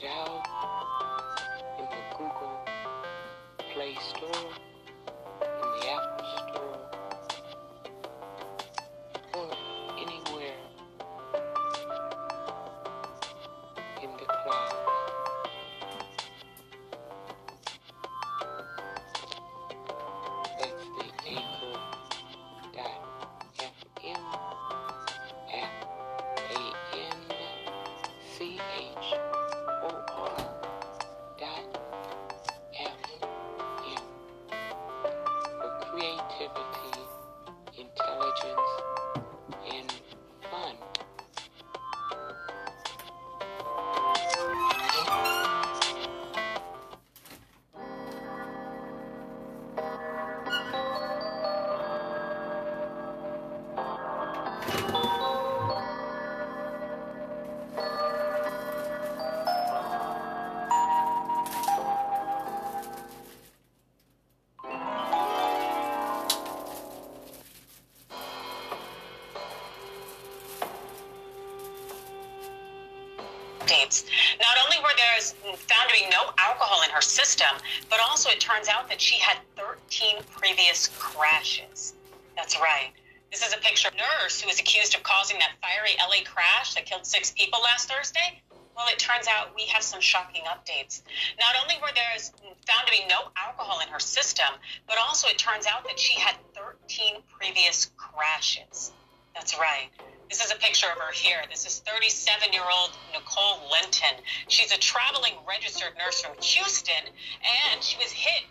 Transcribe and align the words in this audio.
Check 0.00 0.10
it 0.10 0.16
out 0.16 0.39
out 78.70 78.88
that 78.88 79.00
she 79.00 79.18
had 79.18 79.38
13 79.56 80.22
previous 80.30 80.88
crashes. 80.98 81.94
That's 82.36 82.58
right. 82.60 82.92
This 83.30 83.46
is 83.46 83.54
a 83.54 83.58
picture 83.58 83.88
of 83.88 83.94
a 83.94 83.98
nurse 83.98 84.40
who 84.40 84.48
was 84.48 84.58
accused 84.58 84.94
of 84.94 85.02
causing 85.02 85.38
that 85.38 85.52
fiery 85.62 85.94
LA 85.98 86.24
crash 86.24 86.74
that 86.74 86.86
killed 86.86 87.06
six 87.06 87.30
people 87.30 87.60
last 87.62 87.88
Thursday. 87.88 88.40
Well, 88.76 88.86
it 88.90 88.98
turns 88.98 89.26
out 89.28 89.54
we 89.54 89.66
have 89.66 89.82
some 89.82 90.00
shocking 90.00 90.42
updates. 90.44 91.02
Not 91.38 91.54
only 91.62 91.76
were 91.82 91.92
there 91.94 92.16
found 92.66 92.86
to 92.86 92.92
be 92.92 93.04
no 93.08 93.30
alcohol 93.36 93.80
in 93.80 93.88
her 93.88 94.00
system, 94.00 94.48
but 94.86 94.96
also 94.98 95.28
it 95.28 95.38
turns 95.38 95.66
out 95.66 95.84
that 95.84 95.98
she 95.98 96.18
had 96.18 96.36
13 96.54 97.22
previous 97.30 97.90
crashes. 97.96 98.92
That's 99.34 99.58
right. 99.58 99.90
This 100.30 100.44
is 100.44 100.52
a 100.52 100.56
picture 100.56 100.86
of 100.86 100.98
her 100.98 101.12
here. 101.12 101.42
This 101.50 101.66
is 101.66 101.80
37 101.80 102.52
year 102.52 102.62
old 102.62 102.96
Nicole 103.12 103.68
Linton. 103.70 104.22
She's 104.46 104.70
a 104.70 104.78
traveling 104.78 105.34
registered 105.46 105.98
nurse 105.98 106.22
from 106.22 106.34
Houston, 106.40 107.04
and 107.74 107.82
she 107.82 107.98
was 107.98 108.12
hit 108.12 108.44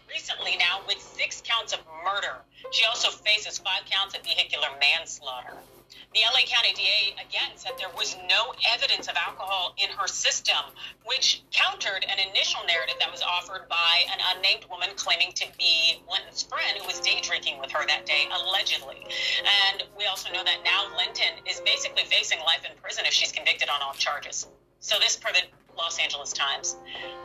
murder. 2.14 2.36
She 2.72 2.86
also 2.86 3.10
faces 3.10 3.58
five 3.58 3.86
counts 3.90 4.16
of 4.16 4.24
vehicular 4.24 4.68
manslaughter. 4.80 5.54
The 6.14 6.22
LA 6.34 6.42
County 6.46 6.74
DA 6.74 7.14
again 7.22 7.54
said 7.56 7.74
there 7.78 7.94
was 7.96 8.18
no 8.28 8.54
evidence 8.74 9.08
of 9.08 9.16
alcohol 9.16 9.76
in 9.78 9.90
her 9.92 10.08
system, 10.08 10.58
which 11.06 11.44
countered 11.52 12.04
an 12.10 12.18
initial 12.30 12.62
narrative 12.66 12.96
that 13.00 13.12
was 13.12 13.22
offered 13.22 13.70
by 13.70 14.06
an 14.12 14.18
unnamed 14.34 14.66
woman 14.70 14.90
claiming 14.96 15.32
to 15.34 15.46
be 15.58 16.02
Linton's 16.10 16.42
friend 16.42 16.78
who 16.80 16.88
was 16.88 17.00
day 17.00 17.22
drinking 17.22 17.60
with 17.60 17.72
her 17.72 17.86
that 17.86 18.08
day, 18.08 18.28
allegedly. 18.34 19.06
And 19.70 19.84
we 19.98 20.06
also 20.06 20.34
know 20.34 20.44
that 20.44 20.64
now 20.64 20.90
Linton 20.98 21.46
is 21.46 21.62
basically 21.62 22.04
facing 22.06 22.40
life 22.40 22.66
in 22.66 22.76
prison 22.82 23.06
if 23.06 23.14
she's 23.14 23.32
convicted 23.32 23.70
on 23.70 23.82
all 23.82 23.94
charges. 23.94 24.48
So 24.80 24.98
this 25.00 25.16
Los 25.80 25.98
Angeles 25.98 26.34
Times. 26.34 26.76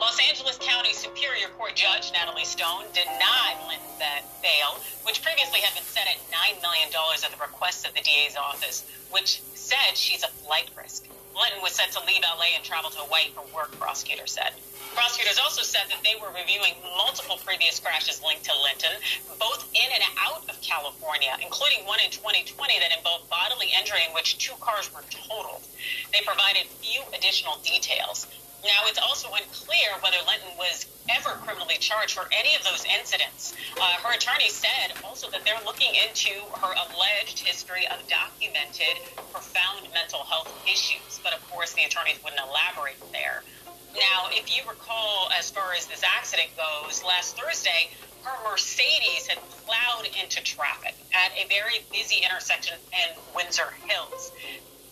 Los 0.01 0.17
Angeles 0.31 0.57
County 0.63 0.93
Superior 0.95 1.49
Court 1.59 1.75
Judge 1.75 2.13
Natalie 2.13 2.47
Stone 2.47 2.87
denied 2.95 3.59
that 3.99 4.23
bail, 4.43 4.79
which 5.03 5.23
previously 5.23 5.59
had 5.59 5.75
been 5.75 5.83
set 5.83 6.07
at 6.07 6.23
$9 6.31 6.63
million 6.63 6.89
at 6.95 7.31
the 7.35 7.43
request 7.43 7.85
of 7.85 7.93
the 7.95 8.01
DA's 8.01 8.37
office, 8.37 8.87
which 9.11 9.43
said 9.55 9.99
she's 9.99 10.23
a 10.23 10.29
flight 10.47 10.71
risk. 10.79 11.11
Linton 11.35 11.63
was 11.67 11.75
set 11.75 11.91
to 11.91 12.01
leave 12.07 12.23
LA 12.23 12.55
and 12.55 12.63
travel 12.63 12.91
to 12.95 12.99
Hawaii 13.03 13.35
for 13.35 13.43
work, 13.51 13.75
prosecutors 13.83 14.31
said. 14.31 14.55
Prosecutors 14.95 15.35
also 15.43 15.67
said 15.67 15.91
that 15.91 15.99
they 16.07 16.15
were 16.23 16.31
reviewing 16.31 16.79
multiple 16.95 17.43
previous 17.43 17.83
crashes 17.83 18.23
linked 18.23 18.47
to 18.47 18.55
Linton, 18.63 18.95
both 19.43 19.67
in 19.75 19.89
and 19.99 20.05
out 20.23 20.47
of 20.47 20.55
California, 20.63 21.35
including 21.43 21.83
one 21.91 21.99
in 21.99 22.11
2020 22.15 22.55
that 22.79 22.95
involved 22.95 23.27
bodily 23.27 23.75
injury 23.75 24.07
in 24.07 24.15
which 24.15 24.39
two 24.39 24.55
cars 24.63 24.87
were 24.95 25.03
totaled. 25.11 25.67
They 26.15 26.23
provided 26.23 26.71
few 26.79 27.03
additional 27.11 27.59
details. 27.67 28.31
Now, 28.65 28.89
it's 28.89 28.99
also 28.99 29.29
unclear 29.29 29.93
whether 30.01 30.17
Linton 30.25 30.57
was 30.57 30.87
ever 31.13 31.37
criminally 31.45 31.77
charged 31.81 32.17
for 32.17 32.25
any 32.33 32.57
of 32.57 32.65
those 32.65 32.87
incidents. 32.99 33.53
Uh, 33.77 34.01
her 34.01 34.17
attorney 34.17 34.49
said 34.49 34.97
also 35.05 35.29
that 35.31 35.45
they're 35.45 35.61
looking 35.67 35.93
into 35.93 36.33
her 36.65 36.73
alleged 36.73 37.45
history 37.45 37.87
of 37.93 38.01
documented 38.09 39.05
profound 39.33 39.85
mental 39.93 40.25
health 40.25 40.49
issues, 40.65 41.21
but 41.23 41.35
of 41.35 41.45
course, 41.51 41.75
the 41.75 41.85
attorneys 41.85 42.17
wouldn't 42.25 42.41
elaborate 42.41 42.97
there. 43.13 43.45
Now, 43.93 44.33
if 44.33 44.49
you 44.49 44.65
recall, 44.69 45.29
as 45.39 45.51
far 45.51 45.75
as 45.77 45.87
this 45.87 46.03
accident 46.03 46.49
goes, 46.57 47.05
last 47.05 47.37
Thursday, 47.37 47.93
her 48.25 48.51
Mercedes 48.51 49.29
had 49.29 49.39
plowed 49.61 50.09
into 50.21 50.43
traffic 50.43 50.95
at 51.13 51.37
a 51.37 51.47
very 51.49 51.85
busy 51.93 52.25
intersection 52.25 52.79
in 52.93 53.13
Windsor 53.37 53.69
Hills 53.87 54.33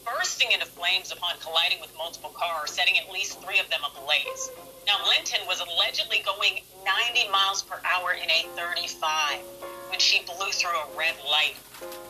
bursting 0.04 0.52
into 0.52 0.66
flames 0.66 1.12
upon 1.12 1.38
colliding 1.40 1.81
with 1.81 1.93
multiple 1.96 2.31
cars, 2.34 2.70
setting 2.70 2.99
at 2.99 3.10
least 3.10 3.40
three 3.43 3.58
of 3.58 3.69
them 3.70 3.81
ablaze. 3.84 4.50
Now, 4.87 4.99
Linton 5.08 5.40
was 5.46 5.60
allegedly 5.60 6.22
going 6.25 6.62
90 6.84 7.28
miles 7.31 7.62
per 7.62 7.81
hour 7.84 8.12
in 8.12 8.31
a 8.31 8.46
35 8.56 9.38
when 9.88 10.00
she 10.00 10.25
blew 10.25 10.50
through 10.50 10.75
a 10.75 10.87
red 10.96 11.14
light, 11.31 11.54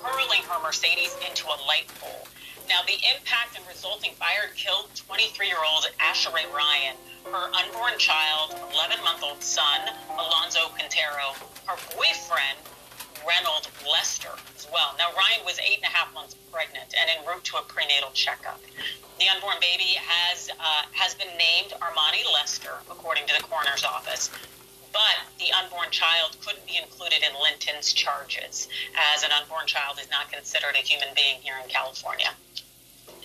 hurling 0.03 0.43
her 0.49 0.63
Mercedes 0.63 1.17
into 1.29 1.47
a 1.47 1.59
light 1.69 1.89
pole. 2.01 2.27
Now, 2.69 2.81
the 2.87 2.97
impact 3.15 3.59
and 3.59 3.67
resulting 3.69 4.13
fire 4.13 4.49
killed 4.57 4.89
23 4.95 5.47
year 5.47 5.61
old 5.61 5.85
Asherey 5.99 6.47
Ryan, 6.55 6.97
her 7.27 7.51
unborn 7.53 7.99
child, 7.99 8.55
11 8.73 9.03
month 9.05 9.23
old 9.23 9.43
son, 9.43 9.81
Alonzo 10.11 10.69
Quintero, 10.75 11.35
her 11.67 11.77
boyfriend, 11.95 12.59
Reynold 13.27 13.69
Lester 13.91 14.35
as 14.57 14.67
well. 14.73 14.95
Now, 14.99 15.11
Ryan 15.17 15.45
was 15.45 15.59
eight 15.61 15.79
and 15.79 15.85
a 15.85 15.95
half 15.95 16.13
months 16.15 16.35
pregnant 16.51 16.95
and 16.99 17.11
en 17.11 17.25
route 17.27 17.45
to 17.45 17.57
a 17.57 17.63
prenatal 17.63 18.11
checkup. 18.13 18.61
The 19.19 19.29
unborn 19.29 19.57
baby 19.61 19.95
has 19.97 20.51
uh, 20.51 20.83
has 20.93 21.15
been 21.15 21.31
named 21.39 21.75
Armani 21.81 22.25
Lester, 22.33 22.83
according 22.91 23.27
to 23.27 23.35
the 23.35 23.43
coroner's 23.43 23.85
office. 23.85 24.31
But 24.93 25.17
the 25.39 25.53
unborn 25.53 25.91
child 25.91 26.37
couldn't 26.45 26.67
be 26.67 26.77
included 26.77 27.23
in 27.25 27.33
Linton's 27.41 27.93
charges, 27.93 28.69
as 29.15 29.23
an 29.23 29.31
unborn 29.33 29.67
child 29.67 29.99
is 29.99 30.11
not 30.11 30.31
considered 30.31 30.75
a 30.75 30.85
human 30.85 31.09
being 31.17 31.41
here 31.41 31.55
in 31.63 31.69
California. 31.71 32.29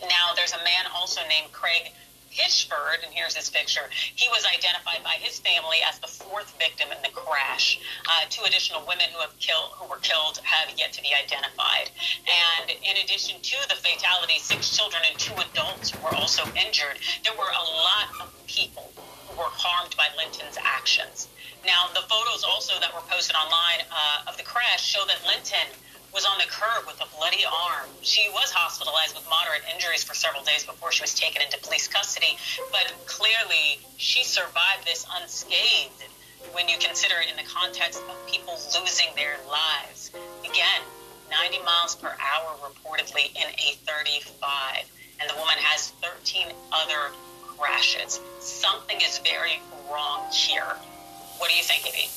Now, 0.02 0.32
there's 0.36 0.54
a 0.54 0.64
man 0.64 0.86
also 0.96 1.22
named 1.28 1.52
Craig 1.52 1.92
Hitchford, 2.32 3.04
and 3.04 3.14
here's 3.14 3.36
his 3.36 3.50
picture. 3.50 3.90
He 4.16 4.28
was 4.30 4.46
identified 4.46 5.04
by 5.04 5.18
his 5.20 5.40
family 5.40 5.78
as 5.88 6.00
the 6.00 6.08
fourth 6.08 6.54
victim 6.60 6.90
in 6.92 7.02
the 7.02 7.10
crash. 7.10 7.80
Uh, 8.08 8.26
two 8.30 8.44
additional 8.46 8.82
women 8.88 9.06
who 9.14 9.20
have 9.20 9.38
killed, 9.40 9.72
who 9.76 9.88
were 9.90 10.02
killed, 10.02 10.40
have 10.44 10.70
yet 10.78 10.94
to 10.94 11.02
be 11.02 11.12
identified. 11.14 11.90
And 12.28 12.72
in 12.72 12.96
addition 13.04 13.42
to 13.42 13.58
the 13.70 13.76
fatality, 13.76 14.40
six 14.40 14.76
children 14.76 15.02
and 15.10 15.18
two 15.20 15.36
adults 15.52 15.94
were 16.02 16.14
also 16.16 16.44
injured. 16.56 17.00
There 17.24 17.34
were 17.38 17.52
a 17.52 17.66
lot 17.84 18.08
of 18.22 18.34
people 18.48 18.92
who 18.96 19.38
were 19.38 19.52
harmed 19.52 19.96
by 19.98 20.08
Linton's 20.18 20.58
actions. 20.62 21.28
Now, 21.66 21.90
the 21.94 22.06
photos 22.08 22.44
also 22.44 22.80
that 22.80 22.94
were 22.94 23.04
posted 23.10 23.36
online 23.36 23.84
uh, 23.92 24.30
of 24.30 24.38
the 24.38 24.44
crash 24.44 24.86
show 24.86 25.04
that 25.08 25.20
Linton 25.28 25.68
was 26.14 26.26
on 26.26 26.38
the 26.38 26.48
curb 26.50 26.86
with 26.88 27.00
a 27.02 27.08
bloody 27.16 27.44
arm. 27.46 27.90
She 28.02 28.30
was 28.34 28.52
hospitalized 28.52 29.16
with 29.16 29.28
moderate 29.30 29.64
injuries 29.74 30.04
for 30.04 30.14
several 30.14 30.44
days 30.44 30.66
before 30.66 30.92
she 30.92 31.04
was 31.04 31.14
taken 31.14 31.42
into 31.42 31.58
police 31.60 31.88
custody, 31.88 32.38
but 32.72 32.94
clearly 33.06 33.80
she 33.98 34.24
survived 34.24 34.86
this 34.86 35.06
unscathed 35.20 36.08
when 36.54 36.70
you 36.70 36.78
consider 36.80 37.16
it 37.22 37.30
in 37.30 37.38
the 37.38 37.50
context 37.50 38.02
of 38.08 38.16
people 38.28 38.58
losing 38.80 39.08
their 39.16 39.36
lives. 39.50 40.12
Again, 40.42 40.82
90 41.30 41.60
miles 41.64 41.96
per 41.96 42.08
hour 42.08 42.56
reportedly 42.64 43.30
in 43.36 43.48
a 43.48 43.76
35, 43.86 44.90
and 45.20 45.30
the 45.30 45.36
woman 45.36 45.58
has 45.60 45.92
13 46.02 46.48
other 46.72 47.14
crashes. 47.58 48.20
Something 48.40 48.98
is 49.02 49.20
very 49.20 49.60
wrong 49.92 50.26
here. 50.32 50.78
What 51.38 51.50
do 51.50 51.58
you 51.58 51.64
think, 51.64 51.88
Evie? 51.88 52.10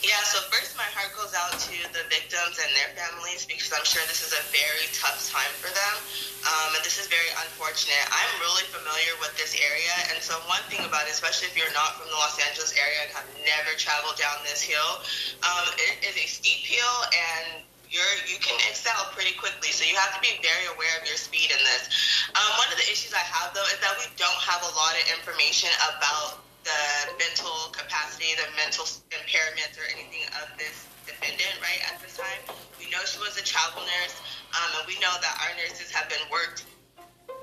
Yeah, 0.00 0.16
so 0.24 0.40
first 0.48 0.80
my 0.80 0.88
heart 0.96 1.12
goes 1.12 1.36
out 1.36 1.52
to 1.60 1.76
the 1.92 2.00
victims 2.08 2.56
and 2.56 2.72
their 2.72 2.88
families 2.96 3.44
because 3.44 3.68
I'm 3.68 3.84
sure 3.84 4.00
this 4.08 4.24
is 4.24 4.32
a 4.32 4.40
very 4.48 4.88
tough 4.96 5.20
time 5.28 5.52
for 5.60 5.68
them. 5.68 5.94
Um, 6.40 6.72
and 6.72 6.80
this 6.80 6.96
is 6.96 7.04
very 7.12 7.28
unfortunate. 7.36 8.00
I'm 8.08 8.32
really 8.40 8.64
familiar 8.72 9.12
with 9.20 9.36
this 9.36 9.52
area. 9.60 9.92
And 10.08 10.16
so 10.24 10.40
one 10.48 10.64
thing 10.72 10.80
about 10.88 11.04
it, 11.04 11.12
especially 11.12 11.52
if 11.52 11.54
you're 11.60 11.76
not 11.76 12.00
from 12.00 12.08
the 12.08 12.16
Los 12.16 12.40
Angeles 12.40 12.72
area 12.80 12.96
and 13.04 13.12
have 13.12 13.28
never 13.44 13.76
traveled 13.76 14.16
down 14.16 14.40
this 14.48 14.64
hill, 14.64 15.04
um, 15.44 15.68
it 15.76 16.00
is 16.00 16.16
a 16.16 16.24
steep 16.24 16.64
hill 16.64 16.96
and 17.12 17.60
you're 17.92 18.16
you 18.24 18.40
can 18.40 18.56
excel 18.72 19.04
pretty 19.12 19.36
quickly. 19.36 19.68
So 19.68 19.84
you 19.84 20.00
have 20.00 20.16
to 20.16 20.22
be 20.24 20.32
very 20.40 20.64
aware 20.72 20.96
of 20.96 21.04
your 21.04 21.20
speed 21.20 21.52
in 21.52 21.60
this. 21.60 21.92
Um, 22.32 22.48
one 22.56 22.72
of 22.72 22.80
the 22.80 22.88
issues 22.88 23.12
I 23.12 23.20
have 23.20 23.52
though 23.52 23.68
is 23.68 23.76
that 23.84 24.00
we 24.00 24.08
don't 24.16 24.40
have 24.48 24.64
a 24.64 24.72
lot 24.72 24.96
of 24.96 25.04
information 25.12 25.68
about 25.92 26.40
the 26.70 27.18
mental 27.18 27.72
capacity, 27.72 28.34
the 28.38 28.46
mental 28.56 28.86
impairments, 29.10 29.74
or 29.74 29.86
anything 29.90 30.26
of 30.42 30.46
this 30.54 30.86
defendant, 31.06 31.54
right, 31.58 31.82
at 31.90 31.98
this 32.02 32.16
time. 32.16 32.42
We 32.78 32.86
know 32.90 33.02
she 33.06 33.18
was 33.18 33.34
a 33.38 33.44
travel 33.44 33.82
nurse, 33.82 34.16
um, 34.54 34.70
and 34.78 34.84
we 34.86 34.94
know 35.02 35.12
that 35.20 35.34
our 35.42 35.52
nurses 35.58 35.90
have 35.90 36.06
been 36.08 36.22
worked 36.30 36.64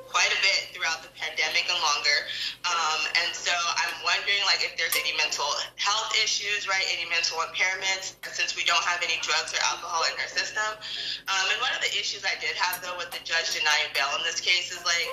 quite 0.07 0.31
a 0.31 0.39
bit 0.39 0.71
throughout 0.71 1.03
the 1.03 1.11
pandemic 1.19 1.67
and 1.67 1.75
longer. 1.83 2.19
Um, 2.63 3.01
and 3.19 3.35
so 3.35 3.51
I'm 3.51 3.91
wondering, 4.07 4.39
like, 4.47 4.63
if 4.63 4.79
there's 4.79 4.95
any 4.95 5.11
mental 5.19 5.47
health 5.75 6.15
issues, 6.23 6.63
right, 6.63 6.83
any 6.95 7.03
mental 7.11 7.43
impairments, 7.43 8.15
since 8.31 8.55
we 8.55 8.63
don't 8.63 8.81
have 8.87 9.03
any 9.03 9.19
drugs 9.19 9.51
or 9.51 9.59
alcohol 9.67 10.07
in 10.07 10.15
her 10.15 10.31
system. 10.31 10.63
Um, 11.27 11.45
and 11.51 11.59
one 11.59 11.75
of 11.75 11.83
the 11.83 11.91
issues 11.91 12.23
I 12.23 12.39
did 12.39 12.55
have, 12.55 12.79
though, 12.79 12.95
with 12.95 13.11
the 13.11 13.19
judge 13.27 13.51
denying 13.51 13.91
bail 13.91 14.07
in 14.15 14.23
this 14.23 14.39
case 14.39 14.71
is, 14.71 14.79
like, 14.87 15.11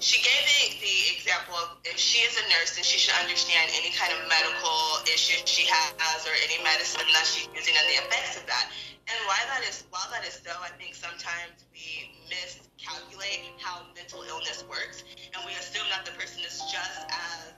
she 0.00 0.18
gave 0.20 0.42
the, 0.42 0.60
the 0.82 0.96
example 1.14 1.54
of 1.54 1.78
if 1.86 1.96
she 1.96 2.24
is 2.26 2.34
a 2.34 2.44
nurse, 2.50 2.74
then 2.74 2.84
she 2.84 2.98
should 2.98 3.14
understand 3.22 3.70
any 3.78 3.94
kind 3.94 4.10
of 4.10 4.26
medical 4.26 5.00
issue 5.06 5.38
she 5.46 5.66
has 5.70 6.20
or 6.26 6.34
any 6.44 6.58
medicine 6.62 7.06
that 7.14 7.26
she's 7.26 7.48
using 7.54 7.74
and 7.78 7.86
the 7.88 7.98
effects 8.02 8.36
of 8.36 8.44
that. 8.46 8.70
And 9.04 9.18
why 9.28 9.36
that 9.52 9.62
is, 9.68 9.84
while 9.92 10.08
that 10.10 10.24
is 10.24 10.40
so, 10.40 10.52
I 10.64 10.72
think 10.80 10.96
sometimes 10.96 11.68
we 11.70 12.08
miscalculate 12.32 13.44
how 13.60 13.84
mental 13.92 14.24
illness 14.24 14.64
works, 14.64 15.04
and 15.36 15.40
we 15.44 15.52
assume 15.60 15.84
that 15.92 16.08
the 16.08 16.14
person 16.16 16.40
is 16.40 16.56
just 16.72 17.04
as 17.12 17.52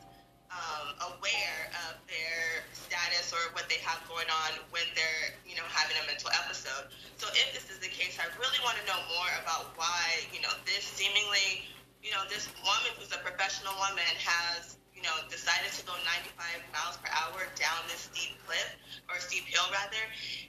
um, 0.50 1.14
aware 1.14 1.70
of 1.86 2.02
their 2.10 2.66
status 2.74 3.30
or 3.30 3.42
what 3.54 3.70
they 3.70 3.78
have 3.86 4.02
going 4.10 4.26
on 4.26 4.58
when 4.74 4.86
they're, 4.98 5.38
you 5.46 5.54
know, 5.54 5.66
having 5.70 5.94
a 6.02 6.04
mental 6.10 6.34
episode. 6.34 6.90
So 7.14 7.30
if 7.34 7.54
this 7.54 7.70
is 7.70 7.78
the 7.78 7.90
case, 7.90 8.18
I 8.18 8.26
really 8.42 8.58
want 8.66 8.78
to 8.82 8.84
know 8.90 8.98
more 9.14 9.32
about 9.42 9.70
why, 9.78 10.26
you 10.34 10.42
know, 10.42 10.52
this 10.66 10.82
seemingly 10.82 11.66
you 12.06 12.14
know, 12.14 12.22
this 12.30 12.46
woman 12.62 12.94
who's 12.94 13.10
a 13.10 13.18
professional 13.18 13.74
woman 13.82 14.06
has, 14.22 14.78
you 14.94 15.02
know, 15.02 15.10
decided 15.26 15.74
to 15.74 15.82
go 15.82 15.98
95 16.06 16.38
miles 16.70 16.94
per 17.02 17.10
hour 17.10 17.50
down 17.58 17.82
this 17.90 18.06
steep 18.06 18.38
cliff, 18.46 18.78
or 19.10 19.18
steep 19.18 19.42
hill 19.50 19.66
rather. 19.74 19.98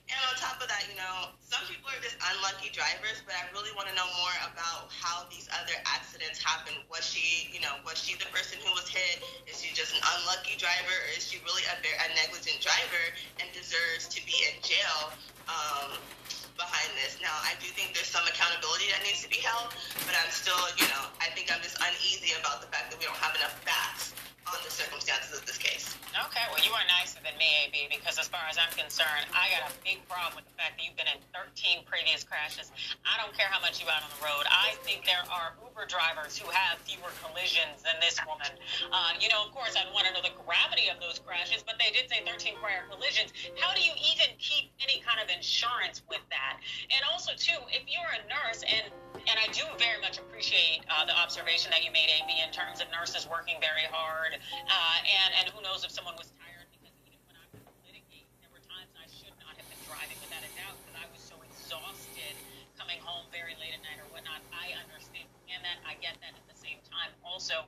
And 0.06 0.21
on 0.30 0.38
top 0.38 0.62
of 0.62 0.69
that, 0.69 0.86
you 0.86 0.94
know, 0.94 1.33
some 1.42 1.65
people 1.65 1.89
are 1.89 1.98
just 2.06 2.13
unlucky 2.21 2.69
drivers, 2.69 3.25
but 3.25 3.33
I 3.33 3.50
really 3.57 3.74
want 3.74 3.89
to 3.89 3.95
know 3.98 4.06
more 4.06 4.38
about 4.54 4.94
how 4.94 5.25
these 5.33 5.50
other 5.50 5.74
accidents 5.89 6.38
happened. 6.38 6.77
Was 6.94 7.01
she, 7.01 7.50
you 7.50 7.57
know, 7.65 7.74
was 7.81 7.98
she 7.98 8.13
the 8.21 8.30
person 8.30 8.62
who 8.62 8.69
was 8.77 8.86
hit? 8.86 9.25
Is 9.50 9.57
she 9.57 9.74
just 9.74 9.98
an 9.98 10.04
unlucky 10.06 10.62
driver, 10.62 10.94
or 10.94 11.09
is 11.18 11.25
she 11.25 11.42
really 11.42 11.65
a, 11.74 11.75
a 11.81 12.07
negligent 12.21 12.62
driver 12.62 13.04
and 13.42 13.50
deserves 13.50 14.06
to 14.13 14.21
be 14.30 14.38
in 14.45 14.62
jail? 14.62 15.09
Um, 15.50 15.98
behind 16.57 16.89
this. 16.98 17.21
Now, 17.21 17.33
I 17.45 17.54
do 17.62 17.69
think 17.71 17.94
there's 17.94 18.09
some 18.09 18.25
accountability 18.25 18.89
that 18.92 19.06
needs 19.06 19.21
to 19.24 19.30
be 19.30 19.39
held, 19.39 19.71
but 20.04 20.18
I'm 20.18 20.33
still, 20.33 20.57
you 20.75 20.89
know, 20.89 21.07
I 21.21 21.30
think 21.38 21.54
I'm 21.54 21.62
just 21.62 21.77
uneasy 21.77 22.33
about 22.36 22.59
the 22.59 22.68
fact 22.74 22.89
that 22.92 22.98
we 23.00 23.06
don't 23.06 23.21
have 23.21 23.38
enough 23.38 23.56
facts 23.62 24.18
on 24.53 24.63
the 24.63 24.71
circumstances 24.71 25.35
of 25.35 25.44
this 25.45 25.57
case. 25.57 25.97
Okay, 26.15 26.45
well, 26.49 26.63
you 26.63 26.71
are 26.71 26.88
nicer 26.88 27.19
than 27.19 27.35
me, 27.35 27.67
AB, 27.67 27.91
because 27.91 28.17
as 28.17 28.31
far 28.31 28.47
as 28.47 28.55
I'm 28.55 28.71
concerned, 28.73 29.27
I 29.35 29.51
got 29.53 29.69
a 29.69 29.73
big 29.83 30.01
problem 30.07 30.39
with 30.39 30.47
the 30.47 30.55
fact 30.55 30.79
that 30.79 30.83
you've 30.88 30.95
been 30.95 31.09
in 31.11 31.19
13 31.35 31.83
previous 31.85 32.23
crashes. 32.23 32.71
I 33.03 33.19
don't 33.19 33.35
care 33.35 33.51
how 33.51 33.59
much 33.59 33.83
you 33.83 33.85
out 33.91 34.01
on 34.01 34.11
the 34.17 34.21
road. 34.23 34.47
I 34.47 34.79
think 34.81 35.05
there 35.05 35.21
are 35.29 35.53
Uber 35.61 35.85
drivers 35.85 36.39
who 36.39 36.47
have 36.49 36.79
fewer 36.88 37.11
collisions 37.21 37.83
than 37.83 37.99
this 37.99 38.17
woman. 38.23 38.49
Uh, 38.89 39.19
you 39.19 39.29
know, 39.29 39.45
of 39.45 39.53
course, 39.53 39.75
I'd 39.77 39.91
want 39.91 40.09
to 40.09 40.15
know 40.15 40.23
the 40.23 40.33
gravity 40.47 40.89
of 40.89 40.97
those 41.03 41.19
crashes, 41.19 41.61
but 41.61 41.75
they 41.77 41.91
did 41.91 42.07
say 42.07 42.23
13 42.23 42.57
prior 42.63 42.88
collisions. 42.89 43.35
How 43.59 43.75
do 43.75 43.83
you 43.83 43.94
even 43.99 44.31
keep 44.39 44.71
any 44.81 45.03
kind 45.03 45.19
of 45.21 45.27
insurance 45.29 46.01
with 46.07 46.23
that? 46.31 46.63
And 46.89 47.03
also, 47.11 47.35
too, 47.35 47.59
if 47.69 47.85
you're 47.85 48.09
a 48.15 48.23
nurse 48.25 48.63
and 48.65 48.89
and 49.27 49.35
I 49.39 49.47
do 49.51 49.63
very 49.77 50.00
much 50.01 50.18
appreciate 50.18 50.88
uh, 50.88 51.03
the 51.06 51.15
observation 51.19 51.69
that 51.75 51.83
you 51.83 51.91
made, 51.91 52.07
AB, 52.07 52.29
in 52.41 52.51
terms 52.56 52.79
of 52.79 52.88
nurses 52.91 53.27
working 53.27 53.59
very 53.59 53.85
hard, 53.91 54.35
uh, 54.39 54.97
and 55.03 55.29
and 55.44 55.45
who 55.51 55.59
knows 55.62 55.83
if 55.83 55.91
someone 55.91 56.15
was 56.15 56.31
tired 56.39 56.68
because 56.71 56.95
even 57.03 57.19
when 57.27 57.35
I 57.35 57.45
was 57.51 57.62
litigate, 57.83 58.27
there 58.39 58.51
were 58.51 58.63
times 58.63 58.91
I 58.95 59.07
should 59.12 59.35
not 59.44 59.59
have 59.59 59.68
been 59.68 59.81
driving 59.83 60.18
without 60.23 60.47
a 60.47 60.52
doubt 60.56 60.80
because 60.81 60.95
I 60.95 61.06
was 61.11 61.19
so 61.19 61.40
exhausted 61.44 62.40
coming 62.80 62.99
home 63.04 63.28
very 63.30 63.56
late 63.59 63.75
at 63.75 63.83
night 63.83 63.99
or 63.99 64.07
whatnot. 64.09 64.42
I 64.56 64.73
understand 64.80 65.28
and 65.52 65.63
that 65.63 65.80
I 65.83 65.99
get 65.99 66.19
that 66.23 66.35
at 66.35 66.45
the 66.47 66.57
same 66.57 66.80
time. 66.87 67.11
Also, 67.23 67.68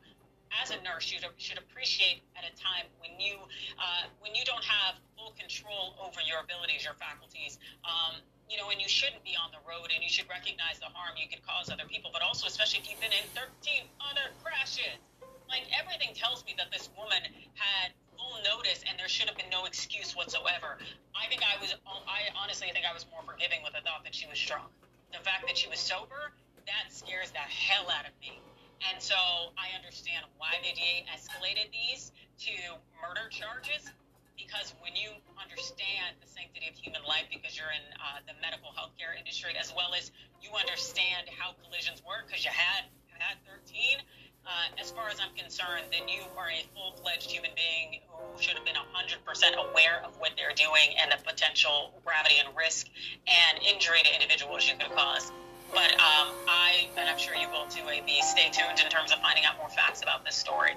as 0.63 0.71
a 0.71 0.79
nurse, 0.81 1.11
you 1.11 1.19
should 1.37 1.59
appreciate 1.59 2.23
at 2.35 2.43
a 2.47 2.53
time 2.57 2.89
when 2.99 3.19
you 3.19 3.37
uh, 3.77 4.09
when 4.19 4.33
you 4.33 4.43
don't 4.47 4.63
have 4.65 4.97
full 5.19 5.35
control 5.35 5.99
over 5.99 6.23
your 6.23 6.39
abilities, 6.39 6.87
your 6.87 6.95
faculties. 6.95 7.59
Um, 7.83 8.23
you 8.47 8.57
know, 8.57 8.71
and 8.71 8.81
you 8.81 8.87
shouldn't 8.89 9.21
be 9.21 9.37
on 9.37 9.51
the 9.53 9.61
road 9.67 9.93
and 9.93 10.01
you 10.01 10.09
should 10.09 10.25
recognize 10.25 10.81
the 10.81 10.89
harm 10.89 11.13
you 11.19 11.29
could 11.29 11.45
cause 11.45 11.69
other 11.69 11.85
people, 11.85 12.09
but 12.09 12.23
also, 12.23 12.47
especially 12.47 12.81
if 12.81 12.89
you've 12.89 13.03
been 13.03 13.13
in 13.13 13.27
13 13.37 13.85
other 14.01 14.33
crashes. 14.41 14.97
Like, 15.45 15.69
everything 15.69 16.17
tells 16.17 16.41
me 16.47 16.57
that 16.57 16.73
this 16.73 16.89
woman 16.97 17.21
had 17.53 17.93
full 18.17 18.41
notice 18.41 18.81
and 18.89 18.97
there 18.97 19.11
should 19.11 19.29
have 19.29 19.37
been 19.37 19.53
no 19.53 19.69
excuse 19.69 20.17
whatsoever. 20.17 20.81
I 21.13 21.29
think 21.29 21.45
I 21.45 21.61
was, 21.61 21.77
I 21.85 22.33
honestly 22.33 22.73
think 22.73 22.89
I 22.89 22.93
was 22.93 23.05
more 23.13 23.21
forgiving 23.21 23.61
with 23.61 23.77
the 23.77 23.85
thought 23.85 24.01
that 24.01 24.17
she 24.17 24.25
was 24.25 24.41
drunk. 24.41 24.73
The 25.13 25.21
fact 25.21 25.45
that 25.45 25.57
she 25.57 25.69
was 25.69 25.77
sober, 25.77 26.33
that 26.65 26.89
scares 26.89 27.29
the 27.29 27.45
hell 27.45 27.85
out 27.93 28.09
of 28.09 28.13
me. 28.21 28.41
And 28.89 28.97
so 29.01 29.17
I 29.57 29.75
understand 29.77 30.25
why 30.37 30.57
the 30.61 30.73
DA 30.73 31.05
escalated 31.11 31.69
these 31.69 32.13
to 32.45 32.53
murder 32.97 33.29
charges 33.29 33.91
because 34.39 34.73
when 34.79 34.95
you 34.95 35.11
understand 35.35 36.15
the 36.23 36.29
sanctity 36.31 36.71
of 36.71 36.75
human 36.79 37.03
life 37.03 37.27
because 37.27 37.59
you're 37.59 37.75
in 37.75 37.85
uh, 37.99 38.23
the 38.23 38.33
medical 38.39 38.71
healthcare 38.71 39.11
industry 39.19 39.51
as 39.59 39.75
well 39.75 39.91
as 39.91 40.15
you 40.39 40.49
understand 40.55 41.27
how 41.35 41.51
collisions 41.67 41.99
work 42.07 42.25
because 42.25 42.47
you 42.47 42.53
had 42.55 42.87
had 43.19 43.35
13 43.43 43.99
uh, 44.47 44.81
as 44.81 44.89
far 44.91 45.09
as 45.09 45.19
I'm 45.19 45.35
concerned, 45.35 45.85
then 45.91 46.07
you 46.07 46.23
are 46.37 46.49
a 46.49 46.63
full 46.73 46.97
fledged 47.03 47.29
human 47.29 47.51
being 47.53 48.01
who 48.09 48.41
should 48.41 48.55
have 48.55 48.65
been 48.65 48.79
100% 48.79 49.21
aware 49.69 50.01
of 50.05 50.17
what 50.17 50.31
they're 50.37 50.55
doing 50.55 50.95
and 50.97 51.11
the 51.11 51.21
potential 51.21 51.93
gravity 52.05 52.35
and 52.43 52.55
risk 52.57 52.87
and 53.27 53.59
injury 53.61 53.99
to 54.01 54.11
individuals 54.15 54.67
you 54.67 54.73
could 54.79 54.89
cause. 54.95 55.31
But 55.71 55.93
um, 56.01 56.33
I, 56.49 56.89
and 56.97 57.09
I'm 57.09 57.19
sure 57.19 57.35
you 57.35 57.47
will 57.49 57.67
too, 57.67 57.85
AB, 57.85 58.09
stay 58.21 58.49
tuned 58.49 58.79
in 58.81 58.89
terms 58.89 59.11
of 59.11 59.19
finding 59.19 59.45
out 59.45 59.57
more 59.57 59.69
facts 59.69 60.01
about 60.01 60.25
this 60.25 60.35
story. 60.35 60.73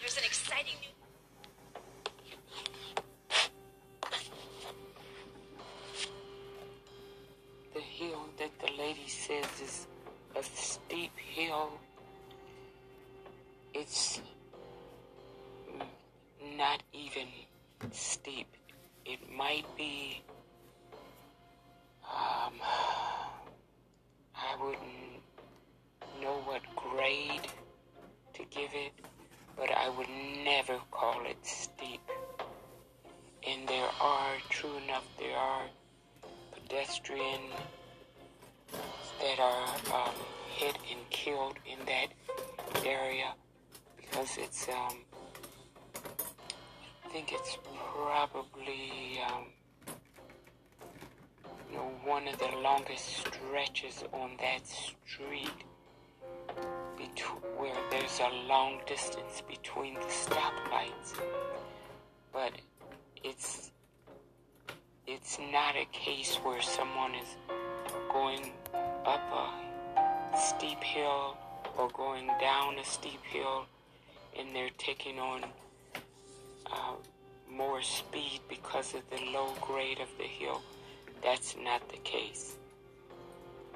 There's 0.00 0.16
an 0.16 0.24
exciting 0.24 0.74
new 0.80 0.97
says 9.28 9.60
is 9.62 9.86
a 10.36 10.42
steep 10.42 11.12
hill. 11.18 11.70
It's 13.74 14.22
not 16.56 16.82
even 16.94 17.26
steep. 17.90 18.46
It 19.04 19.20
might 19.36 19.66
be. 19.76 20.22
Um, 22.04 22.54
I 24.34 24.56
wouldn't 24.62 25.20
know 26.22 26.40
what 26.46 26.62
grade 26.74 27.48
to 28.32 28.42
give 28.50 28.70
it, 28.72 28.92
but 29.58 29.70
I 29.70 29.90
would 29.90 30.08
never 30.42 30.78
call 30.90 31.20
it 31.26 31.36
steep. 31.42 32.00
And 33.46 33.68
there 33.68 33.90
are, 34.00 34.36
true 34.48 34.78
enough, 34.84 35.06
there 35.18 35.36
are 35.36 35.66
pedestrians 36.52 37.52
that 39.20 39.38
are 39.40 39.68
um, 39.94 40.14
hit 40.54 40.76
and 40.90 41.10
killed 41.10 41.56
in 41.66 41.78
that 41.86 42.08
area 42.86 43.32
because 43.96 44.36
it's 44.38 44.68
um, 44.68 44.96
I 47.04 47.08
think 47.10 47.32
it's 47.32 47.58
probably 47.94 49.20
um, 49.26 49.44
you 51.70 51.76
know 51.76 51.90
one 52.04 52.28
of 52.28 52.38
the 52.38 52.50
longest 52.62 53.26
stretches 53.26 54.04
on 54.12 54.30
that 54.40 54.66
street 54.66 55.64
where 57.58 57.74
there's 57.90 58.20
a 58.20 58.46
long 58.46 58.80
distance 58.86 59.42
between 59.48 59.94
the 59.94 60.00
stoplights, 60.00 61.20
but 62.32 62.52
it's 63.24 63.72
it's 65.06 65.38
not 65.52 65.74
a 65.74 65.86
case 65.86 66.36
where 66.36 66.62
someone 66.62 67.14
is 67.14 67.36
going 68.12 68.52
up 69.04 69.20
a 69.32 70.38
steep 70.38 70.82
hill 70.82 71.36
or 71.76 71.88
going 71.90 72.26
down 72.40 72.78
a 72.78 72.84
steep 72.84 73.22
hill 73.24 73.66
and 74.38 74.54
they're 74.54 74.70
taking 74.78 75.18
on 75.18 75.44
uh, 76.70 76.94
more 77.50 77.82
speed 77.82 78.40
because 78.48 78.94
of 78.94 79.02
the 79.10 79.24
low 79.32 79.52
grade 79.60 80.00
of 80.00 80.08
the 80.18 80.24
hill. 80.24 80.62
That's 81.22 81.56
not 81.62 81.88
the 81.88 81.96
case. 81.98 82.56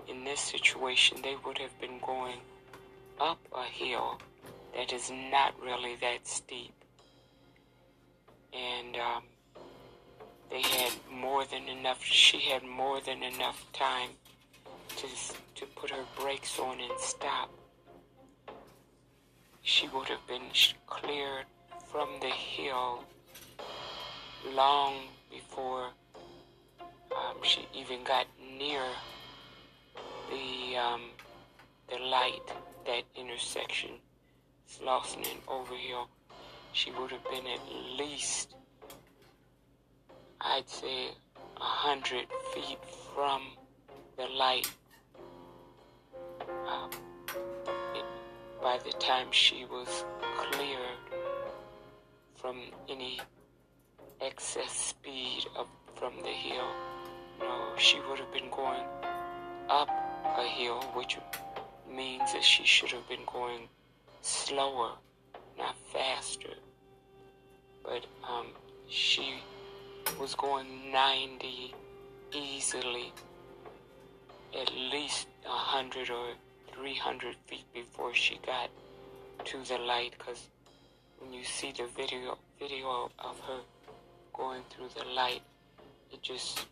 In 0.08 0.24
this 0.24 0.40
situation, 0.40 1.18
they 1.22 1.36
would 1.44 1.58
have 1.58 1.78
been 1.80 1.98
going 2.04 2.38
up 3.20 3.38
a 3.54 3.64
hill 3.64 4.18
that 4.74 4.92
is 4.92 5.10
not 5.30 5.54
really 5.60 5.96
that 6.00 6.26
steep. 6.26 6.72
And 8.52 8.96
um, 8.96 9.22
they 10.52 10.60
had 10.60 10.92
more 11.10 11.44
than 11.46 11.66
enough, 11.66 12.04
she 12.04 12.38
had 12.38 12.62
more 12.62 13.00
than 13.00 13.22
enough 13.22 13.66
time 13.72 14.10
to, 14.96 15.06
to 15.54 15.66
put 15.74 15.90
her 15.90 16.04
brakes 16.20 16.58
on 16.58 16.78
and 16.78 16.92
stop. 16.98 17.50
She 19.62 19.88
would 19.88 20.08
have 20.08 20.26
been 20.28 20.42
cleared 20.86 21.46
from 21.90 22.08
the 22.20 22.28
hill 22.28 23.04
long 24.54 24.94
before 25.30 25.88
um, 27.16 27.36
she 27.42 27.66
even 27.74 28.04
got 28.04 28.26
near 28.58 28.82
the 30.30 30.76
um, 30.76 31.02
the 31.88 31.98
light, 31.98 32.40
that 32.86 33.04
intersection, 33.16 33.90
Slauson 34.68 35.18
and 35.30 35.40
Overhill. 35.48 36.08
She 36.72 36.90
would 36.90 37.10
have 37.10 37.24
been 37.24 37.46
at 37.46 37.60
least, 37.98 38.54
I'd 40.44 40.68
say, 40.68 41.08
a 41.56 41.60
hundred 41.60 42.26
feet 42.52 42.78
from 43.14 43.42
the 44.16 44.26
light. 44.26 44.70
Um, 46.66 46.90
it, 47.94 48.04
by 48.60 48.78
the 48.84 48.92
time 48.98 49.28
she 49.30 49.64
was 49.64 50.04
cleared 50.36 50.98
from 52.34 52.60
any 52.88 53.20
excess 54.20 54.72
speed 54.72 55.46
up 55.56 55.68
from 55.94 56.14
the 56.22 56.28
hill. 56.28 56.66
No, 57.38 57.76
she 57.76 58.00
would 58.08 58.18
have 58.18 58.32
been 58.32 58.50
going 58.50 58.82
up 59.68 59.88
a 60.36 60.42
hill, 60.42 60.80
which 60.94 61.18
means 61.88 62.32
that 62.32 62.42
she 62.42 62.64
should 62.64 62.90
have 62.90 63.08
been 63.08 63.24
going 63.32 63.68
slower, 64.22 64.92
not 65.56 65.76
faster. 65.92 66.54
But 67.84 68.06
um, 68.28 68.46
she 68.88 69.34
was 70.20 70.34
going 70.34 70.92
90 70.92 71.74
easily, 72.32 73.12
at 74.58 74.72
least 74.74 75.28
100 75.44 76.10
or 76.10 76.28
300 76.74 77.36
feet 77.46 77.64
before 77.74 78.14
she 78.14 78.38
got 78.44 78.70
to 79.44 79.58
the 79.64 79.78
light. 79.78 80.14
Because 80.18 80.48
when 81.18 81.32
you 81.32 81.44
see 81.44 81.72
the 81.72 81.86
video 81.96 82.38
video 82.58 83.10
of 83.18 83.38
her 83.40 83.60
going 84.32 84.62
through 84.70 84.88
the 84.96 85.04
light, 85.10 85.42
it 86.12 86.22
just 86.22 86.66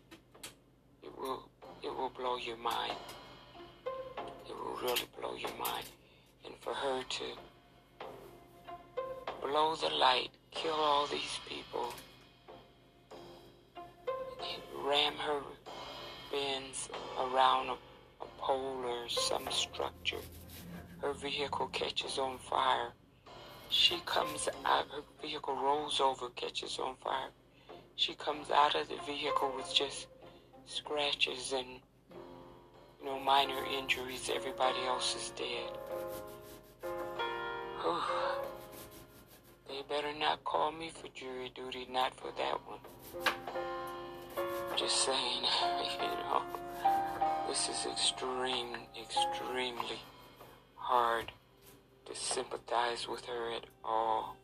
it 1.03 1.11
will 1.17 1.43
it 1.83 1.89
will 1.89 2.09
blow 2.09 2.37
your 2.37 2.57
mind. 2.57 2.97
It 4.47 4.55
will 4.55 4.77
really 4.81 5.07
blow 5.19 5.35
your 5.35 5.55
mind. 5.57 5.85
And 6.45 6.55
for 6.61 6.73
her 6.73 7.03
to 7.03 7.23
blow 9.41 9.75
the 9.75 9.89
light, 9.89 10.29
kill 10.51 10.73
all 10.73 11.07
these 11.07 11.39
people, 11.47 11.93
ram 14.91 15.13
her 15.15 15.39
Benz 16.33 16.89
around 17.17 17.69
a, 17.69 17.77
a 18.23 18.27
pole 18.37 18.83
or 18.83 19.07
some 19.07 19.47
structure. 19.49 20.19
Her 21.01 21.13
vehicle 21.13 21.67
catches 21.67 22.17
on 22.17 22.37
fire. 22.39 22.91
She 23.69 24.01
comes 24.05 24.49
out, 24.65 24.87
her 24.89 25.03
vehicle 25.21 25.55
rolls 25.55 26.01
over, 26.01 26.27
catches 26.35 26.77
on 26.77 26.95
fire. 27.01 27.29
She 27.95 28.15
comes 28.15 28.51
out 28.51 28.75
of 28.75 28.89
the 28.89 28.97
vehicle 29.05 29.53
with 29.55 29.73
just 29.73 30.07
scratches 30.65 31.53
and 31.53 31.79
you 32.99 33.05
know 33.05 33.17
minor 33.17 33.63
injuries. 33.79 34.29
Everybody 34.33 34.79
else 34.87 35.15
is 35.15 35.29
dead. 35.37 35.71
They 39.69 39.83
better 39.87 40.13
not 40.19 40.43
call 40.43 40.73
me 40.73 40.91
for 40.93 41.07
jury 41.15 41.49
duty, 41.55 41.87
not 41.89 42.13
for 42.13 42.31
that 42.37 42.59
one. 42.67 42.79
Just 44.77 45.05
saying, 45.05 45.43
you 46.01 46.07
know, 46.07 46.41
this 47.47 47.69
is 47.69 47.85
extreme, 47.91 48.75
extremely 48.99 49.99
hard 50.75 51.31
to 52.05 52.15
sympathize 52.15 53.07
with 53.07 53.25
her 53.25 53.51
at 53.51 53.65
all. 53.83 54.37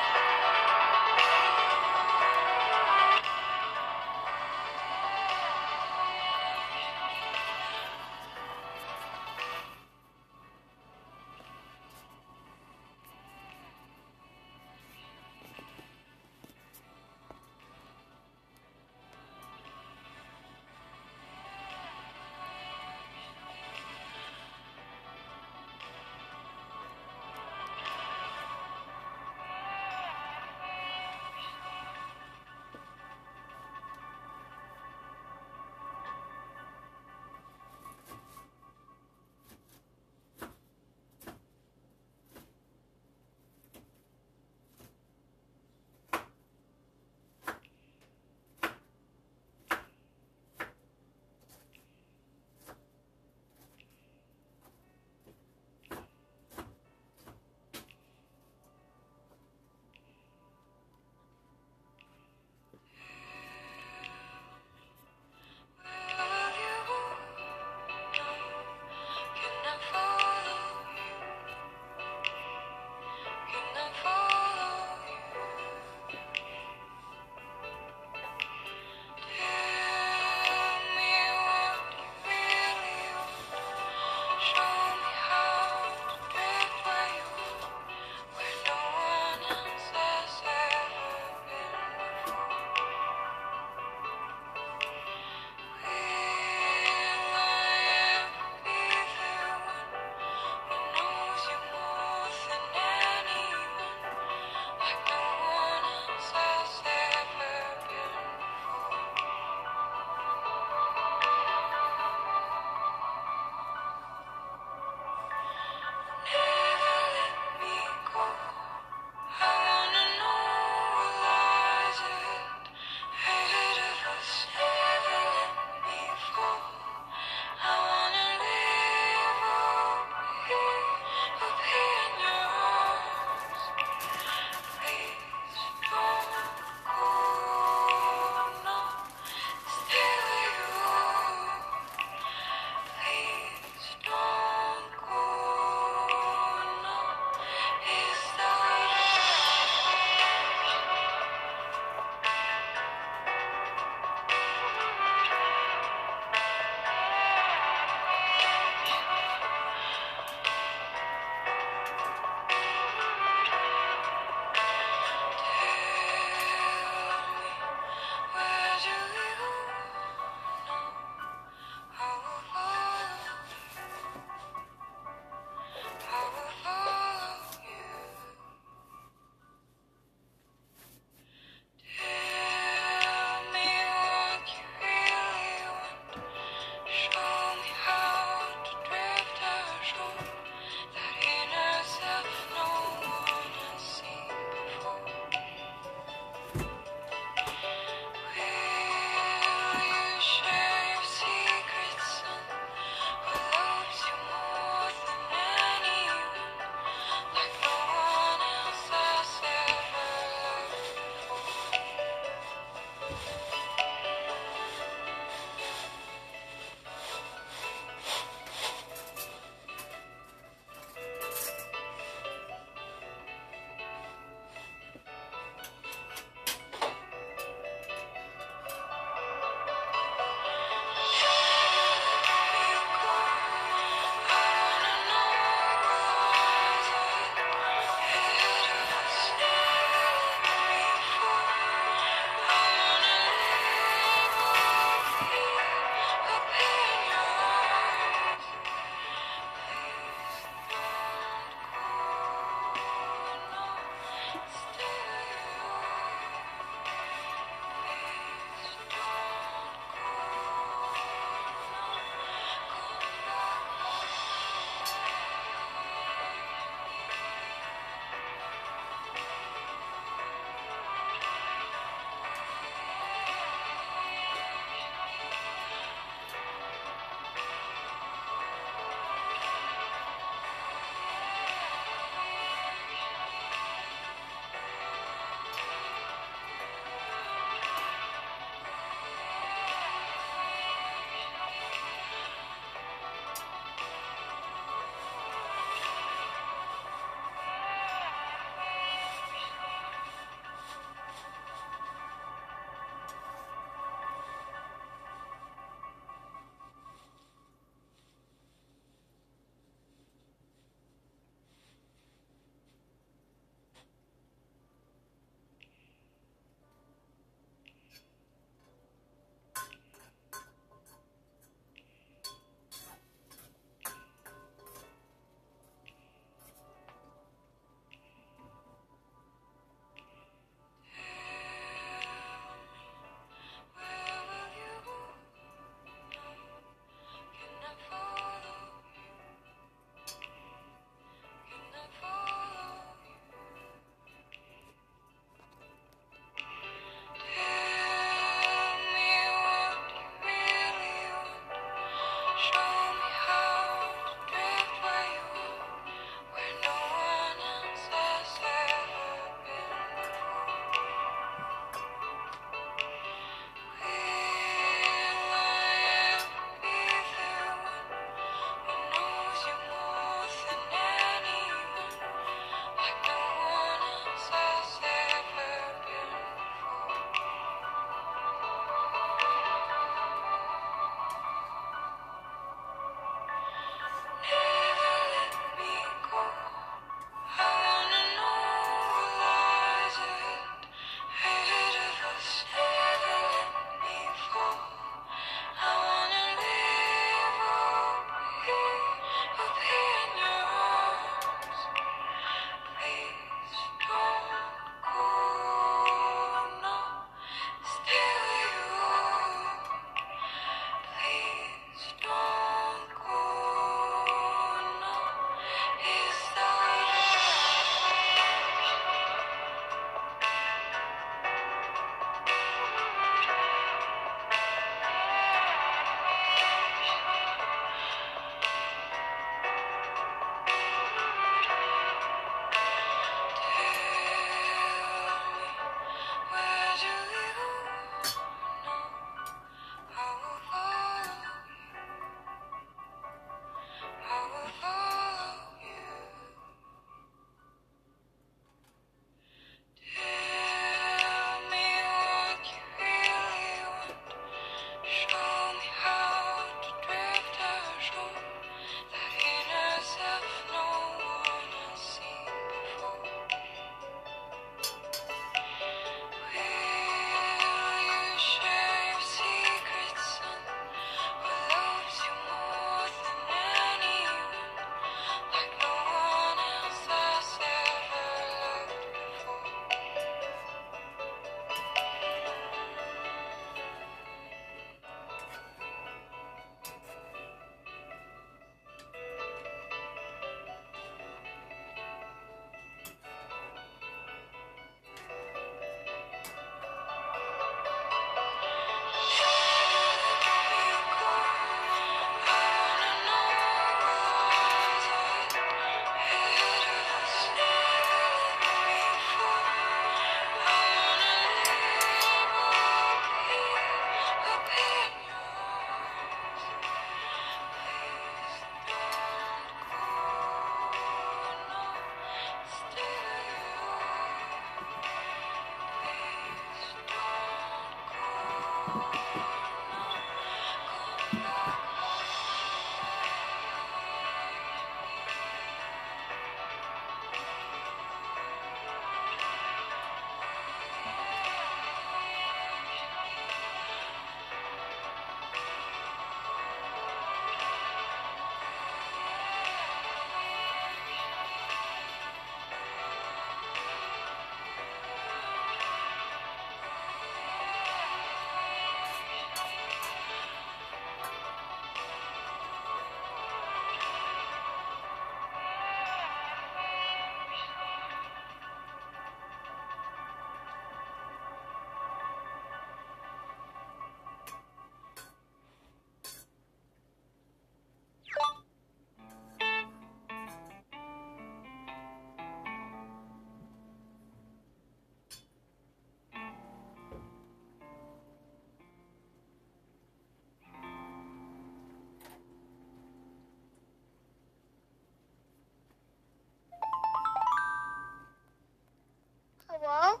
Hello? 599.74 600.00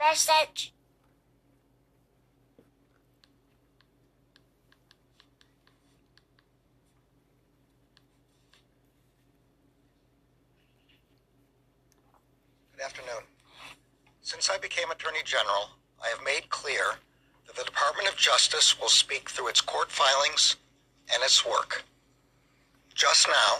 Message. 0.00 0.74
Good 12.72 12.82
afternoon. 12.84 13.22
Since 14.22 14.50
I 14.50 14.58
became 14.58 14.90
Attorney 14.90 15.20
General, 15.24 15.70
I 16.02 16.08
have 16.08 16.18
made 16.24 16.50
clear 16.50 16.82
that 17.46 17.54
the 17.54 17.62
Department 17.62 18.08
of 18.08 18.16
Justice 18.16 18.80
will 18.80 18.88
speak 18.88 19.30
through 19.30 19.46
its 19.46 19.60
court 19.60 19.92
filings 19.92 20.56
and 21.14 21.22
its 21.22 21.46
work. 21.46 21.84
Just 22.96 23.28
now, 23.28 23.58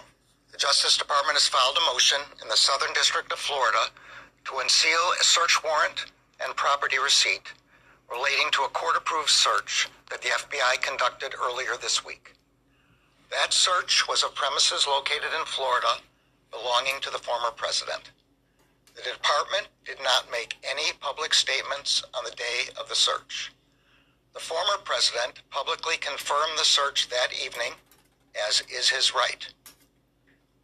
the 0.51 0.59
Justice 0.59 0.99
Department 0.99 1.37
has 1.37 1.47
filed 1.47 1.77
a 1.77 1.93
motion 1.93 2.19
in 2.43 2.49
the 2.49 2.57
Southern 2.57 2.93
District 2.95 3.31
of 3.31 3.39
Florida 3.39 3.87
to 4.53 4.59
unseal 4.59 5.13
a 5.21 5.25
search 5.25 5.63
warrant 5.65 6.07
and 6.45 6.55
property 6.57 6.99
receipt 6.99 7.53
relating 8.11 8.51
to 8.53 8.63
a 8.63 8.69
court-approved 8.69 9.31
search 9.31 9.89
that 10.11 10.21
the 10.21 10.29
FBI 10.29 10.83
conducted 10.83 11.35
earlier 11.41 11.77
this 11.81 12.05
week. 12.05 12.35
That 13.31 13.53
search 13.53 14.07
was 14.09 14.23
of 14.23 14.35
premises 14.35 14.87
located 14.87 15.33
in 15.39 15.47
Florida 15.47 15.97
belonging 16.51 17.01
to 17.01 17.11
the 17.11 17.19
former 17.19 17.51
president. 17.57 18.11
The 18.95 19.03
department 19.03 19.69
did 19.87 19.97
not 20.03 20.31
make 20.31 20.57
any 20.69 20.93
public 21.01 21.33
statements 21.33 22.03
on 22.15 22.25
the 22.25 22.37
day 22.37 22.69
of 22.79 22.89
the 22.91 22.95
search. 22.95 23.53
The 24.35 24.41
former 24.41 24.77
president 24.85 25.41
publicly 25.51 25.97
confirmed 25.97 26.59
the 26.59 26.65
search 26.65 27.09
that 27.09 27.29
evening, 27.43 27.73
as 28.49 28.63
is 28.71 28.91
his 28.91 29.15
right. 29.15 29.47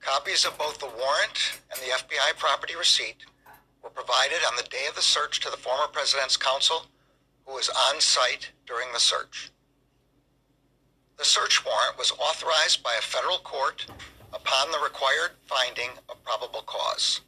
Copies 0.00 0.44
of 0.44 0.58
both 0.58 0.78
the 0.78 0.86
warrant 0.86 1.60
and 1.72 1.80
the 1.80 1.96
FBI 1.96 2.36
property 2.36 2.76
receipt 2.76 3.24
were 3.82 3.90
provided 3.90 4.38
on 4.48 4.56
the 4.56 4.68
day 4.70 4.86
of 4.88 4.94
the 4.94 5.02
search 5.02 5.40
to 5.40 5.50
the 5.50 5.56
former 5.56 5.86
president's 5.88 6.36
counsel, 6.36 6.86
who 7.46 7.54
was 7.54 7.70
on 7.90 8.00
site 8.00 8.50
during 8.66 8.92
the 8.92 9.00
search. 9.00 9.50
The 11.16 11.24
search 11.24 11.64
warrant 11.64 11.98
was 11.98 12.12
authorized 12.12 12.82
by 12.82 12.94
a 12.98 13.02
federal 13.02 13.38
court 13.38 13.86
upon 14.32 14.70
the 14.70 14.78
required 14.78 15.32
finding 15.46 15.90
of 16.08 16.22
probable 16.22 16.62
cause. 16.62 17.22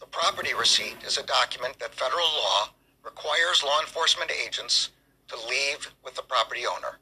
The 0.00 0.06
property 0.06 0.54
receipt 0.54 0.96
is 1.06 1.18
a 1.18 1.22
document 1.22 1.78
that 1.78 1.94
federal 1.94 2.26
law 2.26 2.70
requires 3.04 3.62
law 3.62 3.80
enforcement 3.80 4.30
agents 4.30 4.90
to 5.28 5.36
leave 5.48 5.92
with 6.04 6.14
the 6.14 6.22
property 6.22 6.62
owner. 6.66 6.98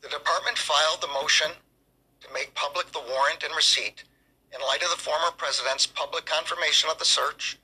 The 0.00 0.08
department 0.08 0.58
filed 0.58 1.00
the 1.00 1.08
motion 1.08 1.50
to 2.20 2.32
make 2.32 2.54
public 2.54 2.90
the 2.92 3.00
warrant 3.00 3.42
and 3.44 3.54
receipt 3.54 4.04
in 4.54 4.60
light 4.66 4.82
of 4.82 4.90
the 4.90 4.96
former 4.96 5.30
president's 5.36 5.86
public 5.86 6.24
confirmation 6.24 6.88
of 6.90 6.98
the 6.98 7.04
search, 7.04 7.58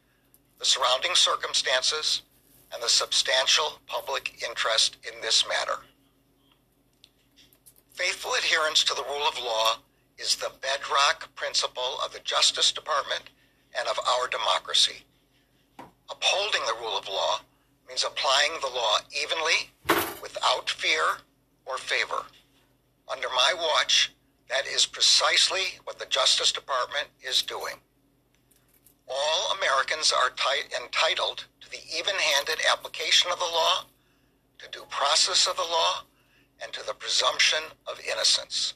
the 0.59 0.65
surrounding 0.65 1.15
circumstances, 1.15 2.23
and 2.73 2.83
the 2.83 2.89
substantial 2.89 3.79
public 3.87 4.43
interest 4.47 4.97
in 5.05 5.21
this 5.21 5.45
matter. 5.49 5.81
Faithful 7.93 8.33
adherence 8.35 8.83
to 8.85 8.95
the 8.95 9.05
rule 9.05 9.29
of 9.29 9.39
law 9.39 9.77
is 10.19 10.37
the 10.37 10.53
bedrock 10.61 11.35
principle 11.35 11.99
of 12.05 12.13
the 12.13 12.21
Justice 12.21 12.73
Department 12.73 13.31
and 13.79 13.89
of 13.89 13.99
our 13.99 14.27
democracy. 14.29 15.05
Upholding 16.11 16.63
the 16.67 16.81
rule 16.81 16.99
of 16.99 17.09
law 17.09 17.41
means 17.89 18.05
applying 18.05 18.53
the 18.61 18.69
law 18.69 18.99
evenly, 19.23 19.71
without 20.23 20.71
fear 20.71 21.19
or 21.67 21.79
favor. 21.79 22.25
Under 23.11 23.29
my 23.29 23.55
watch, 23.57 24.13
that 24.51 24.67
is 24.67 24.85
precisely 24.85 25.79
what 25.85 25.99
the 25.99 26.07
Justice 26.07 26.51
Department 26.53 27.07
is 27.23 27.43
doing. 27.43 27.77
All 29.09 29.57
Americans 29.57 30.13
are 30.13 30.31
ti- 30.31 30.75
entitled 30.83 31.47
to 31.61 31.71
the 31.71 31.79
even 31.97 32.15
handed 32.17 32.59
application 32.71 33.31
of 33.31 33.39
the 33.39 33.45
law, 33.45 33.85
to 34.59 34.69
due 34.71 34.87
process 34.91 35.47
of 35.47 35.57
the 35.57 35.63
law, 35.63 36.03
and 36.63 36.73
to 36.73 36.85
the 36.85 36.95
presumption 36.95 37.61
of 37.87 38.01
innocence. 38.01 38.75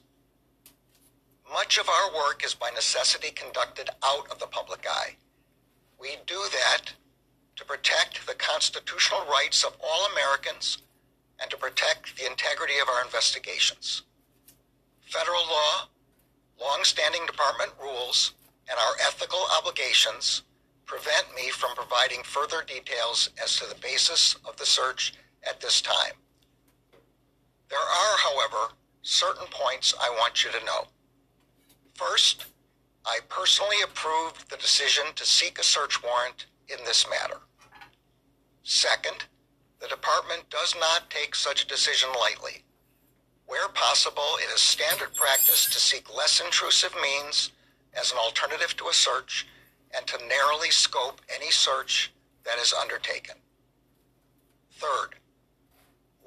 Much 1.53 1.77
of 1.77 1.89
our 1.89 2.15
work 2.15 2.45
is 2.45 2.55
by 2.55 2.71
necessity 2.71 3.31
conducted 3.31 3.91
out 4.05 4.31
of 4.31 4.39
the 4.39 4.47
public 4.47 4.87
eye. 4.89 5.17
We 6.01 6.17
do 6.27 6.41
that 6.53 6.93
to 7.57 7.65
protect 7.65 8.27
the 8.27 8.35
constitutional 8.35 9.27
rights 9.27 9.65
of 9.65 9.77
all 9.85 10.07
Americans 10.13 10.79
and 11.41 11.51
to 11.51 11.57
protect 11.57 12.17
the 12.17 12.27
integrity 12.27 12.79
of 12.81 12.89
our 12.89 13.05
investigations. 13.05 14.03
Federal 15.07 15.43
law, 15.43 15.89
long-standing 16.61 17.27
department 17.27 17.73
rules, 17.81 18.33
and 18.69 18.79
our 18.79 18.95
ethical 19.07 19.47
obligations 19.59 20.43
prevent 20.87 21.27
me 21.35 21.51
from 21.51 21.75
providing 21.75 22.23
further 22.23 22.63
details 22.67 23.31
as 23.43 23.57
to 23.57 23.67
the 23.67 23.81
basis 23.81 24.37
of 24.47 24.57
the 24.57 24.67
search 24.67 25.15
at 25.49 25.61
this 25.61 25.81
time. 25.81 26.15
There 27.69 27.79
are, 27.79 28.17
however, 28.19 28.73
certain 29.03 29.47
points 29.51 29.95
I 30.01 30.11
want 30.11 30.45
you 30.45 30.51
to 30.53 30.65
know. 30.65 30.87
First, 31.95 32.47
I 33.07 33.19
personally 33.29 33.83
approved 33.83 34.51
the 34.51 34.57
decision 34.57 35.05
to 35.15 35.27
seek 35.27 35.59
a 35.59 35.65
search 35.65 36.03
warrant 36.03 36.47
in 36.69 36.85
this 36.85 37.07
matter. 37.09 37.41
Second, 38.63 39.25
the 39.81 39.89
department 39.89 40.49
does 40.49 40.75
not 40.81 41.11
take 41.11 41.35
such 41.35 41.63
a 41.63 41.69
decision 41.69 42.09
lightly. 42.19 42.65
Where 43.47 43.69
possible, 43.69 44.39
it 44.41 44.53
is 44.55 44.61
standard 44.61 45.15
practice 45.15 45.67
to 45.67 45.79
seek 45.79 46.15
less 46.15 46.41
intrusive 46.41 46.95
means 47.01 47.51
as 47.93 48.11
an 48.11 48.19
alternative 48.19 48.77
to 48.77 48.89
a 48.89 48.93
search 48.93 49.47
and 49.97 50.07
to 50.07 50.27
narrowly 50.27 50.71
scope 50.71 51.21
any 51.35 51.51
search 51.51 52.13
that 52.45 52.59
is 52.59 52.73
undertaken. 52.73 53.37
Third, 54.73 55.17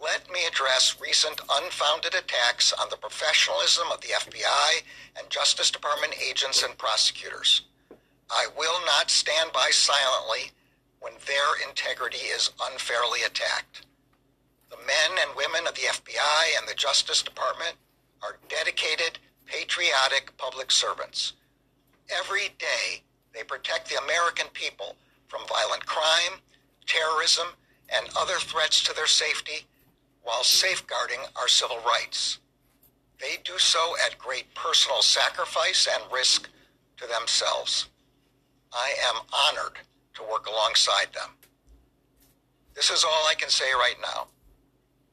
let 0.01 0.29
me 0.31 0.45
address 0.45 0.95
recent 1.01 1.41
unfounded 1.51 2.13
attacks 2.13 2.71
on 2.71 2.87
the 2.89 2.97
professionalism 2.97 3.87
of 3.91 3.99
the 4.01 4.09
FBI 4.09 4.83
and 5.17 5.29
Justice 5.29 5.71
Department 5.71 6.13
agents 6.21 6.61
and 6.63 6.77
prosecutors. 6.77 7.63
I 8.29 8.47
will 8.55 8.79
not 8.85 9.09
stand 9.09 9.51
by 9.53 9.69
silently 9.71 10.51
when 10.99 11.13
their 11.25 11.67
integrity 11.67 12.27
is 12.27 12.51
unfairly 12.71 13.23
attacked. 13.23 13.86
The 14.69 14.77
men 14.77 15.19
and 15.25 15.35
women 15.35 15.67
of 15.67 15.75
the 15.75 15.87
FBI 15.87 16.57
and 16.57 16.67
the 16.67 16.75
Justice 16.75 17.23
Department 17.23 17.75
are 18.21 18.37
dedicated, 18.49 19.19
patriotic 19.45 20.35
public 20.37 20.71
servants. 20.71 21.33
Every 22.09 22.49
day, 22.59 23.03
they 23.33 23.43
protect 23.43 23.89
the 23.89 24.01
American 24.03 24.47
people 24.53 24.95
from 25.27 25.47
violent 25.47 25.85
crime, 25.85 26.41
terrorism, 26.85 27.47
and 27.89 28.09
other 28.17 28.37
threats 28.39 28.83
to 28.83 28.93
their 28.93 29.07
safety 29.07 29.65
while 30.23 30.43
safeguarding 30.43 31.19
our 31.35 31.47
civil 31.47 31.79
rights. 31.85 32.39
They 33.19 33.37
do 33.43 33.57
so 33.57 33.95
at 34.05 34.17
great 34.17 34.53
personal 34.53 35.01
sacrifice 35.01 35.87
and 35.91 36.11
risk 36.11 36.49
to 36.97 37.07
themselves. 37.07 37.87
I 38.73 38.93
am 39.07 39.21
honored 39.33 39.79
to 40.15 40.23
work 40.23 40.47
alongside 40.47 41.13
them. 41.13 41.29
This 42.75 42.89
is 42.89 43.03
all 43.03 43.25
I 43.29 43.33
can 43.35 43.49
say 43.49 43.71
right 43.73 43.95
now. 44.01 44.27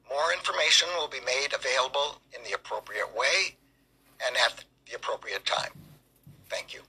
More 0.09 0.33
information 0.33 0.87
will 0.97 1.07
be 1.07 1.21
made 1.25 1.53
available 1.53 2.21
in 2.33 2.43
the 2.43 2.53
appropriate 2.55 3.09
way 3.15 3.55
and 4.25 4.35
at 4.37 4.63
the 4.89 4.95
appropriate 4.95 5.45
time. 5.45 5.71
Thank 6.49 6.73
you. 6.73 6.81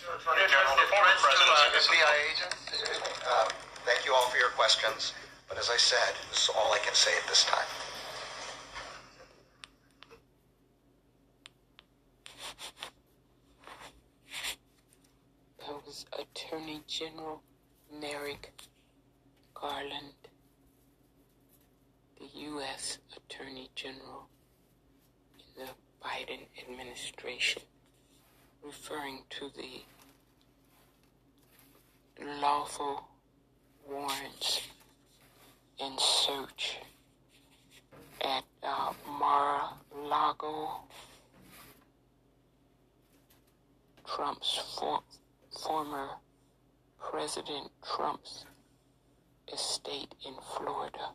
Attorney 0.00 0.48
General, 0.48 0.76
the 0.76 0.88
former 0.88 1.16
president 1.20 1.76
is 1.76 1.86
FBI 1.86 2.14
agent, 2.32 2.54
uh, 3.28 3.48
thank 3.84 4.04
you 4.04 4.14
all 4.14 4.26
for 4.28 4.38
your 4.38 4.48
questions, 4.50 5.12
but 5.48 5.58
as 5.58 5.70
I 5.70 5.76
said, 5.76 6.14
this 6.30 6.44
is 6.44 6.50
all 6.50 6.72
I 6.72 6.78
can 6.78 6.94
say 6.94 7.10
at 7.22 7.28
this 7.28 7.44
time. 7.44 7.66
That 15.60 15.86
was 15.86 16.06
Attorney 16.18 16.82
General 16.88 17.42
Merrick 18.00 18.52
Garland, 19.54 20.14
the 20.19 20.19
U.S. 22.60 22.98
Attorney 23.16 23.70
General 23.74 24.28
in 25.38 25.64
the 25.64 25.70
Biden 26.04 26.40
administration, 26.62 27.62
referring 28.62 29.22
to 29.30 29.50
the 29.56 29.82
lawful 32.42 33.08
warrants 33.88 34.60
in 35.78 35.96
search 35.98 36.80
at 38.20 38.44
uh, 38.62 38.92
Mar-a-Lago, 39.18 40.82
Trump's 44.06 44.60
for, 44.78 45.00
former 45.64 46.08
President 46.98 47.70
Trump's 47.82 48.44
estate 49.50 50.14
in 50.26 50.34
Florida. 50.58 51.14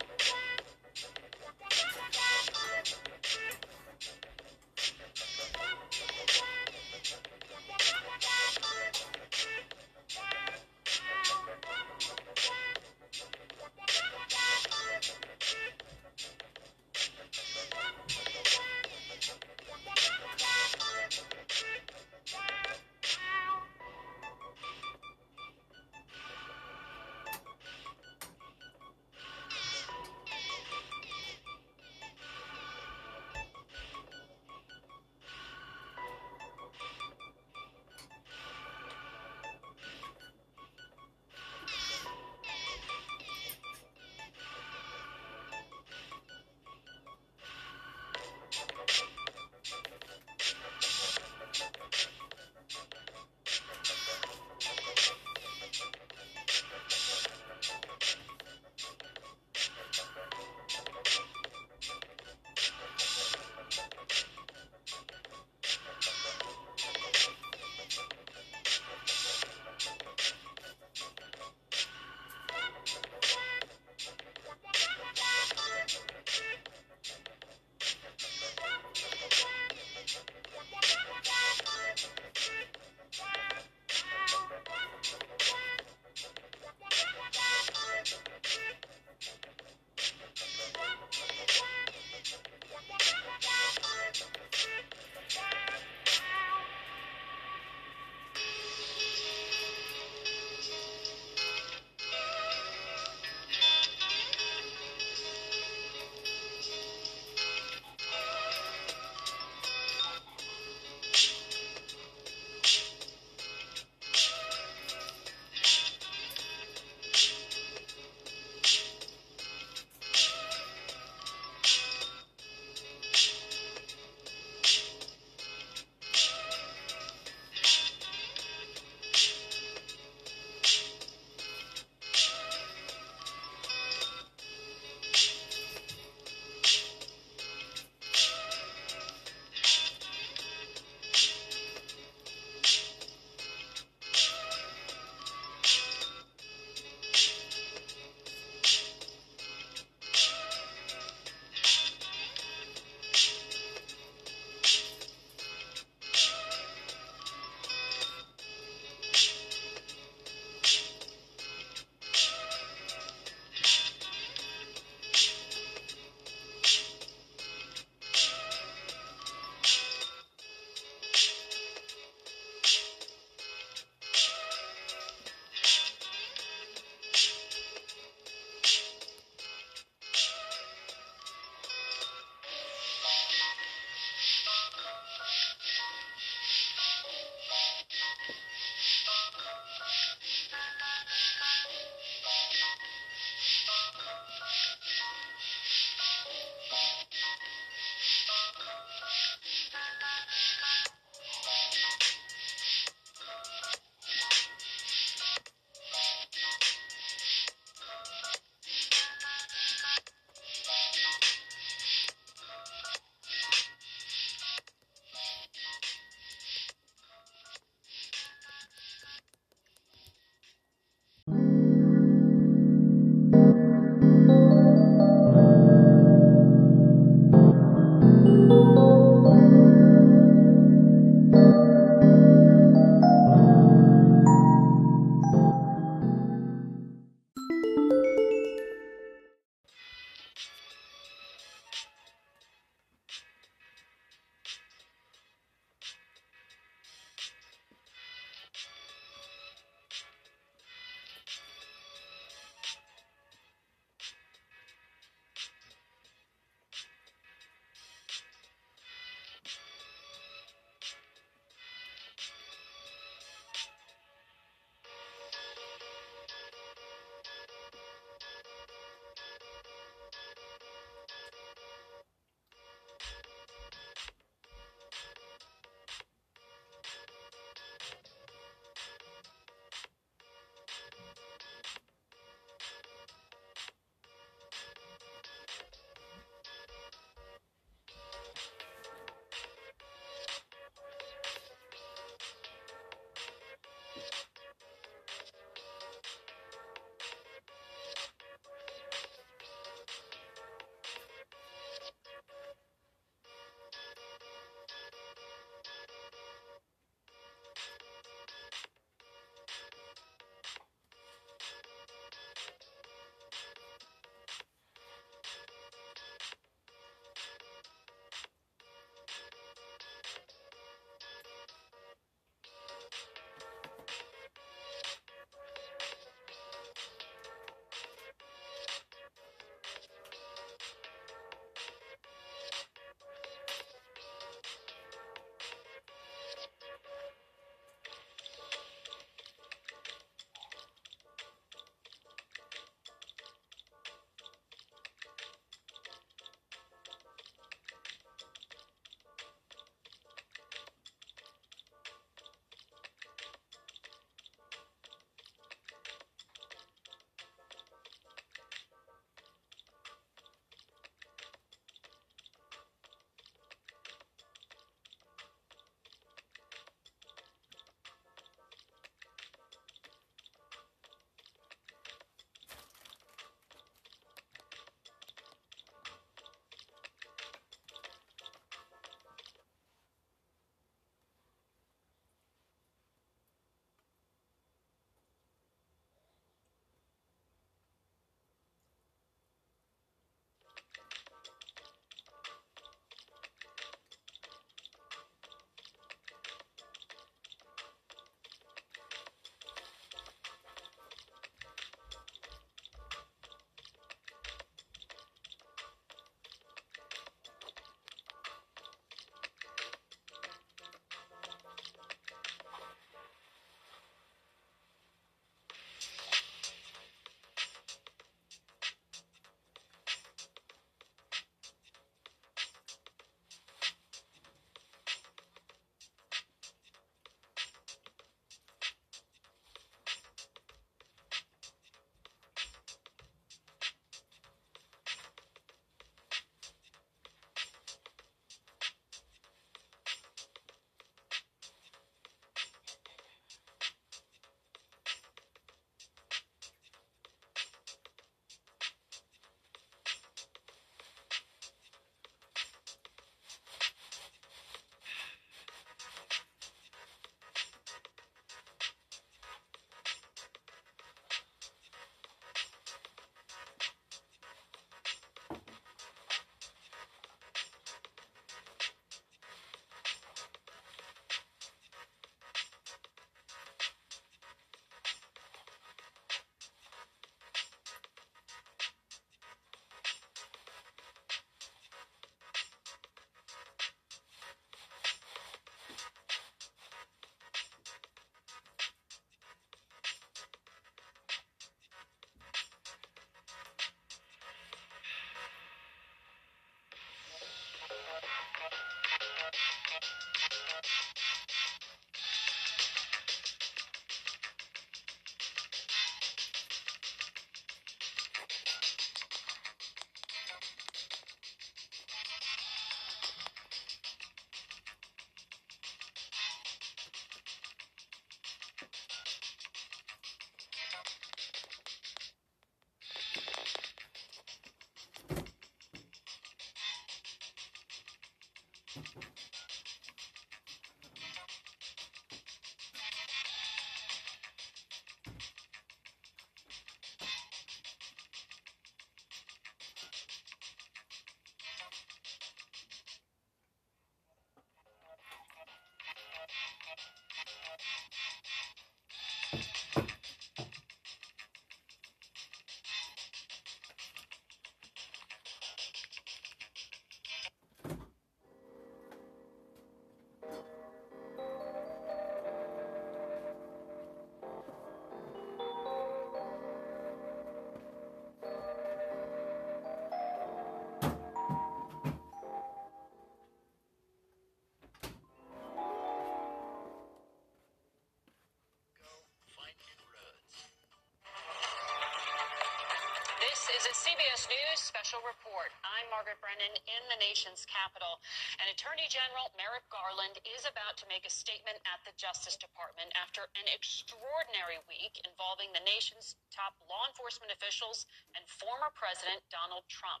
This 583.68 583.84
CBS 583.84 584.24
News 584.32 584.64
special 584.64 585.04
report. 585.04 585.52
I'm 585.60 585.92
Margaret 585.92 586.16
Brennan 586.24 586.56
in 586.56 586.82
the 586.88 586.96
nation's 587.04 587.44
capital. 587.44 588.00
And 588.40 588.48
Attorney 588.48 588.88
General 588.88 589.28
Merrick 589.36 589.68
Garland 589.68 590.16
is 590.24 590.48
about 590.48 590.80
to 590.80 590.88
make 590.88 591.04
a 591.04 591.12
statement 591.12 591.60
at 591.68 591.84
the 591.84 591.92
Justice 592.00 592.40
Department 592.40 592.88
after 592.96 593.28
an 593.36 593.44
extraordinary 593.44 594.56
week 594.72 594.96
involving 595.04 595.52
the 595.52 595.60
nation's 595.68 596.16
top 596.32 596.56
law 596.64 596.88
enforcement 596.88 597.28
officials 597.28 597.84
and 598.16 598.24
former 598.40 598.72
President 598.72 599.20
Donald 599.28 599.68
Trump. 599.68 600.00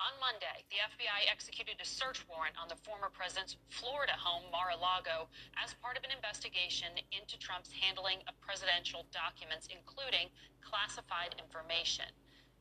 On 0.00 0.16
Monday, 0.16 0.64
the 0.72 0.80
FBI 0.80 1.28
executed 1.28 1.76
a 1.84 1.84
search 1.84 2.24
warrant 2.32 2.56
on 2.56 2.72
the 2.72 2.80
former 2.80 3.12
president's 3.12 3.60
Florida 3.68 4.16
home, 4.16 4.48
Mar 4.48 4.72
a 4.72 4.78
Lago, 4.80 5.28
as 5.60 5.76
part 5.84 6.00
of 6.00 6.04
an 6.08 6.16
investigation 6.16 6.96
into 7.12 7.36
Trump's 7.36 7.76
handling 7.76 8.24
of 8.24 8.40
presidential 8.40 9.04
documents, 9.12 9.68
including 9.68 10.32
classified 10.64 11.36
information. 11.36 12.08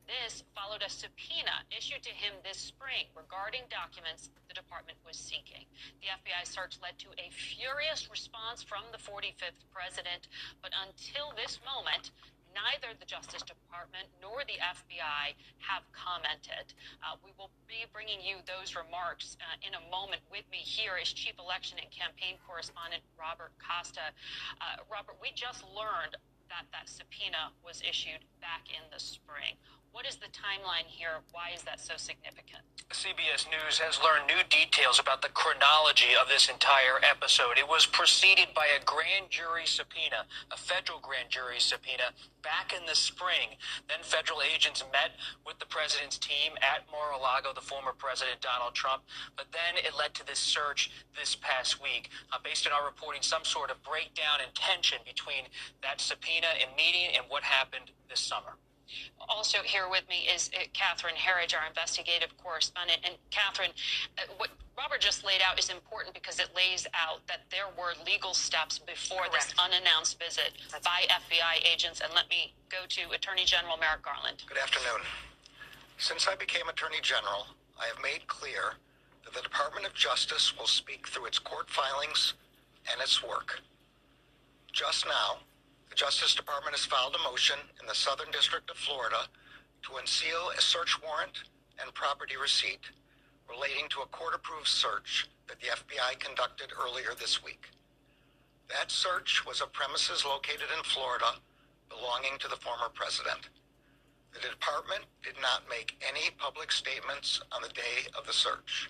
This 0.08 0.43
followed 0.56 0.84
a 0.84 0.89
subpoena 0.89 1.64
issued 1.76 2.04
to 2.04 2.10
him 2.10 2.34
this 2.43 2.58
spring 2.58 3.08
regarding 3.16 3.64
documents 3.70 4.30
the 4.47 4.54
department 4.54 4.97
was 5.06 5.18
seeking. 5.18 5.66
The 6.02 6.12
FBI 6.12 6.43
search 6.43 6.80
led 6.82 6.99
to 6.99 7.10
a 7.18 7.32
furious 7.32 8.10
response 8.10 8.62
from 8.62 8.84
the 8.91 8.99
45th 8.99 9.64
president, 9.72 10.28
but 10.62 10.72
until 10.76 11.32
this 11.36 11.60
moment, 11.64 12.12
neither 12.54 12.91
the 12.99 13.08
Justice 13.08 13.43
Department 13.43 14.08
nor 14.20 14.43
the 14.43 14.60
FBI 14.60 15.36
have 15.64 15.84
commented. 15.95 16.76
Uh, 16.99 17.16
we 17.24 17.32
will 17.39 17.52
be 17.68 17.88
bringing 17.95 18.20
you 18.20 18.43
those 18.43 18.76
remarks 18.76 19.39
uh, 19.39 19.56
in 19.64 19.74
a 19.76 19.84
moment. 19.89 20.22
With 20.32 20.43
me 20.52 20.60
here 20.60 20.99
is 20.99 21.12
Chief 21.12 21.39
Election 21.39 21.80
and 21.80 21.89
Campaign 21.91 22.36
Correspondent 22.43 23.04
Robert 23.16 23.56
Costa. 23.60 24.12
Uh, 24.60 24.84
Robert, 24.91 25.16
we 25.24 25.32
just 25.32 25.64
learned 25.72 26.20
that 26.52 26.68
that 26.76 26.91
subpoena 26.91 27.56
was 27.64 27.80
issued 27.80 28.28
back 28.43 28.68
in 28.68 28.84
the 28.91 28.99
spring. 28.99 29.56
What 29.91 30.07
is 30.07 30.15
the 30.15 30.31
timeline 30.31 30.87
here? 30.87 31.19
Why 31.33 31.51
is 31.53 31.63
that 31.63 31.79
so 31.79 31.93
significant? 31.97 32.63
CBS 32.91 33.43
News 33.51 33.79
has 33.79 33.99
learned 33.99 34.23
new 34.25 34.39
details 34.47 34.99
about 34.99 35.21
the 35.21 35.27
chronology 35.35 36.15
of 36.15 36.29
this 36.31 36.47
entire 36.47 37.03
episode. 37.03 37.59
It 37.59 37.67
was 37.67 37.85
preceded 37.85 38.55
by 38.55 38.67
a 38.71 38.83
grand 38.83 39.29
jury 39.29 39.67
subpoena, 39.67 40.31
a 40.49 40.55
federal 40.55 40.99
grand 40.99 41.29
jury 41.29 41.59
subpoena, 41.59 42.15
back 42.41 42.71
in 42.71 42.85
the 42.87 42.95
spring. 42.95 43.59
Then 43.91 43.99
federal 44.01 44.39
agents 44.41 44.83
met 44.95 45.19
with 45.45 45.59
the 45.59 45.67
president's 45.67 46.17
team 46.17 46.55
at 46.63 46.87
Mar-a-Lago, 46.89 47.51
the 47.53 47.61
former 47.61 47.91
president 47.91 48.39
Donald 48.39 48.73
Trump. 48.73 49.03
But 49.35 49.51
then 49.51 49.75
it 49.75 49.91
led 49.91 50.13
to 50.15 50.25
this 50.25 50.39
search 50.39 50.89
this 51.19 51.35
past 51.35 51.83
week. 51.83 52.09
Uh, 52.31 52.39
based 52.41 52.65
on 52.65 52.71
our 52.71 52.85
reporting, 52.87 53.21
some 53.21 53.43
sort 53.43 53.69
of 53.69 53.83
breakdown 53.83 54.39
and 54.39 54.55
tension 54.55 54.99
between 55.03 55.51
that 55.83 55.99
subpoena 55.99 56.47
and 56.63 56.71
meeting 56.79 57.11
and 57.11 57.25
what 57.27 57.43
happened 57.43 57.91
this 58.07 58.21
summer. 58.21 58.55
Also 59.29 59.59
here 59.63 59.87
with 59.89 60.07
me 60.09 60.27
is 60.33 60.49
uh, 60.53 60.63
Catherine 60.73 61.15
Herridge, 61.15 61.55
our 61.55 61.65
investigative 61.67 62.35
correspondent. 62.37 62.99
And 63.03 63.15
Catherine, 63.29 63.71
uh, 64.17 64.23
what 64.37 64.49
Robert 64.77 64.99
just 64.99 65.23
laid 65.23 65.41
out 65.45 65.59
is 65.59 65.69
important 65.69 66.13
because 66.13 66.39
it 66.39 66.49
lays 66.55 66.87
out 66.93 67.25
that 67.27 67.41
there 67.51 67.69
were 67.77 67.93
legal 68.05 68.33
steps 68.33 68.79
before 68.79 69.29
Correct. 69.29 69.33
this 69.33 69.53
unannounced 69.59 70.19
visit 70.19 70.53
by 70.83 71.05
FBI 71.09 71.65
agents. 71.71 72.01
And 72.01 72.11
let 72.13 72.29
me 72.29 72.53
go 72.69 72.79
to 72.87 73.11
Attorney 73.15 73.45
General 73.45 73.77
Merrick 73.77 74.03
Garland. 74.03 74.43
Good 74.47 74.57
afternoon. 74.57 75.01
Since 75.97 76.27
I 76.27 76.35
became 76.35 76.67
Attorney 76.67 76.99
General, 77.01 77.47
I 77.79 77.85
have 77.85 78.01
made 78.01 78.27
clear 78.27 78.73
that 79.23 79.33
the 79.33 79.41
Department 79.41 79.85
of 79.85 79.93
Justice 79.93 80.57
will 80.57 80.67
speak 80.67 81.07
through 81.07 81.25
its 81.25 81.39
court 81.39 81.69
filings 81.69 82.33
and 82.91 82.99
its 83.01 83.23
work. 83.23 83.61
Just 84.71 85.05
now, 85.05 85.37
the 85.91 85.95
Justice 85.95 86.33
Department 86.33 86.73
has 86.73 86.85
filed 86.85 87.13
a 87.19 87.29
motion 87.29 87.59
in 87.81 87.85
the 87.85 87.93
Southern 87.93 88.31
District 88.31 88.69
of 88.71 88.77
Florida 88.77 89.27
to 89.83 89.97
unseal 89.99 90.49
a 90.57 90.61
search 90.61 90.95
warrant 91.03 91.43
and 91.83 91.93
property 91.93 92.37
receipt 92.39 92.79
relating 93.49 93.89
to 93.89 93.99
a 93.99 94.07
court-approved 94.07 94.67
search 94.67 95.27
that 95.49 95.59
the 95.59 95.67
FBI 95.67 96.17
conducted 96.17 96.71
earlier 96.71 97.11
this 97.19 97.43
week. 97.43 97.67
That 98.69 98.89
search 98.89 99.45
was 99.45 99.59
of 99.59 99.73
premises 99.73 100.23
located 100.23 100.71
in 100.71 100.81
Florida 100.85 101.35
belonging 101.89 102.39
to 102.39 102.47
the 102.47 102.55
former 102.55 102.87
president. 102.93 103.51
The 104.31 104.47
department 104.47 105.03
did 105.21 105.35
not 105.41 105.67
make 105.69 105.99
any 106.07 106.31
public 106.37 106.71
statements 106.71 107.41
on 107.51 107.61
the 107.61 107.75
day 107.75 108.07
of 108.17 108.25
the 108.25 108.31
search. 108.31 108.89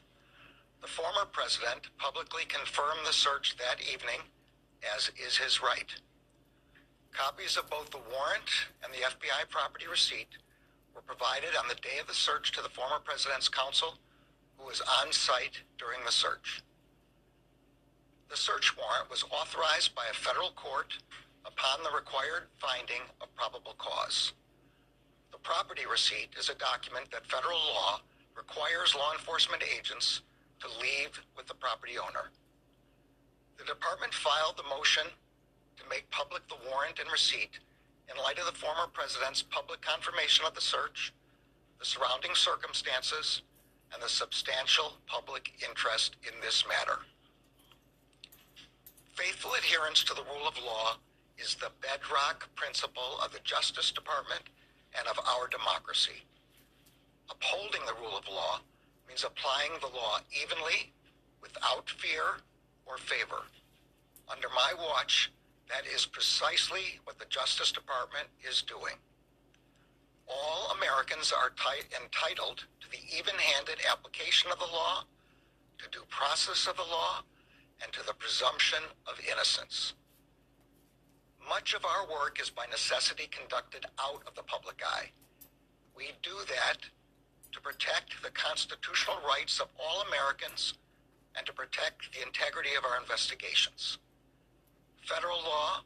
The 0.81 0.87
former 0.87 1.25
president 1.25 1.89
publicly 1.97 2.45
confirmed 2.45 3.01
the 3.07 3.13
search 3.13 3.57
that 3.57 3.81
evening, 3.81 4.21
as 4.95 5.09
is 5.17 5.35
his 5.35 5.63
right. 5.63 5.89
Copies 7.11 7.57
of 7.57 7.69
both 7.69 7.89
the 7.91 7.99
warrant 8.09 8.71
and 8.83 8.93
the 8.93 9.03
FBI 9.03 9.49
property 9.49 9.85
receipt 9.87 10.29
were 10.95 11.01
provided 11.01 11.55
on 11.59 11.67
the 11.67 11.75
day 11.75 11.99
of 11.99 12.07
the 12.07 12.13
search 12.13 12.51
to 12.53 12.61
the 12.61 12.69
former 12.69 12.99
president's 13.03 13.49
counsel, 13.49 13.95
who 14.57 14.65
was 14.65 14.81
on 15.01 15.11
site 15.11 15.59
during 15.77 15.99
the 16.05 16.11
search. 16.11 16.63
The 18.29 18.37
search 18.37 18.77
warrant 18.77 19.09
was 19.09 19.25
authorized 19.29 19.93
by 19.93 20.05
a 20.09 20.13
federal 20.13 20.51
court 20.51 20.93
upon 21.45 21.83
the 21.83 21.95
required 21.95 22.47
finding 22.57 23.01
of 23.19 23.33
probable 23.35 23.75
cause. 23.77 24.31
The 25.31 25.37
property 25.39 25.83
receipt 25.89 26.29
is 26.39 26.49
a 26.49 26.55
document 26.55 27.11
that 27.11 27.27
federal 27.27 27.59
law 27.59 27.99
requires 28.37 28.95
law 28.95 29.11
enforcement 29.11 29.63
agents 29.63 30.21
to 30.61 30.67
leave 30.79 31.19
with 31.35 31.47
the 31.47 31.55
property 31.55 31.97
owner. 31.97 32.31
The 33.57 33.65
department 33.65 34.13
filed 34.13 34.55
the 34.57 34.69
motion 34.69 35.03
to 35.81 35.89
make 35.89 36.09
public 36.11 36.47
the 36.47 36.61
warrant 36.69 36.99
and 36.99 37.11
receipt 37.11 37.57
in 38.09 38.21
light 38.21 38.37
of 38.37 38.45
the 38.45 38.59
former 38.59 38.87
president's 38.93 39.41
public 39.41 39.81
confirmation 39.81 40.45
of 40.45 40.53
the 40.53 40.61
search, 40.61 41.13
the 41.79 41.85
surrounding 41.85 42.35
circumstances, 42.35 43.41
and 43.93 44.01
the 44.01 44.09
substantial 44.09 44.93
public 45.07 45.51
interest 45.67 46.15
in 46.23 46.33
this 46.41 46.63
matter. 46.67 46.99
Faithful 49.15 49.53
adherence 49.53 50.03
to 50.03 50.13
the 50.13 50.23
rule 50.23 50.47
of 50.47 50.57
law 50.63 50.95
is 51.37 51.55
the 51.55 51.71
bedrock 51.81 52.47
principle 52.55 53.19
of 53.23 53.33
the 53.33 53.39
Justice 53.43 53.91
Department 53.91 54.43
and 54.97 55.07
of 55.07 55.19
our 55.25 55.47
democracy. 55.47 56.23
Upholding 57.29 57.81
the 57.85 57.99
rule 58.01 58.17
of 58.17 58.27
law 58.27 58.59
means 59.07 59.23
applying 59.23 59.71
the 59.81 59.87
law 59.87 60.19
evenly, 60.31 60.91
without 61.41 61.89
fear 61.89 62.39
or 62.85 62.97
favor. 62.97 63.43
Under 64.29 64.47
my 64.49 64.73
watch, 64.77 65.31
that 65.71 65.87
is 65.87 66.05
precisely 66.05 66.99
what 67.05 67.17
the 67.17 67.25
Justice 67.25 67.71
Department 67.71 68.27
is 68.47 68.61
doing. 68.61 68.99
All 70.27 70.75
Americans 70.77 71.31
are 71.31 71.51
ti- 71.51 71.87
entitled 71.95 72.65
to 72.81 72.91
the 72.91 72.99
even 73.17 73.35
handed 73.35 73.79
application 73.89 74.51
of 74.51 74.59
the 74.59 74.65
law, 74.65 75.03
to 75.79 75.89
due 75.89 76.05
process 76.09 76.67
of 76.67 76.75
the 76.75 76.83
law, 76.83 77.23
and 77.81 77.91
to 77.93 78.05
the 78.05 78.13
presumption 78.13 78.83
of 79.07 79.15
innocence. 79.31 79.93
Much 81.47 81.73
of 81.73 81.85
our 81.85 82.05
work 82.07 82.39
is 82.41 82.49
by 82.49 82.65
necessity 82.67 83.27
conducted 83.31 83.85
out 83.99 84.21
of 84.27 84.35
the 84.35 84.43
public 84.43 84.81
eye. 84.85 85.09
We 85.95 86.11
do 86.21 86.35
that 86.47 86.77
to 87.51 87.61
protect 87.61 88.21
the 88.21 88.31
constitutional 88.31 89.17
rights 89.27 89.59
of 89.59 89.67
all 89.79 90.03
Americans 90.07 90.73
and 91.35 91.45
to 91.45 91.53
protect 91.53 92.13
the 92.13 92.25
integrity 92.25 92.75
of 92.77 92.85
our 92.85 92.99
investigations. 92.99 93.97
Federal 95.13 95.39
law, 95.39 95.81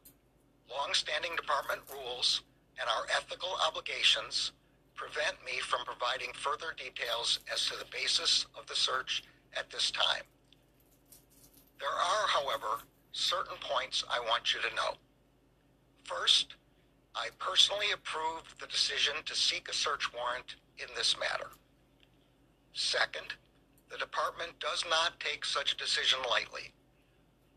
long-standing 0.70 1.36
department 1.36 1.82
rules, 1.92 2.44
and 2.80 2.88
our 2.88 3.06
ethical 3.18 3.58
obligations 3.66 4.52
prevent 4.94 5.36
me 5.44 5.60
from 5.62 5.84
providing 5.84 6.32
further 6.34 6.76
details 6.78 7.40
as 7.52 7.66
to 7.66 7.78
the 7.78 7.90
basis 7.92 8.46
of 8.58 8.68
the 8.68 8.76
search 8.76 9.24
at 9.58 9.70
this 9.72 9.90
time. 9.90 10.24
There 11.80 11.90
are, 11.90 12.28
however, 12.28 12.84
certain 13.14 13.58
points 13.62 14.04
I 14.10 14.20
want 14.20 14.54
you 14.54 14.60
to 14.62 14.76
know. 14.76 14.94
First, 16.04 16.56
I 17.16 17.30
personally 17.40 17.92
approved 17.94 18.60
the 18.60 18.68
decision 18.68 19.16
to 19.26 19.36
seek 19.36 19.70
a 19.70 19.74
search 19.74 20.14
warrant 20.14 20.56
in 20.78 20.88
this 20.96 21.16
matter. 21.20 21.50
Second, 22.74 23.34
the 23.90 23.98
department 23.98 24.60
does 24.60 24.84
not 24.88 25.20
take 25.20 25.46
such 25.46 25.74
a 25.74 25.78
decision 25.78 26.20
lightly. 26.30 26.74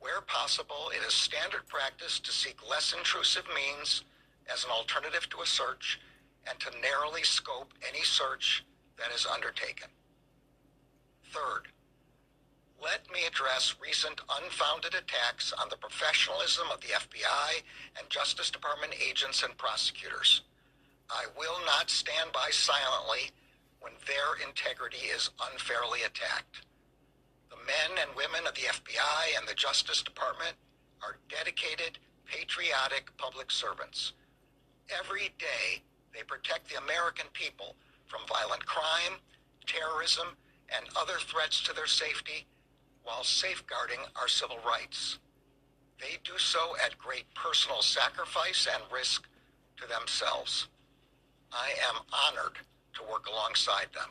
Where 0.01 0.21
possible, 0.21 0.91
it 0.95 1.07
is 1.07 1.15
standard 1.15 1.67
practice 1.69 2.21
to 2.21 2.33
seek 2.33 2.57
less 2.69 2.93
intrusive 2.97 3.45
means 3.55 4.05
as 4.53 4.65
an 4.65 4.71
alternative 4.71 5.29
to 5.31 5.43
a 5.43 5.47
search 5.47 6.01
and 6.49 6.59
to 6.61 6.71
narrowly 6.81 7.23
scope 7.23 7.73
any 7.87 8.05
search 8.05 8.65
that 8.99 9.13
is 9.15 9.27
undertaken. 9.27 9.89
Third, 11.33 11.69
let 12.83 13.11
me 13.13 13.27
address 13.27 13.75
recent 13.83 14.21
unfounded 14.41 14.95
attacks 14.95 15.53
on 15.53 15.69
the 15.69 15.77
professionalism 15.77 16.69
of 16.73 16.81
the 16.81 16.95
FBI 16.95 17.63
and 17.99 18.09
Justice 18.09 18.51
Department 18.51 18.95
agents 19.05 19.43
and 19.43 19.57
prosecutors. 19.59 20.43
I 21.11 21.25
will 21.37 21.59
not 21.67 21.91
stand 21.91 22.31
by 22.33 22.51
silently 22.51 23.31
when 23.81 23.93
their 24.07 24.47
integrity 24.47 25.09
is 25.15 25.31
unfairly 25.51 26.03
attacked. 26.03 26.67
The 27.51 27.57
men 27.57 27.99
and 28.01 28.17
women 28.17 28.47
of 28.47 28.55
the 28.55 28.69
FBI 28.69 29.39
and 29.39 29.47
the 29.49 29.55
Justice 29.55 30.03
Department 30.03 30.55
are 31.03 31.19
dedicated, 31.29 31.99
patriotic 32.27 33.17
public 33.17 33.51
servants. 33.51 34.13
Every 34.99 35.33
day, 35.39 35.83
they 36.15 36.23
protect 36.23 36.69
the 36.69 36.83
American 36.83 37.27
people 37.33 37.77
from 38.07 38.21
violent 38.29 38.65
crime, 38.67 39.21
terrorism, 39.67 40.29
and 40.75 40.87
other 40.97 41.19
threats 41.21 41.63
to 41.63 41.73
their 41.75 41.87
safety 41.87 42.47
while 43.05 43.25
safeguarding 43.25 44.01
our 44.17 44.29
civil 44.29 44.59
rights. 44.67 45.19
They 45.99 46.19
do 46.25 46.39
so 46.39 46.77
at 46.85 46.99
great 46.99 47.25
personal 47.35 47.83
sacrifice 47.83 48.69
and 48.73 48.83
risk 48.93 49.27
to 49.79 49.87
themselves. 49.89 50.69
I 51.53 51.71
am 51.89 52.03
honored 52.13 52.59
to 52.95 53.03
work 53.11 53.27
alongside 53.27 53.89
them. 53.95 54.11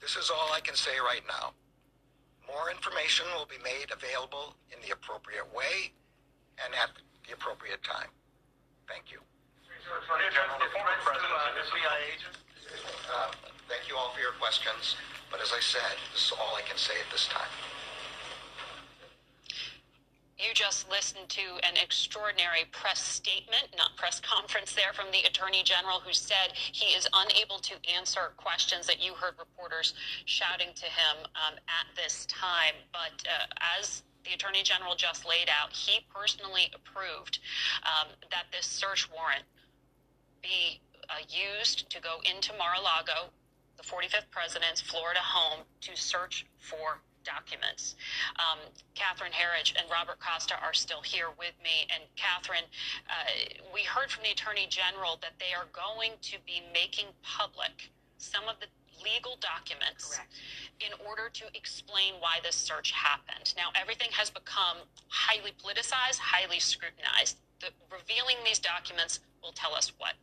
This 0.00 0.16
is 0.16 0.30
all 0.30 0.52
I 0.52 0.60
can 0.60 0.74
say 0.74 0.98
right 0.98 1.22
now. 1.28 1.52
More 2.48 2.70
information 2.70 3.26
will 3.34 3.48
be 3.48 3.60
made 3.64 3.88
available 3.90 4.54
in 4.70 4.78
the 4.84 4.92
appropriate 4.92 5.48
way 5.54 5.92
and 6.60 6.70
at 6.76 6.92
the 7.26 7.32
appropriate 7.32 7.82
time. 7.82 8.12
Thank 8.86 9.10
you. 9.10 9.18
Attorney 9.84 10.28
General, 10.32 10.56
the 10.60 10.70
former 10.72 10.96
president 11.04 11.32
is 11.60 11.68
a 11.68 11.76
FBI 11.76 11.98
agent. 12.08 12.36
Uh, 13.08 13.32
thank 13.68 13.88
you 13.88 13.96
all 13.96 14.12
for 14.16 14.20
your 14.20 14.32
questions. 14.40 14.96
But 15.30 15.40
as 15.40 15.52
I 15.52 15.60
said, 15.60 15.96
this 16.12 16.28
is 16.28 16.32
all 16.32 16.56
I 16.56 16.62
can 16.62 16.76
say 16.76 16.94
at 17.00 17.10
this 17.12 17.28
time. 17.28 17.48
You 20.36 20.52
just 20.52 20.90
listened 20.90 21.28
to 21.28 21.42
an 21.62 21.76
extraordinary 21.80 22.64
press 22.72 22.98
statement, 23.00 23.68
not 23.76 23.96
press 23.96 24.18
conference 24.18 24.72
there 24.74 24.92
from 24.92 25.06
the 25.12 25.22
Attorney 25.22 25.62
General, 25.62 26.00
who 26.00 26.12
said 26.12 26.52
he 26.54 26.86
is 26.86 27.06
unable 27.14 27.58
to 27.58 27.74
answer 27.94 28.32
questions 28.36 28.86
that 28.88 29.00
you 29.00 29.14
heard 29.14 29.34
reporters 29.38 29.94
shouting 30.24 30.70
to 30.74 30.86
him 30.86 31.16
um, 31.36 31.54
at 31.68 31.86
this 31.94 32.26
time. 32.26 32.74
But 32.92 33.22
uh, 33.28 33.46
as 33.78 34.02
the 34.24 34.32
Attorney 34.32 34.64
General 34.64 34.96
just 34.96 35.24
laid 35.24 35.48
out, 35.48 35.72
he 35.72 36.04
personally 36.12 36.70
approved 36.74 37.38
um, 37.84 38.08
that 38.32 38.46
this 38.50 38.66
search 38.66 39.08
warrant 39.14 39.44
be 40.42 40.80
uh, 41.10 41.22
used 41.28 41.88
to 41.90 42.00
go 42.00 42.18
into 42.28 42.52
Mar-a-Lago, 42.58 43.30
the 43.76 43.84
45th 43.84 44.30
president's 44.32 44.80
Florida 44.80 45.20
home, 45.20 45.60
to 45.82 45.94
search 45.94 46.44
for 46.58 47.00
documents. 47.24 47.96
Um, 48.36 48.58
Catherine 48.94 49.32
Herridge 49.32 49.74
and 49.76 49.90
Robert 49.90 50.20
Costa 50.20 50.54
are 50.62 50.72
still 50.74 51.02
here 51.02 51.28
with 51.38 51.54
me. 51.62 51.88
And 51.92 52.04
Catherine, 52.16 52.68
uh, 53.08 53.60
we 53.72 53.82
heard 53.82 54.10
from 54.10 54.22
the 54.22 54.30
Attorney 54.30 54.66
General 54.68 55.18
that 55.22 55.34
they 55.40 55.52
are 55.56 55.66
going 55.72 56.12
to 56.22 56.36
be 56.46 56.62
making 56.72 57.06
public 57.22 57.90
some 58.18 58.44
of 58.48 58.56
the 58.60 58.66
legal 59.02 59.36
documents 59.40 60.16
Correct. 60.16 60.32
in 60.80 60.92
order 61.06 61.28
to 61.28 61.44
explain 61.54 62.14
why 62.20 62.38
this 62.42 62.54
search 62.54 62.92
happened. 62.92 63.52
Now, 63.56 63.68
everything 63.74 64.08
has 64.12 64.30
become 64.30 64.78
highly 65.08 65.52
politicized, 65.52 66.18
highly 66.18 66.60
scrutinized. 66.60 67.38
The, 67.60 67.68
revealing 67.90 68.36
these 68.44 68.58
documents 68.58 69.20
will 69.42 69.52
tell 69.52 69.74
us 69.74 69.92
what. 69.98 70.14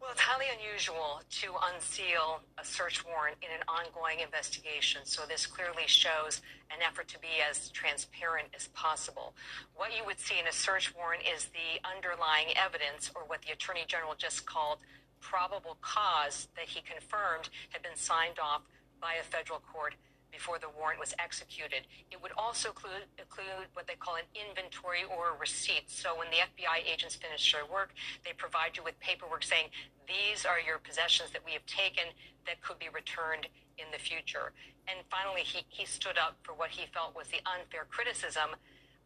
Well, 0.00 0.12
it's 0.12 0.20
highly 0.22 0.46
unusual 0.48 1.20
to 1.44 1.52
unseal 1.74 2.40
a 2.56 2.64
search 2.64 3.04
warrant 3.04 3.36
in 3.42 3.52
an 3.52 3.60
ongoing 3.68 4.20
investigation. 4.20 5.02
So 5.04 5.26
this 5.28 5.46
clearly 5.46 5.84
shows 5.86 6.40
an 6.70 6.80
effort 6.80 7.06
to 7.08 7.18
be 7.18 7.44
as 7.48 7.68
transparent 7.68 8.48
as 8.56 8.68
possible. 8.68 9.34
What 9.76 9.94
you 9.94 10.02
would 10.06 10.18
see 10.18 10.40
in 10.40 10.46
a 10.46 10.52
search 10.52 10.94
warrant 10.96 11.24
is 11.28 11.50
the 11.52 11.84
underlying 11.84 12.56
evidence, 12.56 13.10
or 13.14 13.24
what 13.26 13.42
the 13.42 13.52
Attorney 13.52 13.84
General 13.86 14.14
just 14.16 14.46
called 14.46 14.78
probable 15.20 15.76
cause 15.82 16.48
that 16.56 16.64
he 16.64 16.80
confirmed 16.80 17.50
had 17.68 17.82
been 17.82 17.94
signed 17.94 18.38
off 18.42 18.62
by 19.02 19.20
a 19.20 19.22
federal 19.22 19.60
court 19.60 19.96
before 20.30 20.58
the 20.58 20.68
warrant 20.78 20.98
was 20.98 21.14
executed. 21.18 21.86
It 22.10 22.22
would 22.22 22.32
also 22.36 22.70
include, 22.70 23.06
include, 23.18 23.68
what 23.74 23.86
they 23.86 23.94
call 23.94 24.16
an 24.16 24.28
inventory 24.34 25.04
or 25.04 25.34
a 25.34 25.38
receipt. 25.38 25.90
So 25.90 26.16
when 26.16 26.28
the 26.30 26.42
FBI 26.46 26.86
agents 26.86 27.14
finish 27.14 27.52
their 27.52 27.66
work, 27.66 27.90
they 28.24 28.32
provide 28.32 28.76
you 28.76 28.84
with 28.84 28.98
paperwork 29.00 29.42
saying, 29.42 29.68
these 30.06 30.44
are 30.44 30.58
your 30.60 30.78
possessions 30.78 31.30
that 31.30 31.42
we 31.44 31.52
have 31.52 31.66
taken 31.66 32.10
that 32.46 32.60
could 32.62 32.78
be 32.78 32.88
returned 32.92 33.46
in 33.78 33.86
the 33.92 33.98
future. 33.98 34.52
And 34.88 34.98
finally, 35.10 35.42
he, 35.42 35.62
he 35.68 35.86
stood 35.86 36.18
up 36.18 36.36
for 36.42 36.52
what 36.52 36.70
he 36.70 36.86
felt 36.92 37.14
was 37.14 37.28
the 37.28 37.40
unfair 37.46 37.86
criticism 37.88 38.56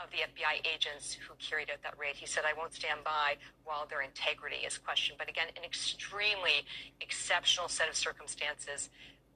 of 0.00 0.10
the 0.10 0.26
FBI 0.26 0.66
agents 0.66 1.14
who 1.14 1.34
carried 1.38 1.70
out 1.70 1.78
that 1.82 1.94
raid. 1.98 2.16
He 2.16 2.26
said, 2.26 2.42
I 2.46 2.52
won't 2.56 2.74
stand 2.74 3.04
by 3.04 3.36
while 3.64 3.86
their 3.86 4.02
integrity 4.02 4.66
is 4.66 4.76
questioned. 4.76 5.18
But 5.18 5.28
again, 5.28 5.46
an 5.56 5.62
extremely 5.62 6.66
exceptional 7.00 7.68
set 7.68 7.88
of 7.88 7.94
circumstances 7.94 8.90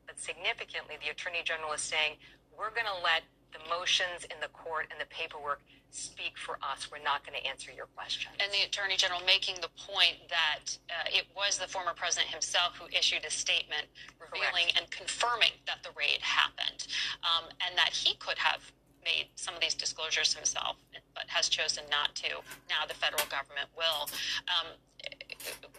but 0.08 0.18
significantly, 0.18 0.96
the 1.04 1.12
Attorney 1.12 1.44
General 1.44 1.76
is 1.76 1.84
saying, 1.84 2.16
we're 2.56 2.72
going 2.72 2.88
to 2.88 3.00
let 3.04 3.22
the 3.52 3.60
motions 3.68 4.24
in 4.32 4.40
the 4.40 4.48
court 4.56 4.88
and 4.90 4.96
the 5.00 5.08
paperwork 5.12 5.60
speak 5.90 6.36
for 6.36 6.58
us. 6.60 6.88
We're 6.90 7.04
not 7.04 7.24
going 7.24 7.36
to 7.36 7.44
answer 7.44 7.70
your 7.72 7.86
questions. 7.96 8.34
And 8.40 8.52
the 8.52 8.64
Attorney 8.64 8.96
General 8.96 9.20
making 9.24 9.56
the 9.60 9.72
point 9.76 10.16
that 10.28 10.76
uh, 10.88 11.08
it 11.12 11.24
was 11.36 11.56
the 11.56 11.68
former 11.68 11.92
president 11.92 12.28
himself 12.28 12.76
who 12.76 12.88
issued 12.88 13.24
a 13.24 13.30
statement 13.30 13.88
revealing 14.20 14.72
Correct. 14.72 14.80
and 14.80 14.84
confirming 14.90 15.52
that 15.68 15.80
the 15.84 15.92
raid 15.96 16.20
happened 16.20 16.88
um, 17.24 17.48
and 17.64 17.76
that 17.76 17.92
he 17.92 18.16
could 18.16 18.36
have 18.36 18.60
made 19.04 19.28
some 19.36 19.54
of 19.54 19.60
these 19.60 19.74
disclosures 19.74 20.34
himself, 20.34 20.76
but 21.14 21.24
has 21.28 21.48
chosen 21.48 21.84
not 21.88 22.14
to. 22.16 22.28
Now 22.68 22.84
the 22.84 22.94
federal 22.94 23.24
government 23.32 23.68
will. 23.76 24.10
Um, 24.48 24.76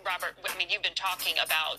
Robert, 0.05 0.33
I 0.41 0.57
mean, 0.57 0.69
you've 0.71 0.81
been 0.81 0.97
talking 0.97 1.35
about 1.43 1.77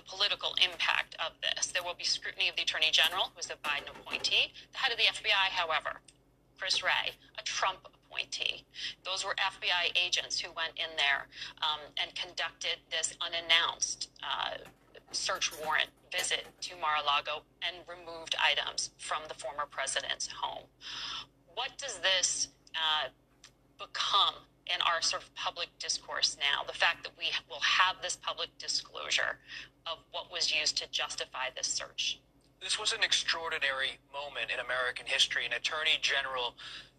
the 0.00 0.10
political 0.10 0.54
impact 0.64 1.14
of 1.20 1.32
this. 1.42 1.66
There 1.66 1.82
will 1.82 1.94
be 1.94 2.04
scrutiny 2.04 2.48
of 2.48 2.56
the 2.56 2.62
Attorney 2.62 2.90
General, 2.90 3.32
who's 3.34 3.50
a 3.50 3.58
Biden 3.60 3.90
appointee. 3.92 4.52
The 4.72 4.78
head 4.78 4.92
of 4.92 4.98
the 4.98 5.04
FBI, 5.04 5.52
however, 5.52 6.00
Chris 6.58 6.82
Wray, 6.82 7.12
a 7.38 7.42
Trump 7.42 7.80
appointee. 7.84 8.64
Those 9.04 9.24
were 9.24 9.34
FBI 9.34 9.96
agents 9.96 10.40
who 10.40 10.50
went 10.52 10.72
in 10.76 10.96
there 10.96 11.26
um, 11.62 11.80
and 12.00 12.14
conducted 12.14 12.78
this 12.90 13.14
unannounced 13.20 14.10
uh, 14.22 14.58
search 15.12 15.52
warrant 15.64 15.90
visit 16.12 16.46
to 16.62 16.76
Mar-a-Lago 16.80 17.42
and 17.62 17.76
removed 17.88 18.34
items 18.40 18.90
from 18.98 19.22
the 19.28 19.34
former 19.34 19.66
president's 19.70 20.28
home. 20.28 20.64
What 21.54 21.76
does 21.78 21.98
this 21.98 22.48
uh, 22.74 23.08
become 23.78 24.34
in 24.66 24.80
our 24.82 25.02
sort 25.02 25.22
of 25.22 25.34
public 25.34 25.68
discourse 25.78 26.36
now? 26.38 26.64
The 26.66 26.78
fact 26.78 27.02
that 27.04 27.12
we 27.18 27.26
will 27.48 27.60
have 27.60 27.96
this 28.02 28.16
public 28.16 28.50
disclosure 28.58 29.38
of 29.86 29.98
what 30.10 30.32
was 30.32 30.52
used 30.52 30.76
to 30.78 30.90
justify 30.90 31.46
this 31.56 31.66
search. 31.66 32.20
This 32.60 32.78
was 32.78 32.92
an 32.92 33.02
extraordinary 33.02 33.98
moment 34.12 34.50
in 34.52 34.60
American 34.60 35.06
history. 35.06 35.46
An 35.46 35.52
attorney 35.52 35.98
general 36.02 36.54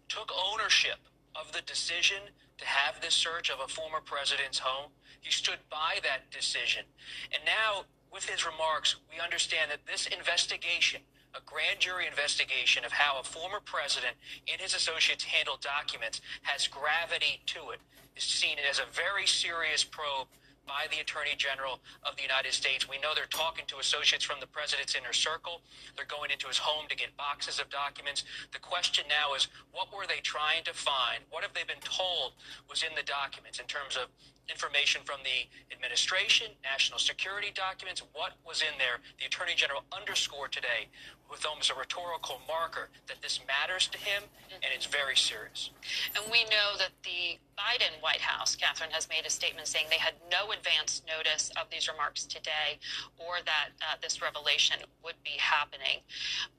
took 0.08 0.32
ownership 0.32 0.98
of 1.34 1.52
the 1.52 1.62
decision 1.62 2.18
to 2.58 2.66
have 2.66 3.00
this 3.00 3.14
search 3.14 3.50
of 3.50 3.60
a 3.60 3.68
former 3.68 4.00
president's 4.00 4.58
home. 4.58 4.90
He 5.20 5.30
stood 5.30 5.58
by 5.70 5.98
that 6.02 6.30
decision. 6.30 6.84
And 7.32 7.42
now, 7.44 7.84
with 8.12 8.28
his 8.28 8.44
remarks, 8.44 8.96
we 9.10 9.22
understand 9.22 9.70
that 9.70 9.86
this 9.86 10.06
investigation 10.06 11.02
a 11.34 11.40
grand 11.46 11.80
jury 11.80 12.06
investigation 12.06 12.84
of 12.84 12.92
how 12.92 13.18
a 13.18 13.24
former 13.24 13.60
president 13.64 14.14
and 14.50 14.60
his 14.60 14.74
associates 14.74 15.24
handled 15.24 15.60
documents 15.60 16.20
has 16.42 16.68
gravity 16.68 17.40
to 17.46 17.70
it. 17.70 17.80
Is 18.16 18.24
seen 18.24 18.58
as 18.68 18.78
a 18.78 18.84
very 18.92 19.26
serious 19.26 19.84
probe 19.84 20.28
by 20.66 20.86
the 20.90 21.00
Attorney 21.00 21.34
General 21.36 21.80
of 22.02 22.16
the 22.16 22.22
United 22.22 22.52
States. 22.52 22.88
We 22.88 22.98
know 22.98 23.12
they're 23.14 23.26
talking 23.30 23.64
to 23.68 23.78
associates 23.78 24.24
from 24.24 24.40
the 24.40 24.46
president's 24.46 24.94
inner 24.94 25.12
circle. 25.12 25.60
They're 25.96 26.06
going 26.06 26.30
into 26.30 26.48
his 26.48 26.58
home 26.58 26.86
to 26.88 26.96
get 26.96 27.16
boxes 27.16 27.60
of 27.60 27.70
documents. 27.70 28.24
The 28.52 28.58
question 28.58 29.04
now 29.08 29.34
is 29.34 29.48
what 29.72 29.92
were 29.94 30.06
they 30.06 30.20
trying 30.22 30.64
to 30.64 30.74
find? 30.74 31.24
What 31.30 31.42
have 31.42 31.54
they 31.54 31.64
been 31.64 31.82
told 31.82 32.32
was 32.68 32.82
in 32.82 32.94
the 32.94 33.02
documents 33.02 33.58
in 33.58 33.66
terms 33.66 33.96
of 33.96 34.08
information 34.48 35.02
from 35.04 35.20
the 35.24 35.48
administration, 35.74 36.48
national 36.62 36.98
security 36.98 37.52
documents, 37.54 38.02
what 38.12 38.32
was 38.46 38.62
in 38.62 38.76
there. 38.78 38.98
The 39.18 39.26
Attorney 39.26 39.54
General 39.54 39.84
underscored 39.92 40.52
today 40.52 40.88
with 41.30 41.46
almost 41.46 41.70
a 41.70 41.74
rhetorical 41.74 42.40
marker 42.46 42.90
that 43.06 43.22
this 43.22 43.40
matters 43.48 43.88
to 43.88 43.98
him 43.98 44.22
and 44.52 44.70
it's 44.74 44.86
very 44.86 45.16
serious. 45.16 45.70
And 46.14 46.24
we 46.30 46.44
know 46.44 46.76
that 46.78 46.90
the 47.02 47.38
Biden 47.56 47.96
White 48.02 48.20
House, 48.20 48.54
Catherine, 48.54 48.90
has 48.90 49.08
made 49.08 49.24
a 49.24 49.30
statement 49.30 49.66
saying 49.66 49.86
they 49.88 49.96
had 49.96 50.14
no 50.30 50.52
advance 50.52 51.02
notice 51.08 51.50
of 51.56 51.70
these 51.70 51.88
remarks 51.88 52.26
today 52.26 52.78
or 53.18 53.36
that 53.46 53.70
uh, 53.80 53.96
this 54.02 54.20
revelation 54.20 54.76
would 55.02 55.16
be 55.24 55.38
happening. 55.38 56.04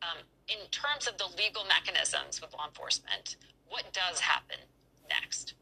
Um, 0.02 0.26
in 0.48 0.66
terms 0.72 1.08
of 1.08 1.18
the 1.18 1.28
legal 1.38 1.66
mechanisms 1.66 2.42
with 2.42 2.54
law 2.54 2.66
enforcement, 2.66 3.38
what 3.68 3.86
does 3.94 4.20
happen 4.20 4.58
next? 5.08 5.54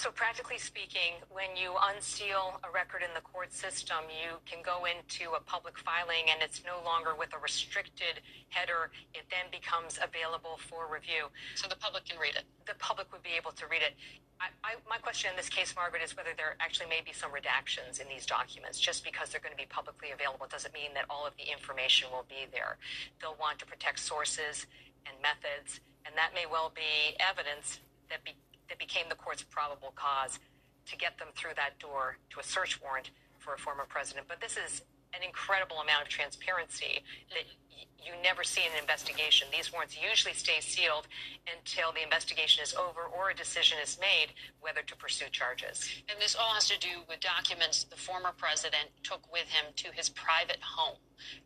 So, 0.00 0.08
practically 0.10 0.56
speaking, 0.56 1.20
when 1.28 1.52
you 1.60 1.76
unseal 1.92 2.56
a 2.64 2.72
record 2.72 3.04
in 3.04 3.12
the 3.12 3.20
court 3.20 3.52
system, 3.52 4.08
you 4.08 4.40
can 4.48 4.64
go 4.64 4.88
into 4.88 5.36
a 5.36 5.40
public 5.44 5.76
filing 5.76 6.32
and 6.32 6.40
it's 6.40 6.64
no 6.64 6.80
longer 6.88 7.12
with 7.12 7.36
a 7.36 7.38
restricted 7.38 8.24
header. 8.48 8.88
It 9.12 9.28
then 9.28 9.52
becomes 9.52 10.00
available 10.00 10.56
for 10.56 10.88
review. 10.88 11.28
So 11.54 11.68
the 11.68 11.76
public 11.76 12.08
can 12.08 12.16
read 12.16 12.32
it. 12.32 12.48
The 12.64 12.80
public 12.80 13.12
would 13.12 13.22
be 13.22 13.36
able 13.36 13.52
to 13.52 13.68
read 13.68 13.84
it. 13.84 13.92
I, 14.40 14.48
I, 14.64 14.80
my 14.88 14.96
question 14.96 15.28
in 15.28 15.36
this 15.36 15.52
case, 15.52 15.76
Margaret, 15.76 16.00
is 16.00 16.16
whether 16.16 16.32
there 16.32 16.56
actually 16.64 16.88
may 16.88 17.04
be 17.04 17.12
some 17.12 17.28
redactions 17.28 18.00
in 18.00 18.08
these 18.08 18.24
documents. 18.24 18.80
Just 18.80 19.04
because 19.04 19.28
they're 19.28 19.44
going 19.44 19.52
to 19.52 19.60
be 19.60 19.68
publicly 19.68 20.16
available 20.16 20.48
doesn't 20.48 20.72
mean 20.72 20.96
that 20.96 21.04
all 21.12 21.28
of 21.28 21.36
the 21.36 21.44
information 21.52 22.08
will 22.08 22.24
be 22.24 22.48
there. 22.48 22.80
They'll 23.20 23.36
want 23.36 23.60
to 23.60 23.68
protect 23.68 24.00
sources 24.00 24.64
and 25.04 25.12
methods, 25.20 25.84
and 26.08 26.16
that 26.16 26.32
may 26.32 26.48
well 26.48 26.72
be 26.72 27.20
evidence 27.20 27.84
that 28.08 28.24
be, 28.24 28.32
that 28.70 28.78
became 28.78 29.04
the 29.10 29.16
court's 29.16 29.42
probable 29.42 29.92
cause 29.94 30.38
to 30.86 30.96
get 30.96 31.18
them 31.18 31.28
through 31.36 31.54
that 31.56 31.78
door 31.78 32.16
to 32.30 32.40
a 32.40 32.42
search 32.42 32.80
warrant 32.80 33.10
for 33.38 33.52
a 33.52 33.58
former 33.58 33.84
president. 33.86 34.26
But 34.28 34.40
this 34.40 34.56
is 34.56 34.82
an 35.12 35.22
incredible 35.26 35.78
amount 35.82 36.02
of 36.02 36.08
transparency 36.08 37.02
that 37.30 37.44
you 37.98 38.12
never 38.22 38.44
see 38.44 38.62
in 38.62 38.72
an 38.72 38.78
investigation. 38.78 39.48
These 39.52 39.72
warrants 39.72 39.98
usually 39.98 40.34
stay 40.34 40.60
sealed 40.60 41.08
until 41.50 41.92
the 41.92 42.02
investigation 42.02 42.62
is 42.62 42.74
over 42.74 43.02
or 43.02 43.30
a 43.30 43.34
decision 43.34 43.78
is 43.82 43.98
made 44.00 44.32
whether 44.60 44.82
to 44.82 44.96
pursue 44.96 45.26
charges. 45.30 45.84
And 46.08 46.18
this 46.20 46.36
all 46.36 46.54
has 46.54 46.68
to 46.68 46.78
do 46.78 47.02
with 47.08 47.20
documents 47.20 47.84
the 47.84 47.96
former 47.96 48.32
president 48.36 48.88
took 49.02 49.20
with 49.32 49.48
him 49.50 49.66
to 49.76 49.88
his 49.92 50.08
private 50.08 50.62
home. 50.62 50.98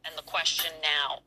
And 0.04 0.14
the 0.16 0.22
question 0.22 0.70
now 0.82 1.20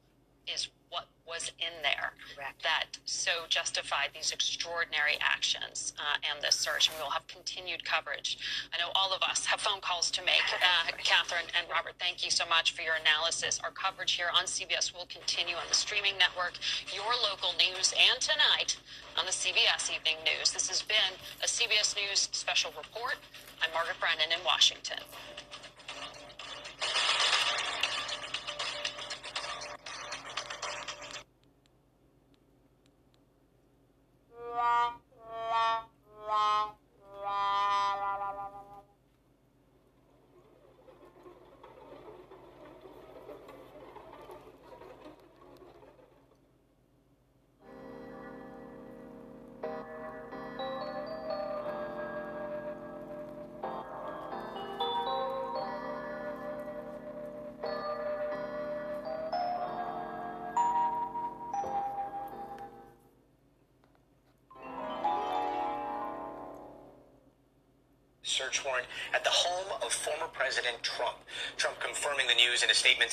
is 0.47 0.69
what 0.89 1.07
was 1.27 1.51
in 1.59 1.75
there 1.83 2.15
Correct. 2.33 2.63
that 2.63 2.97
so 3.05 3.45
justified 3.49 4.09
these 4.15 4.31
extraordinary 4.31 5.19
actions 5.19 5.93
uh, 5.99 6.15
and 6.23 6.41
this 6.41 6.55
search. 6.55 6.87
And 6.87 6.95
we 6.97 7.03
will 7.03 7.11
have 7.11 7.27
continued 7.27 7.83
coverage. 7.83 8.37
I 8.73 8.79
know 8.79 8.89
all 8.95 9.13
of 9.13 9.21
us 9.21 9.45
have 9.45 9.59
phone 9.59 9.81
calls 9.81 10.09
to 10.11 10.23
make. 10.23 10.47
Uh, 10.55 10.91
Catherine 11.03 11.51
and 11.59 11.67
Robert, 11.69 11.93
thank 11.99 12.23
you 12.23 12.31
so 12.31 12.45
much 12.47 12.71
for 12.71 12.81
your 12.81 12.95
analysis. 12.95 13.59
Our 13.63 13.71
coverage 13.71 14.13
here 14.13 14.31
on 14.33 14.45
CBS 14.45 14.95
will 14.95 15.07
continue 15.11 15.55
on 15.55 15.67
the 15.67 15.75
streaming 15.75 16.17
network, 16.17 16.55
your 16.95 17.11
local 17.21 17.51
news, 17.59 17.93
and 17.93 18.19
tonight 18.21 18.77
on 19.19 19.25
the 19.25 19.35
CBS 19.35 19.91
Evening 19.91 20.17
News. 20.23 20.51
This 20.51 20.69
has 20.69 20.81
been 20.81 21.19
a 21.43 21.47
CBS 21.47 21.95
News 21.95 22.29
special 22.31 22.71
report. 22.77 23.19
I'm 23.61 23.73
Margaret 23.73 23.99
Brennan 23.99 24.31
in 24.31 24.39
Washington. 24.45 25.03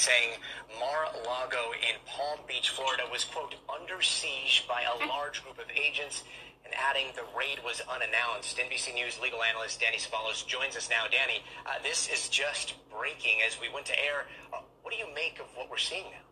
Saying 0.05 0.37
Mar-a-Lago 0.77 1.73
in 1.81 1.97
Palm 2.05 2.37
Beach, 2.45 2.69
Florida 2.77 3.09
was, 3.09 3.25
quote, 3.25 3.57
under 3.73 4.05
siege 4.05 4.69
by 4.69 4.85
a 4.85 5.09
large 5.09 5.41
group 5.41 5.57
of 5.57 5.65
agents 5.73 6.29
and 6.61 6.77
adding 6.77 7.09
the 7.17 7.25
raid 7.33 7.65
was 7.65 7.81
unannounced. 7.89 8.61
NBC 8.61 8.93
News 8.93 9.17
legal 9.17 9.41
analyst 9.41 9.81
Danny 9.81 9.97
Cevallos 9.97 10.45
joins 10.45 10.77
us 10.77 10.93
now. 10.93 11.09
Danny, 11.09 11.41
uh, 11.65 11.81
this 11.81 12.13
is 12.13 12.29
just 12.29 12.77
breaking 12.93 13.41
as 13.49 13.57
we 13.57 13.73
went 13.73 13.89
to 13.89 13.97
air. 13.97 14.29
Uh, 14.53 14.61
what 14.85 14.93
do 14.93 15.01
you 15.01 15.09
make 15.17 15.41
of 15.41 15.49
what 15.57 15.73
we're 15.73 15.81
seeing 15.81 16.05
now? 16.13 16.29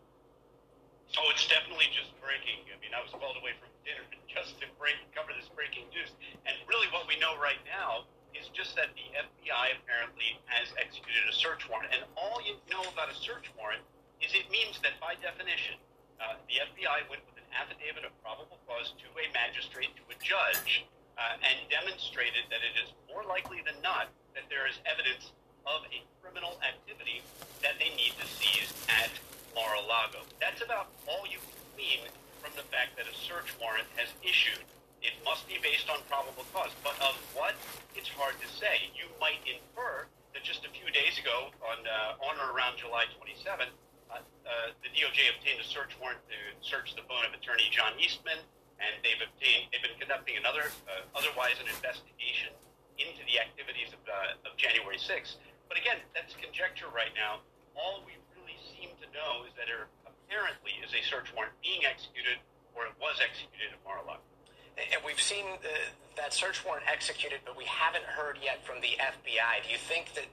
Oh, 1.17 1.25
it's 1.33 1.49
definitely 1.49 1.89
just 1.97 2.13
breaking. 2.21 2.69
I 2.69 2.77
mean, 2.77 2.93
I 2.93 3.01
was 3.01 3.09
called 3.09 3.41
away 3.41 3.57
from 3.57 3.73
dinner 3.81 4.05
just 4.29 4.61
to 4.61 4.69
break 4.77 5.01
cover 5.17 5.33
this 5.33 5.49
breaking 5.49 5.89
news. 5.89 6.13
And 6.45 6.53
really, 6.69 6.93
what 6.93 7.09
we 7.09 7.17
know 7.17 7.41
right 7.41 7.61
now 7.65 8.05
is 8.37 8.49
just 8.53 8.75
that 8.75 8.91
the 8.97 9.07
FBI 9.13 9.65
apparently 9.79 10.37
has 10.49 10.69
executed 10.77 11.25
a 11.29 11.35
search 11.35 11.65
warrant. 11.69 11.93
And 11.93 12.03
all 12.17 12.41
you 12.41 12.57
know 12.69 12.83
about 12.89 13.09
a 13.09 13.17
search 13.17 13.49
warrant 13.57 13.81
is 14.21 14.33
it 14.33 14.49
means 14.49 14.79
that 14.81 14.97
by 14.97 15.15
definition, 15.19 15.77
uh, 16.21 16.39
the 16.47 16.61
FBI 16.61 17.09
went 17.09 17.21
with 17.29 17.37
an 17.37 17.47
affidavit 17.53 18.05
of 18.07 18.13
probable 18.23 18.57
cause 18.65 18.95
to 19.01 19.07
a 19.19 19.25
magistrate, 19.33 19.91
to 19.99 20.03
a 20.09 20.17
judge, 20.21 20.85
uh, 21.17 21.37
and 21.45 21.57
demonstrated 21.69 22.47
that 22.49 22.61
it 22.65 22.73
is 22.79 22.89
more 23.11 23.25
likely 23.25 23.61
than 23.65 23.77
not 23.85 24.09
that 24.33 24.47
there 24.49 24.65
is 24.65 24.79
evidence 24.89 25.33
of 25.65 25.85
a 25.93 25.99
criminal 26.21 26.57
activity 26.65 27.21
that 27.61 27.77
they 27.79 27.93
need 27.95 28.15
to 28.19 28.25
seize 28.27 28.73
at 28.89 29.11
Mar-a-Lago. 29.55 30.25
That's 30.41 30.63
about 30.63 30.89
all 31.07 31.23
you 31.29 31.37
can 31.39 31.55
glean 31.77 32.01
from 32.41 32.51
the 32.57 32.65
fact 32.73 32.97
that 32.97 33.05
a 33.05 33.15
search 33.15 33.53
warrant 33.61 33.87
has 33.95 34.09
issued. 34.25 34.65
It 35.03 35.11
must 35.27 35.43
be 35.51 35.59
based 35.59 35.91
on 35.91 35.99
probable 36.07 36.47
cause. 36.55 36.71
But 36.79 36.95
of 37.03 37.19
what? 37.35 37.59
It's 37.91 38.07
hard 38.07 38.39
to 38.39 38.47
say. 38.47 38.87
You 38.95 39.11
might 39.19 39.43
infer 39.43 40.07
that 40.31 40.47
just 40.47 40.63
a 40.63 40.71
few 40.71 40.87
days 40.95 41.19
ago, 41.19 41.51
on, 41.59 41.83
uh, 41.83 42.25
on 42.25 42.39
or 42.39 42.55
around 42.55 42.79
July 42.79 43.05
27th, 43.19 43.75
uh, 44.07 44.23
uh, 44.23 44.71
the 44.79 44.89
DOJ 44.95 45.27
obtained 45.35 45.59
a 45.59 45.67
search 45.67 45.91
warrant 45.99 46.23
to 46.31 46.39
search 46.63 46.95
the 46.95 47.03
phone 47.05 47.27
of 47.27 47.35
attorney 47.35 47.67
John 47.69 47.93
Eastman, 47.99 48.39
and 48.79 48.95
they've 49.03 49.19
obtained, 49.19 49.69
they've 49.69 49.83
been 49.83 49.99
conducting 49.99 50.39
another, 50.39 50.71
uh, 50.87 51.03
otherwise 51.19 51.59
an 51.59 51.67
investigation 51.67 52.55
into 52.95 53.21
the 53.27 53.43
activities 53.43 53.91
of, 53.91 54.01
uh, 54.07 54.47
of 54.47 54.55
January 54.55 54.97
6th. 54.97 55.35
But 55.67 55.77
again, 55.77 55.99
that's 56.15 56.33
conjecture 56.39 56.87
right 56.95 57.11
now. 57.13 57.43
All 57.75 58.07
we 58.07 58.15
really 58.33 58.57
seem 58.71 58.95
to 59.03 59.07
know 59.11 59.43
is 59.43 59.53
that 59.59 59.67
there 59.67 59.91
apparently 60.07 60.79
is 60.79 60.95
a 60.95 61.01
search 61.05 61.27
warrant 61.35 61.53
being 61.59 61.83
executed, 61.83 62.39
or 62.71 62.87
it 62.87 62.95
was 63.01 63.19
executed 63.19 63.75
at 63.75 63.81
Mar-a-Lago. 63.83 64.32
And 64.77 65.01
we've 65.05 65.21
seen 65.21 65.45
uh, 65.61 65.69
that 66.17 66.33
search 66.33 66.65
warrant 66.65 66.85
executed, 66.89 67.39
but 67.45 67.57
we 67.57 67.65
haven't 67.65 68.05
heard 68.05 68.37
yet 68.41 68.65
from 68.65 68.81
the 68.81 68.97
FBI. 68.97 69.63
Do 69.65 69.69
you 69.69 69.77
think 69.77 70.13
that 70.15 70.25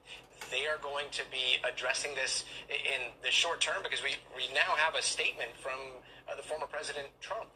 they 0.50 0.66
are 0.66 0.80
going 0.80 1.06
to 1.12 1.22
be 1.30 1.60
addressing 1.60 2.14
this 2.14 2.44
in 2.68 3.12
the 3.22 3.30
short 3.30 3.60
term? 3.60 3.82
Because 3.82 4.02
we, 4.02 4.16
we 4.36 4.48
now 4.54 4.76
have 4.76 4.94
a 4.94 5.02
statement 5.02 5.50
from 5.60 5.76
uh, 6.24 6.36
the 6.36 6.42
former 6.42 6.66
President 6.66 7.08
Trump. 7.20 7.48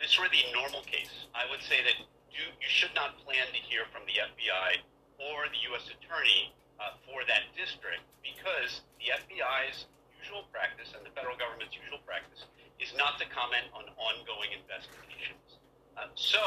This 0.00 0.18
were 0.18 0.28
the 0.28 0.44
normal 0.52 0.82
case. 0.82 1.30
I 1.34 1.48
would 1.48 1.62
say 1.62 1.80
that 1.86 1.96
you, 2.30 2.44
you 2.60 2.68
should 2.68 2.92
not 2.94 3.16
plan 3.24 3.46
to 3.54 3.60
hear 3.60 3.88
from 3.94 4.02
the 4.04 4.18
FBI 4.18 4.82
or 5.22 5.48
the 5.48 5.60
U.S. 5.72 5.88
Attorney 5.88 6.52
uh, 6.76 6.98
for 7.08 7.24
that 7.24 7.48
district 7.56 8.04
because 8.20 8.84
the 9.00 9.14
FBI's 9.14 9.88
usual 10.20 10.44
practice 10.52 10.92
and 10.92 11.06
the 11.06 11.12
federal 11.16 11.38
government's 11.38 11.72
usual 11.72 12.02
practice 12.04 12.44
is 12.82 12.92
not 12.98 13.16
to 13.22 13.25
comment 13.36 13.68
on 13.76 13.84
ongoing 14.00 14.56
investigations. 14.56 15.60
Uh, 16.00 16.08
so 16.16 16.40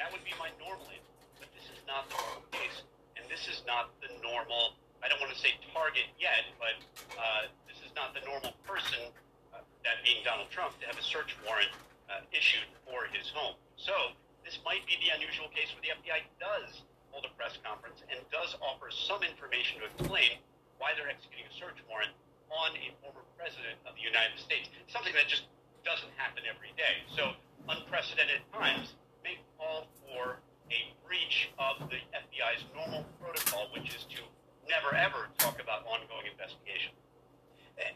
that 0.00 0.08
would 0.08 0.24
be 0.24 0.32
my 0.40 0.48
normal 0.56 0.88
answer, 0.88 1.20
but 1.36 1.52
this 1.52 1.68
is 1.68 1.84
not 1.84 2.08
the 2.08 2.16
normal 2.16 2.48
case, 2.56 2.80
and 3.20 3.28
this 3.28 3.44
is 3.44 3.60
not 3.68 3.92
the 4.00 4.08
normal. 4.24 4.72
I 5.04 5.12
don't 5.12 5.20
want 5.20 5.36
to 5.36 5.40
say 5.40 5.52
target 5.76 6.08
yet, 6.16 6.48
but 6.56 6.80
uh, 7.20 7.52
this 7.68 7.76
is 7.84 7.92
not 7.92 8.16
the 8.16 8.24
normal 8.24 8.56
person, 8.64 9.12
uh, 9.52 9.60
that 9.84 10.00
being 10.00 10.24
Donald 10.24 10.48
Trump, 10.48 10.72
to 10.80 10.88
have 10.88 10.96
a 10.96 11.04
search 11.04 11.36
warrant 11.44 11.68
uh, 12.08 12.24
issued 12.32 12.64
for 12.88 13.04
his 13.12 13.28
home. 13.28 13.60
So 13.76 14.16
this 14.40 14.56
might 14.64 14.84
be 14.88 14.96
the 15.04 15.12
unusual 15.12 15.52
case 15.52 15.68
where 15.76 15.84
the 15.84 15.92
FBI 16.00 16.24
does 16.40 16.88
hold 17.12 17.28
a 17.28 17.32
press 17.36 17.60
conference 17.60 18.00
and 18.08 18.16
does 18.32 18.56
offer 18.64 18.88
some 18.88 19.20
information 19.20 19.84
to 19.84 19.88
explain 19.92 20.40
why 20.80 20.96
they're 20.96 21.12
executing 21.12 21.44
a 21.48 21.54
search 21.56 21.76
warrant 21.88 22.16
on 22.48 22.72
a 22.80 22.88
former 23.04 23.24
president 23.36 23.76
of 23.84 23.92
the 23.96 24.04
United 24.04 24.40
States. 24.40 24.72
Something 24.88 25.12
that 25.14 25.28
just 25.28 25.48
doesn't 25.84 26.12
happen 26.16 26.42
every 26.48 26.72
day. 26.76 27.04
So 27.14 27.32
unprecedented 27.68 28.40
times 28.52 28.94
may 29.24 29.38
call 29.58 29.86
for 30.04 30.40
a 30.70 30.80
breach 31.06 31.50
of 31.58 31.88
the 31.90 32.00
FBI's 32.14 32.64
normal 32.74 33.04
protocol, 33.20 33.68
which 33.74 33.94
is 33.94 34.04
to 34.14 34.22
never 34.68 34.94
ever 34.94 35.28
talk 35.38 35.60
about 35.60 35.86
ongoing 35.86 36.30
investigation. 36.30 36.92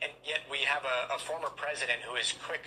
And 0.03 0.13
yet 0.25 0.41
we 0.51 0.59
have 0.65 0.83
a, 0.85 1.15
a 1.15 1.19
former 1.19 1.51
president 1.51 2.01
who 2.03 2.17
is 2.17 2.33
quick 2.33 2.63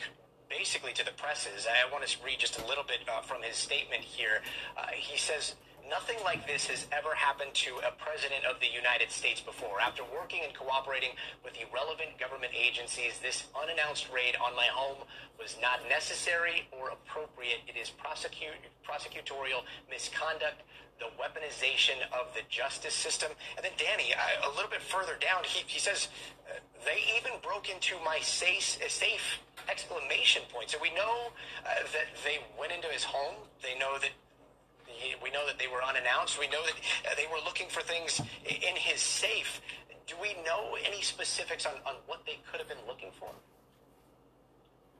basically 0.49 0.93
to 0.93 1.03
the 1.03 1.11
presses. 1.11 1.68
I 1.68 1.91
want 1.91 2.07
to 2.07 2.18
read 2.24 2.39
just 2.39 2.59
a 2.59 2.65
little 2.65 2.84
bit 2.84 2.99
uh, 3.07 3.22
from 3.22 3.41
his 3.41 3.55
statement 3.57 4.03
here. 4.03 4.41
Uh, 4.78 4.88
he 4.95 5.18
says, 5.18 5.55
Nothing 5.90 6.18
like 6.24 6.46
this 6.46 6.68
has 6.68 6.86
ever 6.92 7.16
happened 7.16 7.54
to 7.64 7.80
a 7.80 7.92
president 7.96 8.44
of 8.44 8.60
the 8.60 8.68
United 8.68 9.10
States 9.10 9.40
before. 9.40 9.80
After 9.80 10.04
working 10.12 10.42
and 10.44 10.54
cooperating 10.54 11.12
with 11.44 11.54
the 11.54 11.64
relevant 11.74 12.20
government 12.20 12.52
agencies, 12.52 13.20
this 13.24 13.48
unannounced 13.56 14.12
raid 14.12 14.36
on 14.36 14.56
my 14.56 14.68
home 14.68 15.08
was 15.40 15.56
not 15.62 15.80
necessary 15.88 16.68
or 16.76 16.92
appropriate. 16.92 17.64
It 17.68 17.80
is 17.80 17.90
prosecute, 17.90 18.60
prosecutorial 18.84 19.64
misconduct, 19.90 20.62
the 21.00 21.08
weaponization 21.16 21.96
of 22.12 22.34
the 22.34 22.42
justice 22.50 22.94
system. 22.94 23.32
And 23.56 23.64
then, 23.64 23.74
Danny, 23.78 24.12
I, 24.12 24.46
a 24.46 24.52
little 24.56 24.70
bit 24.70 24.82
further 24.82 25.16
down, 25.16 25.44
he, 25.46 25.64
he 25.68 25.80
says, 25.80 26.10
uh, 26.50 26.60
they 26.84 27.00
even 27.16 27.40
broke 27.42 27.70
into 27.70 27.96
my 28.04 28.20
safe, 28.20 28.78
safe 28.90 29.40
exclamation 29.70 30.42
point. 30.52 30.72
So 30.72 30.80
we 30.82 30.90
know 30.96 31.32
uh, 31.64 31.88
that 31.94 32.12
they 32.26 32.40
went 32.60 32.72
into 32.72 32.88
his 32.88 33.04
home. 33.04 33.36
They 33.62 33.78
know 33.78 33.98
that 34.00 34.12
we 35.24 35.32
know 35.32 35.45
that 35.45 35.60
they 35.60 35.68
were 35.68 35.84
unannounced. 35.84 36.39
We 36.39 36.48
know 36.48 36.64
that 36.64 36.78
uh, 37.06 37.16
they 37.16 37.28
were 37.28 37.41
looking 37.43 37.68
for 37.70 37.82
things 37.82 38.22
in 38.45 38.76
his 38.76 39.02
safe. 39.02 39.62
Do 40.08 40.16
we 40.22 40.36
know 40.45 40.78
any 40.86 41.02
specifics 41.02 41.66
on, 41.66 41.76
on 41.86 41.95
what 42.08 42.26
they 42.26 42.39
could 42.50 42.60
have 42.60 42.70
been 42.70 42.86
looking 42.88 43.12
for? 43.20 43.30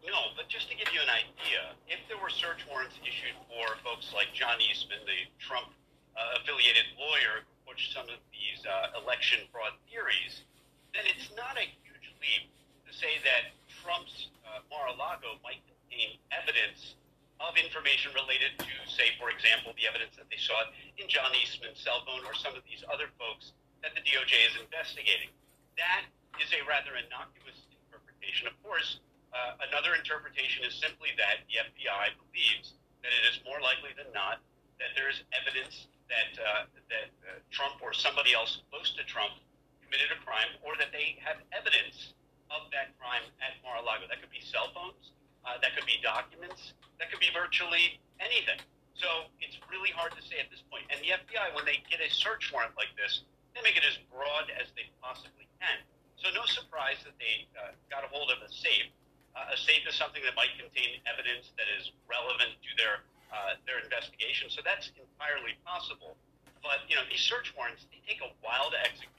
No, 0.06 0.32
but 0.40 0.48
just 0.48 0.72
to 0.72 0.76
give 0.76 0.88
you 0.96 1.04
an 1.04 1.12
idea, 1.12 1.76
if 1.92 2.00
there 2.08 2.16
were 2.16 2.32
search 2.32 2.64
warrants 2.68 2.96
issued 3.04 3.36
for 3.52 3.76
folks 3.84 4.16
like 4.16 4.32
John 4.32 4.56
Eastman, 4.64 5.04
the 5.04 5.28
Trump 5.36 5.68
uh, 6.16 6.40
affiliated 6.40 6.88
lawyer 6.96 7.44
who 7.44 7.52
pushed 7.68 7.92
some 7.92 8.08
of 8.08 8.20
these 8.32 8.64
uh, 8.64 8.96
election 9.04 9.44
fraud 9.52 9.76
theories, 9.92 10.48
then 10.96 11.04
it's 11.12 11.28
not 11.36 11.60
a 11.60 11.68
huge 11.84 12.08
leap 12.24 12.48
to 12.88 12.92
say 12.96 13.20
that 13.28 13.52
Trump's 13.68 14.32
uh, 14.48 14.64
Mar-a-Lago 14.72 15.44
might 15.44 15.60
contain 15.68 16.16
evidence 16.32 16.96
of 17.40 17.54
information 17.58 18.10
related 18.18 18.58
to, 18.58 18.72
say, 18.90 19.14
for 19.22 19.30
example, 19.30 19.74
the 19.78 19.86
evidence 19.86 20.18
that 20.18 20.26
they 20.30 20.42
saw 20.42 20.58
in 20.98 21.06
John 21.06 21.30
Eastman's 21.38 21.78
cell 21.78 22.02
phone 22.06 22.26
or 22.26 22.34
some 22.34 22.58
of 22.58 22.66
these 22.66 22.82
other 22.90 23.14
folks 23.22 23.54
that 23.86 23.94
the 23.94 24.02
DOJ 24.02 24.34
is 24.50 24.56
investigating. 24.58 25.30
That 25.78 26.10
is 26.42 26.50
a 26.54 26.62
rather 26.66 26.98
innocuous 26.98 27.62
interpretation. 27.70 28.50
Of 28.50 28.58
course, 28.66 29.00
uh, 29.30 29.62
another 29.70 29.94
interpretation 29.94 30.66
is 30.66 30.74
simply 30.74 31.14
that 31.22 31.46
the 31.46 31.62
FBI 31.62 32.18
believes 32.18 32.74
that 33.06 33.14
it 33.14 33.24
is 33.30 33.38
more 33.46 33.62
likely 33.62 33.94
than 33.94 34.10
not 34.14 34.42
that 34.82 34.94
there 34.98 35.10
is 35.10 35.22
evidence 35.34 35.90
that 36.10 36.32
uh, 36.40 36.64
that 36.90 37.10
uh, 37.26 37.38
Trump 37.52 37.82
or 37.84 37.92
somebody 37.92 38.34
else 38.34 38.64
close 38.72 38.94
to 38.96 39.04
Trump 39.06 39.38
committed 39.84 40.12
a 40.12 40.20
crime, 40.24 40.52
or 40.64 40.76
that 40.80 40.92
they 40.92 41.16
have 41.24 41.40
evidence 41.56 42.16
of 42.52 42.68
that 42.72 42.96
crime 43.00 43.24
at 43.40 43.56
Mar-a-Lago. 43.64 44.08
That 44.08 44.20
could 44.20 44.32
be 44.32 44.44
cell 44.44 44.72
phones. 44.76 45.16
Uh, 45.48 45.56
that 45.64 45.72
could 45.80 45.88
be 45.88 45.96
documents. 46.04 46.76
That 47.00 47.08
could 47.08 47.24
be 47.24 47.32
virtually 47.32 48.04
anything. 48.20 48.60
So 49.00 49.32
it's 49.40 49.56
really 49.72 49.96
hard 49.96 50.12
to 50.20 50.24
say 50.28 50.44
at 50.44 50.52
this 50.52 50.60
point. 50.68 50.84
And 50.92 51.00
the 51.00 51.16
FBI, 51.16 51.56
when 51.56 51.64
they 51.64 51.80
get 51.88 52.04
a 52.04 52.12
search 52.12 52.52
warrant 52.52 52.76
like 52.76 52.92
this, 53.00 53.24
they 53.56 53.64
make 53.64 53.80
it 53.80 53.88
as 53.88 53.96
broad 54.12 54.52
as 54.52 54.68
they 54.76 54.92
possibly 55.00 55.48
can. 55.64 55.80
So 56.20 56.28
no 56.36 56.44
surprise 56.44 57.00
that 57.08 57.16
they 57.16 57.48
uh, 57.56 57.72
got 57.88 58.04
a 58.04 58.10
hold 58.12 58.28
of 58.28 58.44
a 58.44 58.52
safe. 58.52 58.92
Uh, 59.38 59.56
a 59.56 59.58
safe 59.58 59.88
is 59.88 59.96
something 59.96 60.20
that 60.28 60.36
might 60.36 60.52
contain 60.60 61.00
evidence 61.08 61.56
that 61.56 61.70
is 61.80 61.96
relevant 62.10 62.58
to 62.60 62.72
their 62.76 63.08
uh, 63.32 63.60
their 63.70 63.80
investigation. 63.80 64.50
So 64.50 64.66
that's 64.66 64.92
entirely 64.98 65.56
possible. 65.64 66.18
But 66.60 66.84
you 66.90 66.98
know, 66.98 67.06
these 67.08 67.22
search 67.22 67.54
warrants 67.54 67.86
they 67.94 68.02
take 68.04 68.20
a 68.20 68.34
while 68.42 68.68
to 68.74 68.80
execute. 68.82 69.14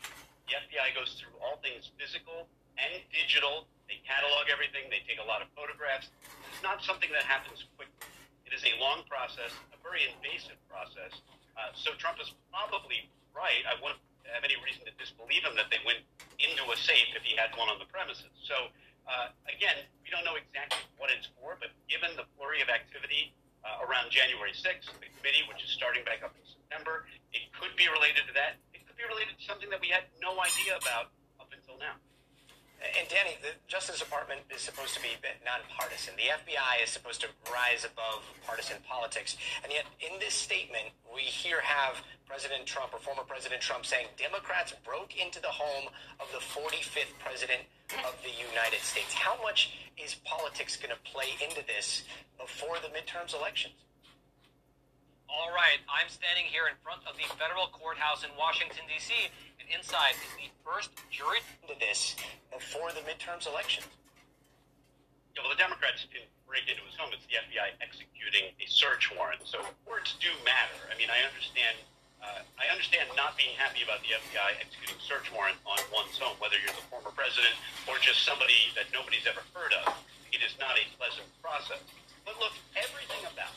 The 0.51 0.59
FBI 0.59 0.93
goes 0.99 1.17
through 1.17 1.39
all 1.39 1.63
things 1.63 1.89
physical 1.95 2.51
and 2.77 2.99
digital 3.15 3.71
they 3.89 3.99
catalog 4.05 4.53
everything. 4.53 4.87
They 4.93 5.01
take 5.09 5.19
a 5.19 5.27
lot 5.27 5.41
of 5.41 5.49
photographs. 5.57 6.13
It's 6.53 6.63
not 6.63 6.85
something 6.85 7.09
that 7.17 7.25
happens 7.25 7.65
quickly. 7.75 8.05
It 8.45 8.53
is 8.53 8.65
a 8.65 8.77
long 8.81 9.05
process, 9.09 9.53
a 9.73 9.79
very 9.81 10.05
invasive 10.09 10.61
process. 10.69 11.13
Uh, 11.57 11.73
so 11.73 11.97
Trump 11.97 12.21
is 12.21 12.33
probably 12.53 13.09
right. 13.33 13.65
I 13.65 13.77
wouldn't 13.81 14.01
have 14.29 14.45
any 14.45 14.57
reason 14.61 14.85
to 14.85 14.93
disbelieve 15.01 15.45
him 15.45 15.57
that 15.57 15.73
they 15.73 15.81
went 15.89 16.05
into 16.37 16.65
a 16.69 16.77
safe 16.77 17.13
if 17.17 17.25
he 17.25 17.33
had 17.35 17.53
one 17.57 17.73
on 17.73 17.81
the 17.81 17.89
premises. 17.89 18.31
So 18.45 18.73
uh, 19.09 19.33
again, 19.49 19.89
we 20.05 20.13
don't 20.13 20.25
know 20.25 20.37
exactly 20.37 20.85
what 21.01 21.09
it's 21.09 21.33
for, 21.41 21.57
but 21.57 21.73
given 21.89 22.13
the 22.17 22.29
flurry 22.37 22.61
of 22.61 22.69
activity 22.69 23.33
uh, 23.65 23.85
around 23.85 24.13
January 24.13 24.53
6th, 24.53 24.93
the 25.01 25.09
committee, 25.19 25.45
which 25.49 25.65
is 25.65 25.73
starting 25.73 26.05
back 26.05 26.21
up 26.21 26.37
in 26.37 26.45
September, 26.45 27.09
it 27.33 27.49
could 27.57 27.73
be 27.77 27.89
related 27.89 28.29
to 28.29 28.33
that. 28.37 28.61
It 28.77 28.85
could 28.85 28.97
be 29.01 29.09
related 29.09 29.37
to 29.41 29.45
something 29.49 29.73
that 29.73 29.81
we 29.81 29.89
had 29.89 30.09
no 30.21 30.37
idea 30.41 30.77
about 30.77 31.13
up 31.41 31.49
until 31.53 31.81
now. 31.81 31.97
And 32.79 33.09
Danny, 33.11 33.35
the 33.43 33.59
Justice 33.67 33.99
Department 33.99 34.41
is 34.55 34.63
supposed 34.63 34.95
to 34.95 35.03
be 35.03 35.11
nonpartisan. 35.43 36.15
The 36.15 36.31
FBI 36.31 36.85
is 36.85 36.91
supposed 36.91 37.21
to 37.23 37.29
rise 37.51 37.85
above 37.85 38.23
partisan 38.47 38.79
politics. 38.87 39.37
And 39.65 39.73
yet, 39.73 39.85
in 39.99 40.19
this 40.21 40.35
statement, 40.35 40.95
we 41.13 41.23
here 41.23 41.61
have 41.61 42.03
President 42.29 42.67
Trump 42.67 42.95
or 42.95 42.99
former 42.99 43.25
President 43.27 43.61
Trump 43.61 43.87
saying 43.87 44.07
Democrats 44.17 44.75
broke 44.85 45.17
into 45.17 45.41
the 45.41 45.51
home 45.51 45.91
of 46.21 46.31
the 46.31 46.39
45th 46.39 47.19
President 47.19 47.67
of 48.07 48.15
the 48.23 48.31
United 48.31 48.81
States. 48.81 49.15
How 49.15 49.41
much 49.43 49.91
is 49.97 50.15
politics 50.25 50.77
going 50.77 50.95
to 50.95 51.03
play 51.11 51.35
into 51.43 51.67
this 51.67 52.05
before 52.39 52.77
the 52.79 52.89
midterms 52.95 53.35
elections? 53.35 53.75
All 55.29 55.53
right, 55.53 55.77
I'm 55.93 56.09
standing 56.09 56.49
here 56.49 56.73
in 56.73 56.77
front 56.81 57.05
of 57.05 57.13
the 57.21 57.29
federal 57.37 57.69
courthouse 57.69 58.25
in 58.25 58.33
Washington, 58.41 58.89
D.C., 58.89 59.13
and 59.61 59.69
inside 59.69 60.17
is 60.25 60.33
the 60.41 60.49
first 60.65 60.89
jury 61.13 61.45
to 61.69 61.77
this 61.77 62.17
before 62.49 62.97
the 62.97 63.05
midterms 63.05 63.45
elections. 63.45 63.93
Yeah, 65.37 65.45
well, 65.45 65.53
the 65.53 65.61
Democrats 65.61 66.09
didn't 66.09 66.33
break 66.49 66.65
into 66.65 66.81
his 66.89 66.97
home. 66.97 67.13
It's 67.13 67.29
the 67.29 67.45
FBI 67.45 67.77
executing 67.85 68.57
a 68.57 68.67
search 68.73 69.13
warrant. 69.13 69.45
So 69.45 69.61
words 69.85 70.17
do 70.17 70.33
matter. 70.49 70.89
I 70.89 70.97
mean, 70.97 71.13
I 71.13 71.21
understand. 71.29 71.77
Uh, 72.19 72.43
I 72.59 72.67
understand 72.73 73.07
not 73.15 73.39
being 73.39 73.55
happy 73.55 73.85
about 73.87 74.03
the 74.03 74.17
FBI 74.17 74.65
executing 74.65 74.99
search 74.99 75.31
warrant 75.31 75.61
on 75.63 75.79
one's 75.95 76.19
home, 76.19 76.35
whether 76.43 76.57
you're 76.59 76.75
the 76.75 76.89
former 76.91 77.15
president 77.15 77.55
or 77.87 78.01
just 78.03 78.27
somebody 78.27 78.75
that 78.75 78.91
nobody's 78.91 79.29
ever 79.29 79.45
heard 79.55 79.71
of. 79.85 79.93
It 80.33 80.43
is 80.43 80.57
not 80.59 80.75
a 80.75 80.85
pleasant 80.99 81.29
process. 81.39 81.79
But 82.29 82.37
look, 82.45 82.57
everything 82.77 83.25
about 83.25 83.57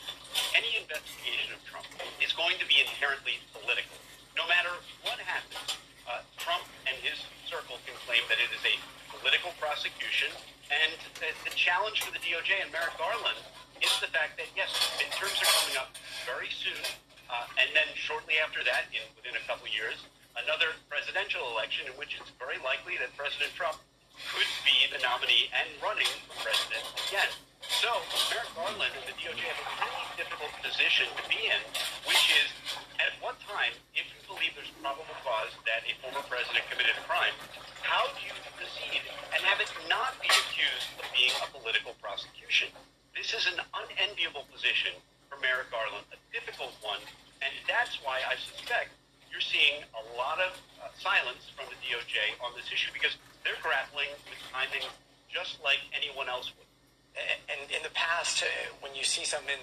any 0.56 0.80
investigation 0.80 1.52
of 1.52 1.60
Trump 1.68 1.84
is 2.24 2.32
going 2.32 2.56
to 2.56 2.64
be 2.72 2.80
inherently 2.80 3.36
political. 3.52 4.00
No 4.40 4.48
matter 4.48 4.72
what 5.04 5.20
happens, 5.20 5.76
uh, 6.08 6.24
Trump 6.40 6.64
and 6.88 6.96
his 7.04 7.20
circle 7.52 7.84
can 7.84 8.00
claim 8.08 8.24
that 8.32 8.40
it 8.40 8.48
is 8.48 8.64
a 8.64 8.80
political 9.12 9.52
prosecution. 9.60 10.32
And 10.72 10.96
the, 11.20 11.36
the 11.44 11.52
challenge 11.52 12.00
for 12.00 12.16
the 12.16 12.24
DOJ 12.24 12.64
and 12.64 12.72
Merrick 12.72 12.96
Garland 12.96 13.44
is 13.84 13.92
the 14.00 14.08
fact 14.08 14.40
that, 14.40 14.48
yes, 14.56 14.72
midterms 14.96 15.36
are 15.44 15.52
coming 15.52 15.76
up 15.76 15.92
very 16.24 16.48
soon. 16.48 16.80
Uh, 17.28 17.52
and 17.60 17.68
then 17.76 17.92
shortly 18.00 18.40
after 18.40 18.64
that, 18.64 18.88
in, 18.96 19.04
within 19.20 19.36
a 19.36 19.44
couple 19.52 19.68
years, 19.68 20.00
another 20.40 20.80
presidential 20.88 21.44
election 21.52 21.92
in 21.92 21.94
which 22.00 22.16
it's 22.16 22.32
very 22.40 22.56
likely 22.64 22.96
that 23.04 23.12
President 23.20 23.52
Trump 23.52 23.84
could 24.32 24.48
be 24.64 24.88
the 24.96 25.00
nominee 25.04 25.52
and 25.52 25.68
running 25.84 26.08
for 26.24 26.40
president 26.40 26.88
again. 27.12 27.36
So 27.80 27.88
Merrick 28.28 28.52
Garland 28.52 28.92
and 29.00 29.06
the 29.08 29.16
DOJ 29.16 29.48
have 29.48 29.62
a 29.64 29.68
really 29.80 30.08
difficult 30.20 30.52
position 30.60 31.08
to 31.16 31.24
be 31.32 31.48
in, 31.48 31.62
which 32.04 32.20
is 32.44 32.52
at 33.00 33.16
what 33.24 33.40
time, 33.48 33.72
if 33.96 34.04
you 34.12 34.20
believe 34.28 34.52
there's 34.60 34.76
probable 34.84 35.08
cause 35.24 35.56
that 35.64 35.88
a 35.88 35.96
former 36.04 36.20
president 36.28 36.68
committed 36.68 37.00
a 37.00 37.06
crime, 37.08 37.32
how 37.80 38.12
do 38.12 38.20
you 38.28 38.36
proceed 38.60 39.00
and 39.32 39.40
have 39.48 39.64
it 39.64 39.72
not 39.88 40.20
be 40.20 40.28
accused 40.28 40.92
of 41.00 41.08
being 41.16 41.32
a 41.40 41.48
political 41.56 41.96
prosecution? 42.04 42.68
This 43.16 43.32
is 43.32 43.48
an 43.48 43.64
unenviable 43.72 44.44
position 44.52 44.92
for 45.32 45.40
Merrick 45.40 45.72
Garland, 45.72 46.04
a 46.12 46.20
difficult 46.36 46.76
one, 46.84 47.00
and 47.40 47.56
that's 47.72 48.04
why 48.04 48.20
I 48.28 48.36
suspect 48.36 48.92
you're 49.32 49.40
seeing 49.40 49.88
a 49.96 50.04
lot 50.20 50.44
of 50.44 50.60
uh, 50.84 50.92
silence 51.00 51.48
from 51.56 51.72
the 51.72 51.80
DOJ 51.80 52.36
on 52.44 52.52
this 52.52 52.68
issue 52.68 52.92
because 52.92 53.16
they're 53.48 53.60
grappling 53.64 54.12
with 54.28 54.44
timing 54.52 54.84
just 55.32 55.64
like 55.64 55.80
anyone 55.96 56.28
else 56.28 56.52
would 56.60 56.68
and 57.16 57.60
in 57.68 57.84
the 57.84 57.92
past, 57.92 58.44
uh, 58.44 58.48
when 58.80 58.96
you 58.96 59.04
see 59.04 59.28
something, 59.28 59.60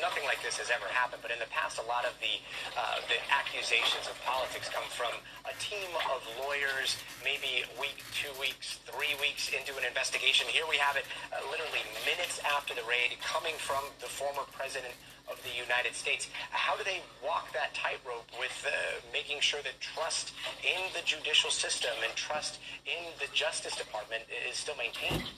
nothing 0.00 0.24
like 0.24 0.38
this 0.46 0.58
has 0.62 0.70
ever 0.70 0.86
happened. 0.94 1.22
But 1.22 1.34
in 1.34 1.42
the 1.42 1.50
past, 1.50 1.78
a 1.82 1.86
lot 1.90 2.06
of 2.06 2.14
the 2.22 2.38
uh, 2.78 3.02
the 3.10 3.18
accusations 3.34 4.06
of 4.06 4.14
politics 4.22 4.70
come 4.70 4.86
from 4.94 5.10
a 5.42 5.54
team 5.58 5.90
of 6.14 6.22
lawyers, 6.38 6.96
maybe 7.26 7.66
week, 7.82 7.98
two 8.14 8.30
weeks, 8.38 8.78
three 8.86 9.18
weeks 9.18 9.50
into 9.50 9.74
an 9.74 9.84
investigation. 9.84 10.46
Here 10.46 10.66
we 10.70 10.78
have 10.78 10.94
it 10.94 11.04
uh, 11.34 11.42
literally 11.50 11.82
minutes 12.06 12.38
after 12.46 12.74
the 12.74 12.86
raid 12.86 13.18
coming 13.20 13.58
from 13.58 13.82
the 13.98 14.10
former 14.10 14.46
president 14.54 14.94
of 15.26 15.36
the 15.42 15.52
United 15.52 15.94
States. 15.94 16.30
How 16.50 16.76
do 16.76 16.84
they 16.84 17.02
walk 17.20 17.52
that 17.52 17.74
tightrope 17.74 18.30
with 18.40 18.54
uh, 18.64 19.02
making 19.12 19.40
sure 19.40 19.60
that 19.62 19.76
trust 19.80 20.32
in 20.64 20.80
the 20.94 21.04
judicial 21.04 21.50
system 21.50 21.92
and 22.06 22.14
trust 22.16 22.58
in 22.86 23.12
the 23.20 23.28
Justice 23.34 23.76
Department 23.76 24.22
is 24.48 24.56
still 24.56 24.76
maintained? 24.76 25.28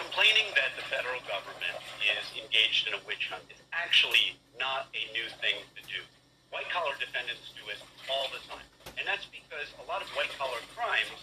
Complaining 0.00 0.48
that 0.56 0.72
the 0.78 0.84
federal 0.88 1.20
government 1.28 1.76
is 2.00 2.24
engaged 2.38 2.88
in 2.88 2.96
a 2.96 3.00
witch 3.04 3.28
hunt 3.28 3.44
is 3.52 3.60
actually 3.72 4.38
not 4.56 4.88
a 4.96 5.02
new 5.12 5.28
thing 5.44 5.60
to 5.76 5.82
do. 5.84 6.00
White 6.48 6.70
collar 6.70 6.96
defendants 6.96 7.52
do 7.52 7.66
it 7.68 7.80
all 8.08 8.30
the 8.32 8.40
time. 8.48 8.64
And 8.96 9.04
that's 9.04 9.26
because 9.28 9.68
a 9.82 9.84
lot 9.84 10.00
of 10.00 10.08
white 10.14 10.30
collar 10.38 10.62
crimes, 10.72 11.18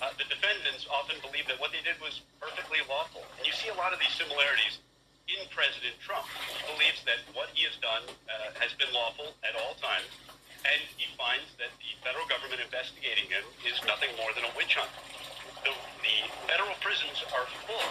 uh, 0.00 0.12
the 0.16 0.24
defendants 0.30 0.86
often 0.88 1.18
believe 1.20 1.44
that 1.50 1.58
what 1.58 1.74
they 1.74 1.82
did 1.82 1.98
was 1.98 2.22
perfectly 2.38 2.80
lawful. 2.86 3.24
And 3.36 3.44
you 3.44 3.52
see 3.52 3.68
a 3.68 3.76
lot 3.76 3.92
of 3.92 3.98
these 3.98 4.14
similarities 4.14 4.78
in 5.26 5.42
President 5.50 5.98
Trump. 5.98 6.24
He 6.54 6.62
believes 6.70 7.02
that 7.04 7.18
what 7.34 7.50
he 7.50 7.66
has 7.66 7.74
done 7.82 8.06
uh, 8.30 8.54
has 8.62 8.70
been 8.78 8.90
lawful 8.94 9.34
at 9.42 9.58
all 9.58 9.74
times. 9.82 10.06
And 10.62 10.80
he 10.94 11.10
finds 11.18 11.46
that 11.58 11.74
the 11.82 11.90
federal 12.02 12.26
government 12.30 12.62
investigating 12.62 13.26
him 13.26 13.42
is 13.66 13.78
nothing 13.86 14.10
more 14.18 14.30
than 14.38 14.46
a 14.46 14.52
witch 14.54 14.78
hunt. 14.78 14.90
The, 15.64 15.72
the 16.02 16.16
federal 16.48 16.74
prisons 16.82 17.22
are 17.32 17.46
full 17.64 17.88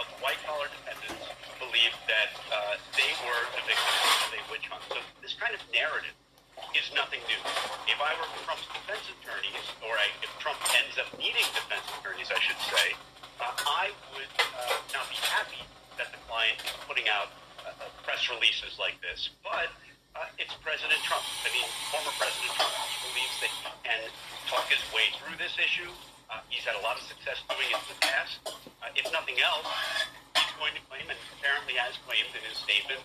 of 0.00 0.06
white 0.20 0.40
collar 0.48 0.66
defendants 0.72 1.26
who 1.46 1.66
believe 1.68 1.94
that 2.08 2.30
uh, 2.50 2.80
they 2.96 3.10
were 3.24 3.42
the 3.56 3.62
victims 3.64 4.10
of 4.26 4.30
a 4.34 4.40
witch 4.50 4.66
hunt. 4.68 4.82
So 4.90 4.98
this 5.22 5.34
kind 5.38 5.54
of 5.54 5.60
narrative 5.72 6.16
is 6.72 6.88
nothing 6.92 7.20
new. 7.28 7.40
If 7.88 7.98
I 8.00 8.12
were 8.16 8.28
Trump's 8.44 8.68
defense 8.72 9.04
attorneys, 9.20 9.66
or 9.84 9.92
I, 9.96 10.08
if 10.24 10.32
Trump 10.40 10.58
ends 10.76 10.96
up 11.00 11.08
needing 11.16 11.44
defense 11.56 11.84
attorneys, 12.00 12.28
I 12.32 12.40
should 12.40 12.60
say, 12.68 12.96
uh, 13.40 13.52
I 13.68 13.92
would 14.16 14.30
uh, 14.40 14.96
not 14.96 15.08
be 15.12 15.20
happy 15.20 15.60
that 16.00 16.12
the 16.12 16.20
client 16.28 16.56
is 16.64 16.76
putting 16.88 17.08
out 17.08 17.32
uh, 17.64 17.72
uh 17.72 17.88
press 18.04 18.28
releases 18.32 18.76
like 18.80 18.96
this. 19.04 19.32
But 19.44 19.72
uh, 20.16 20.40
it's 20.40 20.52
President 20.64 21.00
Trump. 21.04 21.24
I 21.44 21.52
mean, 21.52 21.68
former 21.92 22.12
President 22.16 22.52
Trump 22.56 22.72
believes 23.12 23.36
that 23.44 23.52
he 23.52 23.68
can 23.84 24.00
talk 24.48 24.64
his 24.72 24.80
way 24.92 25.12
through 25.20 25.36
this 25.36 25.56
issue. 25.60 25.92
Uh, 26.26 26.42
he's 26.50 26.66
had 26.66 26.74
a 26.74 26.82
lot 26.82 26.98
of 26.98 27.04
success 27.06 27.38
doing 27.46 27.70
it 27.70 27.78
in 27.78 27.88
the 27.94 28.00
past. 28.02 28.42
if 28.98 29.06
nothing 29.14 29.38
else, 29.38 29.66
he's 30.34 30.56
going 30.58 30.74
to 30.74 30.82
claim, 30.90 31.06
and 31.06 31.18
apparently 31.38 31.78
has 31.78 31.94
claimed 32.02 32.30
in 32.34 32.42
his 32.42 32.58
statement, 32.58 32.98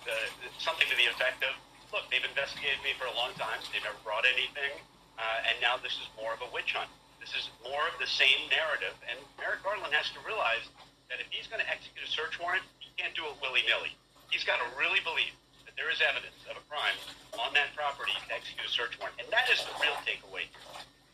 something 0.58 0.88
to 0.90 0.98
the 0.98 1.06
effect 1.10 1.42
of, 1.46 1.54
look, 1.94 2.08
they've 2.10 2.26
investigated 2.26 2.82
me 2.82 2.96
for 2.98 3.06
a 3.06 3.16
long 3.16 3.36
time. 3.38 3.62
They've 3.70 3.84
never 3.84 4.00
brought 4.02 4.26
anything. 4.26 4.74
Uh, 5.22 5.50
and 5.50 5.56
now 5.62 5.78
this 5.78 5.94
is 6.02 6.08
more 6.18 6.34
of 6.34 6.42
a 6.42 6.50
witch 6.50 6.74
hunt. 6.74 6.90
This 7.22 7.38
is 7.38 7.54
more 7.62 7.86
of 7.86 7.96
the 8.02 8.10
same 8.10 8.50
narrative. 8.50 8.98
And 9.06 9.22
Merrick 9.38 9.62
Garland 9.62 9.94
has 9.94 10.10
to 10.18 10.20
realize 10.26 10.66
that 11.14 11.22
if 11.22 11.30
he's 11.30 11.46
going 11.46 11.62
to 11.62 11.70
execute 11.70 12.02
a 12.02 12.10
search 12.10 12.42
warrant, 12.42 12.66
he 12.82 12.90
can't 12.98 13.14
do 13.14 13.28
it 13.30 13.38
willy 13.44 13.62
nilly. 13.70 13.94
He's 14.34 14.48
got 14.48 14.58
to 14.64 14.68
really 14.80 15.04
believe 15.06 15.36
that 15.68 15.78
there 15.78 15.92
is 15.94 16.02
evidence 16.02 16.40
of 16.50 16.58
a 16.58 16.64
crime 16.72 16.98
on 17.38 17.54
that 17.54 17.76
property 17.78 18.16
to 18.16 18.32
execute 18.34 18.66
a 18.66 18.74
search 18.74 18.98
warrant. 18.98 19.20
And 19.22 19.30
that 19.30 19.52
is 19.54 19.62
the 19.68 19.76
real 19.78 19.94
takeaway 20.08 20.50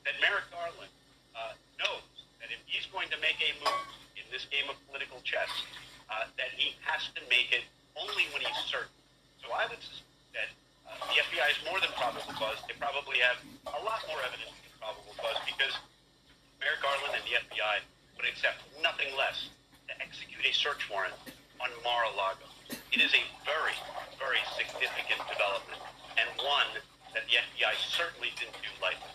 that 0.07 0.15
Merrick 0.23 0.47
Garland 0.53 0.87
uh, 0.87 1.06
knows 1.79 2.05
that 2.41 2.49
if 2.49 2.59
he's 2.65 2.85
going 2.89 3.09
to 3.09 3.19
make 3.21 3.37
a 3.41 3.51
move 3.61 3.85
in 4.17 4.25
this 4.33 4.45
game 4.49 4.65
of 4.69 4.75
political 4.89 5.21
chess, 5.21 5.49
uh, 6.09 6.27
that 6.37 6.51
he 6.55 6.75
has 6.85 7.09
to 7.15 7.21
make 7.29 7.51
it 7.51 7.65
only 7.97 8.29
when 8.33 8.41
he's 8.41 8.61
certain. 8.69 8.93
So 9.43 9.51
I 9.53 9.67
would 9.69 9.81
suspect 9.81 10.37
that 10.37 10.49
uh, 10.87 10.97
the 11.11 11.17
FBI 11.21 11.47
is 11.51 11.59
more 11.67 11.79
than 11.81 11.91
probable 11.97 12.33
cause. 12.37 12.59
They 12.69 12.77
probably 12.77 13.19
have 13.23 13.39
a 13.73 13.81
lot 13.83 14.01
more 14.07 14.21
evidence 14.23 14.53
than 14.63 14.73
probable 14.79 15.15
cause 15.17 15.39
because 15.45 15.73
Merrick 16.61 16.81
Garland 16.81 17.13
and 17.15 17.25
the 17.25 17.35
FBI 17.37 17.75
would 18.17 18.27
accept 18.27 18.65
nothing 18.81 19.09
less 19.13 19.49
to 19.87 19.93
execute 20.01 20.41
a 20.41 20.53
search 20.53 20.89
warrant 20.89 21.15
on 21.61 21.69
Mar-a-Lago. 21.83 22.47
It 22.91 23.01
is 23.01 23.13
a 23.13 23.23
very, 23.45 23.77
very 24.17 24.41
significant 24.57 25.21
development 25.29 25.81
and 26.17 26.27
one 26.41 26.69
that 27.13 27.23
the 27.29 27.39
FBI 27.39 27.73
certainly 27.93 28.33
didn't 28.37 28.57
do 28.61 28.71
lightly. 28.81 29.09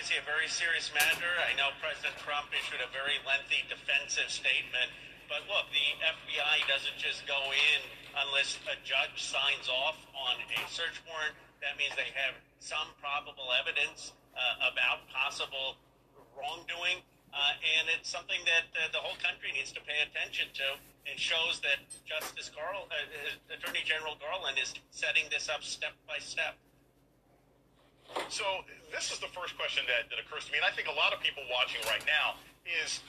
Obviously 0.00 0.16
a 0.16 0.24
very 0.24 0.48
serious 0.48 0.88
matter. 0.96 1.28
I 1.44 1.52
know 1.60 1.76
President 1.76 2.16
Trump 2.24 2.48
issued 2.56 2.80
a 2.80 2.88
very 2.88 3.20
lengthy 3.28 3.68
defensive 3.68 4.32
statement. 4.32 4.88
But 5.28 5.44
look, 5.44 5.68
the 5.76 5.88
FBI 6.00 6.64
doesn't 6.64 6.96
just 6.96 7.28
go 7.28 7.36
in 7.52 7.80
unless 8.16 8.56
a 8.64 8.80
judge 8.80 9.20
signs 9.20 9.68
off 9.68 10.00
on 10.16 10.40
a 10.56 10.64
search 10.72 10.96
warrant. 11.04 11.36
That 11.60 11.76
means 11.76 11.92
they 12.00 12.08
have 12.16 12.32
some 12.64 12.96
probable 12.96 13.52
evidence 13.52 14.16
uh, 14.32 14.72
about 14.72 15.04
possible 15.12 15.76
wrongdoing. 16.32 17.04
Uh, 17.36 17.60
and 17.60 17.92
it's 17.92 18.08
something 18.08 18.40
that 18.48 18.72
uh, 18.80 18.88
the 18.96 19.04
whole 19.04 19.20
country 19.20 19.52
needs 19.52 19.68
to 19.76 19.84
pay 19.84 20.00
attention 20.00 20.48
to 20.56 20.80
and 21.12 21.20
shows 21.20 21.60
that 21.60 21.84
Justice 22.08 22.48
Garland, 22.48 22.88
uh, 22.88 23.52
Attorney 23.52 23.84
General 23.84 24.16
Garland 24.16 24.56
is 24.56 24.72
setting 24.96 25.28
this 25.28 25.52
up 25.52 25.60
step 25.60 25.92
by 26.08 26.16
step. 26.16 26.56
So 28.28 28.44
this 28.90 29.10
is 29.10 29.18
the 29.18 29.30
first 29.30 29.54
question 29.58 29.86
that, 29.86 30.10
that 30.10 30.18
occurs 30.18 30.46
to 30.46 30.52
me, 30.52 30.58
and 30.58 30.66
I 30.66 30.74
think 30.74 30.90
a 30.90 30.96
lot 30.98 31.14
of 31.14 31.22
people 31.22 31.42
watching 31.50 31.82
right 31.86 32.02
now 32.06 32.38
is 32.66 33.02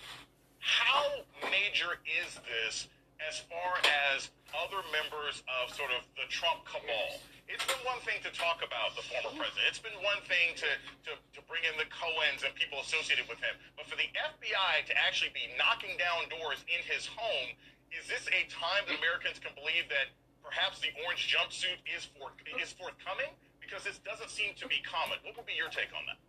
how 0.61 1.25
major 1.49 1.97
is 2.05 2.37
this 2.45 2.89
as 3.21 3.41
far 3.49 3.81
as 4.13 4.29
other 4.53 4.81
members 4.93 5.41
of 5.45 5.73
sort 5.73 5.89
of 5.93 6.05
the 6.17 6.25
Trump 6.29 6.65
cabal? 6.65 7.21
It's 7.49 7.65
been 7.67 7.81
one 7.83 7.99
thing 8.07 8.21
to 8.23 8.31
talk 8.31 8.63
about 8.63 8.95
the 8.95 9.03
former 9.11 9.33
president. 9.35 9.67
It's 9.67 9.81
been 9.81 9.97
one 9.99 10.23
thing 10.23 10.55
to, 10.55 10.69
to, 11.09 11.11
to 11.19 11.39
bring 11.51 11.65
in 11.67 11.75
the 11.75 11.89
Cohens 11.91 12.47
and 12.47 12.53
people 12.55 12.79
associated 12.79 13.27
with 13.27 13.43
him. 13.43 13.51
But 13.75 13.91
for 13.91 13.99
the 13.99 14.07
FBI 14.07 14.87
to 14.87 14.93
actually 14.95 15.35
be 15.35 15.51
knocking 15.59 15.99
down 15.99 16.31
doors 16.31 16.63
in 16.71 16.79
his 16.87 17.09
home, 17.11 17.51
is 17.91 18.07
this 18.07 18.23
a 18.31 18.47
time 18.47 18.87
that 18.87 18.95
Americans 18.95 19.35
can 19.37 19.51
believe 19.53 19.91
that 19.91 20.15
perhaps 20.39 20.79
the 20.79 20.95
orange 21.03 21.27
jumpsuit 21.27 21.83
is 21.91 22.07
for, 22.15 22.31
is 22.55 22.71
forthcoming? 22.71 23.35
Because 23.71 23.87
this 23.87 24.03
doesn't 24.03 24.27
seem 24.27 24.51
to 24.59 24.67
be 24.67 24.83
common. 24.83 25.15
What 25.23 25.39
would 25.39 25.47
be 25.47 25.55
your 25.55 25.71
take 25.71 25.95
on 25.95 26.03
that? 26.11 26.19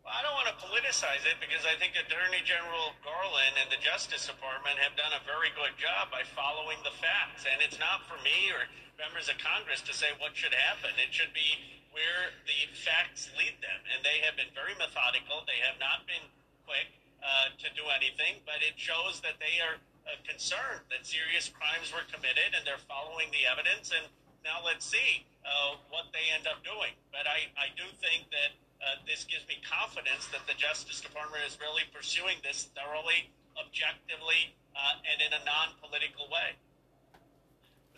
Well, 0.00 0.16
I 0.16 0.24
don't 0.24 0.32
want 0.32 0.48
to 0.48 0.56
politicize 0.56 1.20
it 1.28 1.36
because 1.36 1.68
I 1.68 1.76
think 1.76 1.92
Attorney 2.00 2.40
General 2.48 2.96
Garland 3.04 3.60
and 3.60 3.68
the 3.68 3.76
Justice 3.76 4.24
Department 4.24 4.80
have 4.80 4.96
done 4.96 5.12
a 5.12 5.20
very 5.28 5.52
good 5.52 5.76
job 5.76 6.08
by 6.08 6.24
following 6.32 6.80
the 6.80 6.96
facts. 6.96 7.44
And 7.44 7.60
it's 7.60 7.76
not 7.76 8.08
for 8.08 8.16
me 8.24 8.48
or 8.56 8.64
members 8.96 9.28
of 9.28 9.36
Congress 9.36 9.84
to 9.84 9.92
say 9.92 10.16
what 10.16 10.32
should 10.32 10.56
happen. 10.56 10.96
It 10.96 11.12
should 11.12 11.36
be 11.36 11.60
where 11.92 12.32
the 12.48 12.72
facts 12.72 13.28
lead 13.36 13.60
them. 13.60 13.84
And 13.92 14.00
they 14.00 14.24
have 14.24 14.32
been 14.32 14.48
very 14.56 14.72
methodical. 14.80 15.44
They 15.44 15.60
have 15.60 15.76
not 15.76 16.08
been 16.08 16.24
quick 16.64 16.88
uh, 17.20 17.52
to 17.60 17.68
do 17.76 17.84
anything, 17.92 18.40
but 18.48 18.64
it 18.64 18.80
shows 18.80 19.20
that 19.20 19.36
they 19.44 19.60
are 19.60 19.76
uh, 20.08 20.16
concerned 20.24 20.88
that 20.88 21.04
serious 21.04 21.52
crimes 21.52 21.92
were 21.92 22.08
committed, 22.08 22.56
and 22.56 22.64
they're 22.64 22.80
following 22.88 23.28
the 23.28 23.44
evidence. 23.44 23.92
And 23.92 24.08
now 24.48 24.64
let's 24.64 24.88
see 24.88 25.28
uh, 25.44 25.76
what 25.92 26.08
they 26.16 26.32
end 26.32 26.48
up 26.48 26.64
doing. 26.64 26.96
But 27.12 27.28
I, 27.28 27.52
I 27.60 27.68
do 27.76 27.84
think 28.00 28.32
that 28.32 28.56
uh, 28.80 28.96
this 29.04 29.28
gives 29.28 29.44
me 29.44 29.60
confidence 29.60 30.24
that 30.32 30.40
the 30.48 30.56
Justice 30.56 31.04
Department 31.04 31.44
is 31.44 31.60
really 31.60 31.84
pursuing 31.92 32.40
this 32.40 32.72
thoroughly, 32.72 33.28
objectively, 33.60 34.56
uh, 34.72 35.04
and 35.04 35.20
in 35.20 35.36
a 35.36 35.42
non 35.44 35.76
political 35.84 36.32
way. 36.32 36.56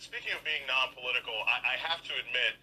Speaking 0.02 0.34
of 0.34 0.42
being 0.42 0.66
non 0.66 0.90
political, 0.90 1.38
I, 1.46 1.62
I 1.62 1.74
have 1.78 2.02
to 2.10 2.12
admit, 2.18 2.58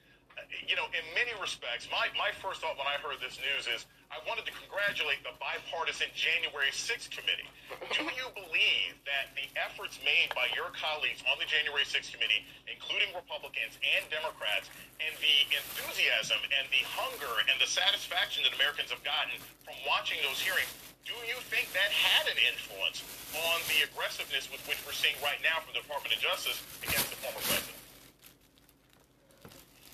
you 0.68 0.76
know, 0.76 0.92
in 0.92 1.06
many 1.16 1.32
respects, 1.40 1.88
my, 1.88 2.12
my 2.20 2.36
first 2.44 2.60
thought 2.60 2.76
when 2.76 2.92
I 2.92 3.00
heard 3.00 3.24
this 3.24 3.40
news 3.40 3.72
is 3.72 3.88
I 4.08 4.24
wanted 4.24 4.48
to 4.48 4.56
congratulate 4.56 5.20
the 5.28 5.36
bipartisan 5.36 6.08
January 6.16 6.72
6th 6.72 7.12
committee. 7.12 7.48
Do 7.92 8.08
you 8.08 8.28
believe 8.32 8.96
that 9.04 9.36
the 9.36 9.48
efforts 9.60 10.00
made 10.04 10.32
by 10.32 10.48
your 10.56 10.72
colleagues 10.72 11.20
on 11.28 11.36
the 11.40 11.48
January 11.48 11.84
6th 11.84 12.16
committee, 12.16 12.48
including 12.72 13.12
Republicans 13.12 13.76
and 13.84 14.08
Democrats, 14.08 14.72
and 15.04 15.12
the 15.20 15.38
enthusiasm 15.52 16.40
and 16.56 16.66
the 16.72 16.84
hunger 16.88 17.44
and 17.52 17.60
the 17.60 17.68
satisfaction 17.68 18.48
that 18.48 18.56
Americans 18.56 18.96
have 18.96 19.04
gotten 19.04 19.36
from 19.68 19.76
watching 19.84 20.20
those 20.24 20.40
hearings, 20.40 20.72
do 21.04 21.16
you 21.28 21.40
think 21.52 21.72
that 21.76 21.92
had 21.92 22.28
an 22.32 22.40
influence 22.48 23.04
on 23.32 23.60
the 23.72 23.88
aggressiveness 23.88 24.48
with 24.52 24.64
which 24.68 24.80
we're 24.88 24.96
seeing 24.96 25.16
right 25.20 25.40
now 25.44 25.60
from 25.64 25.76
the 25.76 25.84
Department 25.84 26.16
of 26.16 26.20
Justice 26.20 26.60
against 26.84 27.12
the 27.12 27.20
former 27.24 27.44
president? 27.44 27.77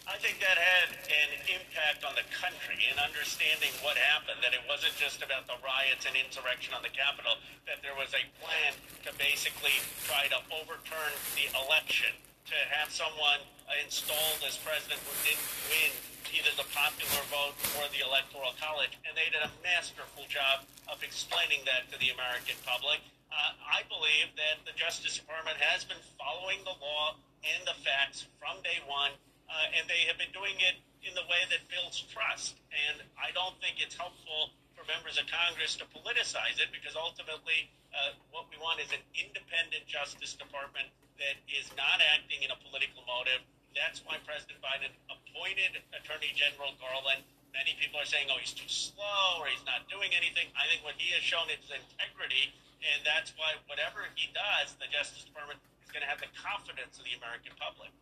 I 0.04 0.20
think 0.20 0.44
that 0.44 0.60
had 0.60 0.92
an 1.08 1.32
impact 1.48 2.04
on 2.04 2.12
the 2.20 2.28
country 2.36 2.76
in 2.92 3.00
understanding 3.00 3.72
what 3.80 3.96
happened, 3.96 4.44
that 4.44 4.52
it 4.52 4.60
wasn't 4.68 4.92
just 5.00 5.24
about 5.24 5.48
the 5.48 5.56
riots 5.64 6.04
and 6.04 6.12
insurrection 6.20 6.76
on 6.76 6.84
the 6.84 6.92
Capitol, 6.92 7.40
that 7.64 7.80
there 7.80 7.96
was 7.96 8.12
a 8.12 8.24
plan 8.44 8.76
to 9.08 9.16
basically 9.16 9.80
try 10.04 10.28
to 10.28 10.40
overturn 10.60 11.16
the 11.40 11.48
election, 11.56 12.12
to 12.52 12.58
have 12.76 12.92
someone 12.92 13.40
installed 13.80 14.44
as 14.44 14.60
president 14.60 15.00
who 15.08 15.16
didn't 15.24 15.48
win 15.72 15.92
either 16.36 16.52
the 16.60 16.68
popular 16.76 17.24
vote 17.32 17.56
or 17.80 17.88
the 17.96 18.04
electoral 18.04 18.52
college. 18.60 19.00
And 19.08 19.16
they 19.16 19.32
did 19.32 19.40
a 19.40 19.52
masterful 19.64 20.28
job 20.28 20.68
of 20.92 21.00
explaining 21.00 21.64
that 21.64 21.88
to 21.94 21.96
the 21.96 22.12
American 22.12 22.60
public. 22.68 23.00
Uh, 23.32 23.56
I 23.66 23.88
believe 23.88 24.36
that 24.36 24.68
the 24.68 24.76
Justice 24.76 25.16
Department 25.16 25.58
has 25.64 25.88
been 25.88 26.02
following 26.20 26.60
the 26.68 26.76
law 26.84 27.16
and 27.48 27.64
the 27.64 27.78
facts 27.88 28.28
from 28.36 28.60
day 28.68 28.84
one 28.84 29.16
uh, 29.54 29.78
and 29.78 29.86
they 29.86 30.10
have 30.10 30.18
been 30.18 30.34
doing 30.34 30.58
it 30.58 30.82
in 31.06 31.14
the 31.14 31.26
way 31.30 31.46
that 31.54 31.62
builds 31.70 32.02
trust. 32.10 32.58
And 32.74 33.06
I 33.14 33.30
don't 33.38 33.54
think 33.62 33.78
it's 33.78 33.94
helpful 33.94 34.50
for 34.74 34.82
members 34.90 35.22
of 35.22 35.30
Congress 35.30 35.78
to 35.78 35.86
politicize 35.94 36.58
it 36.58 36.74
because 36.74 36.98
ultimately 36.98 37.70
uh, 37.94 38.18
what 38.34 38.50
we 38.50 38.58
want 38.58 38.82
is 38.82 38.90
an 38.90 39.04
independent 39.14 39.86
Justice 39.86 40.34
Department 40.34 40.90
that 41.22 41.38
is 41.46 41.70
not 41.78 42.02
acting 42.18 42.42
in 42.42 42.50
a 42.50 42.58
political 42.66 43.06
motive. 43.06 43.46
That's 43.78 44.02
why 44.02 44.18
President 44.26 44.58
Biden 44.66 44.90
appointed 45.14 45.78
Attorney 45.94 46.34
General 46.34 46.74
Garland. 46.82 47.22
Many 47.54 47.78
people 47.78 48.02
are 48.02 48.10
saying, 48.10 48.34
oh, 48.34 48.42
he's 48.42 48.56
too 48.58 48.70
slow 48.70 49.38
or 49.38 49.46
he's 49.46 49.62
not 49.70 49.86
doing 49.86 50.10
anything. 50.18 50.50
I 50.58 50.66
think 50.66 50.82
what 50.82 50.98
he 50.98 51.14
has 51.14 51.22
shown 51.22 51.46
is 51.54 51.62
integrity, 51.70 52.50
and 52.82 53.06
that's 53.06 53.30
why 53.38 53.62
whatever 53.70 54.10
he 54.18 54.34
does, 54.34 54.74
the 54.82 54.90
Justice 54.90 55.22
Department 55.22 55.62
is 55.86 55.94
going 55.94 56.02
to 56.02 56.10
have 56.10 56.18
the 56.18 56.34
confidence 56.34 56.98
of 56.98 57.06
the 57.06 57.14
American 57.14 57.54
public 57.62 57.94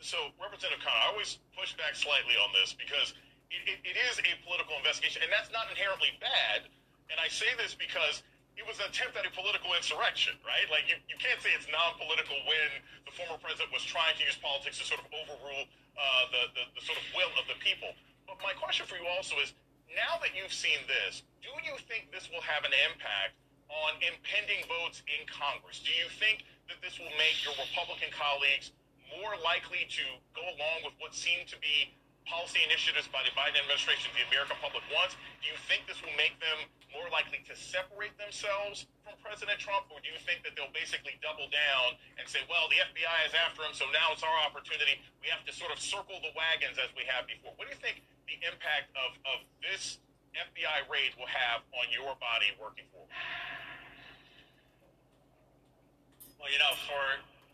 so 0.00 0.32
Representative 0.40 0.80
Khan, 0.80 0.96
I 0.96 1.12
always 1.12 1.38
push 1.52 1.76
back 1.76 1.94
slightly 1.94 2.36
on 2.40 2.50
this 2.56 2.72
because 2.72 3.12
it, 3.52 3.62
it, 3.68 3.78
it 3.84 3.96
is 4.10 4.16
a 4.20 4.32
political 4.44 4.76
investigation, 4.80 5.20
and 5.20 5.30
that's 5.30 5.52
not 5.52 5.68
inherently 5.68 6.16
bad. 6.18 6.66
And 7.12 7.20
I 7.20 7.28
say 7.28 7.50
this 7.60 7.76
because 7.76 8.22
it 8.56 8.64
was 8.64 8.76
an 8.80 8.92
attempt 8.92 9.16
at 9.16 9.24
a 9.24 9.32
political 9.32 9.72
insurrection, 9.72 10.36
right? 10.44 10.68
Like 10.68 10.88
you, 10.88 10.96
you 11.08 11.16
can't 11.16 11.40
say 11.40 11.52
it's 11.56 11.68
non-political 11.68 12.36
when 12.44 12.68
the 13.08 13.12
former 13.14 13.40
president 13.40 13.72
was 13.72 13.84
trying 13.84 14.16
to 14.18 14.22
use 14.24 14.36
politics 14.36 14.78
to 14.80 14.84
sort 14.84 15.00
of 15.00 15.08
overrule 15.12 15.64
uh, 15.96 16.24
the, 16.28 16.42
the, 16.56 16.64
the 16.76 16.82
sort 16.84 17.00
of 17.00 17.04
will 17.16 17.32
of 17.40 17.48
the 17.48 17.56
people. 17.60 17.92
But 18.28 18.38
my 18.44 18.54
question 18.56 18.84
for 18.84 19.00
you 19.00 19.08
also 19.08 19.36
is, 19.40 19.56
now 19.90 20.22
that 20.22 20.36
you've 20.38 20.54
seen 20.54 20.78
this, 20.86 21.26
do 21.42 21.50
you 21.66 21.74
think 21.90 22.14
this 22.14 22.30
will 22.30 22.44
have 22.46 22.62
an 22.62 22.74
impact 22.86 23.34
on 23.66 23.98
impending 24.02 24.62
votes 24.70 25.02
in 25.10 25.26
Congress? 25.26 25.82
Do 25.82 25.90
you 25.90 26.06
think 26.20 26.46
that 26.70 26.78
this 26.78 27.00
will 27.02 27.10
make 27.18 27.42
your 27.42 27.54
Republican 27.58 28.14
colleagues 28.14 28.70
more 29.18 29.34
likely 29.42 29.88
to 29.90 30.04
go 30.36 30.44
along 30.44 30.86
with 30.86 30.94
what 31.02 31.14
seem 31.14 31.42
to 31.50 31.56
be 31.58 31.90
policy 32.28 32.62
initiatives 32.62 33.10
by 33.10 33.26
the 33.26 33.32
Biden 33.34 33.58
administration 33.58 34.12
the 34.14 34.22
American 34.30 34.54
public 34.62 34.86
wants? 34.94 35.18
Do 35.42 35.50
you 35.50 35.58
think 35.66 35.90
this 35.90 35.98
will 35.98 36.14
make 36.14 36.38
them 36.38 36.68
more 36.94 37.10
likely 37.10 37.42
to 37.50 37.54
separate 37.58 38.14
themselves 38.18 38.86
from 39.02 39.18
President 39.18 39.58
Trump, 39.58 39.90
or 39.90 39.98
do 40.02 40.10
you 40.10 40.18
think 40.22 40.46
that 40.46 40.54
they'll 40.54 40.70
basically 40.70 41.18
double 41.18 41.50
down 41.50 41.98
and 42.18 42.26
say, 42.26 42.42
well, 42.46 42.70
the 42.70 42.78
FBI 42.82 43.18
is 43.26 43.34
after 43.34 43.66
him, 43.66 43.74
so 43.74 43.86
now 43.90 44.14
it's 44.14 44.22
our 44.22 44.38
opportunity. 44.46 44.98
We 45.22 45.30
have 45.30 45.42
to 45.46 45.52
sort 45.54 45.74
of 45.74 45.82
circle 45.82 46.18
the 46.22 46.30
wagons 46.34 46.78
as 46.78 46.90
we 46.94 47.02
have 47.10 47.26
before. 47.26 47.54
What 47.58 47.66
do 47.66 47.74
you 47.74 47.82
think 47.82 48.02
the 48.30 48.38
impact 48.46 48.94
of, 48.94 49.18
of 49.26 49.42
this 49.62 49.98
FBI 50.34 50.86
raid 50.86 51.14
will 51.18 51.30
have 51.30 51.66
on 51.74 51.90
your 51.90 52.14
body 52.22 52.54
working 52.58 52.86
forward? 52.94 53.10
Well, 56.38 56.50
you 56.50 56.58
know, 56.62 56.74
for 56.88 57.02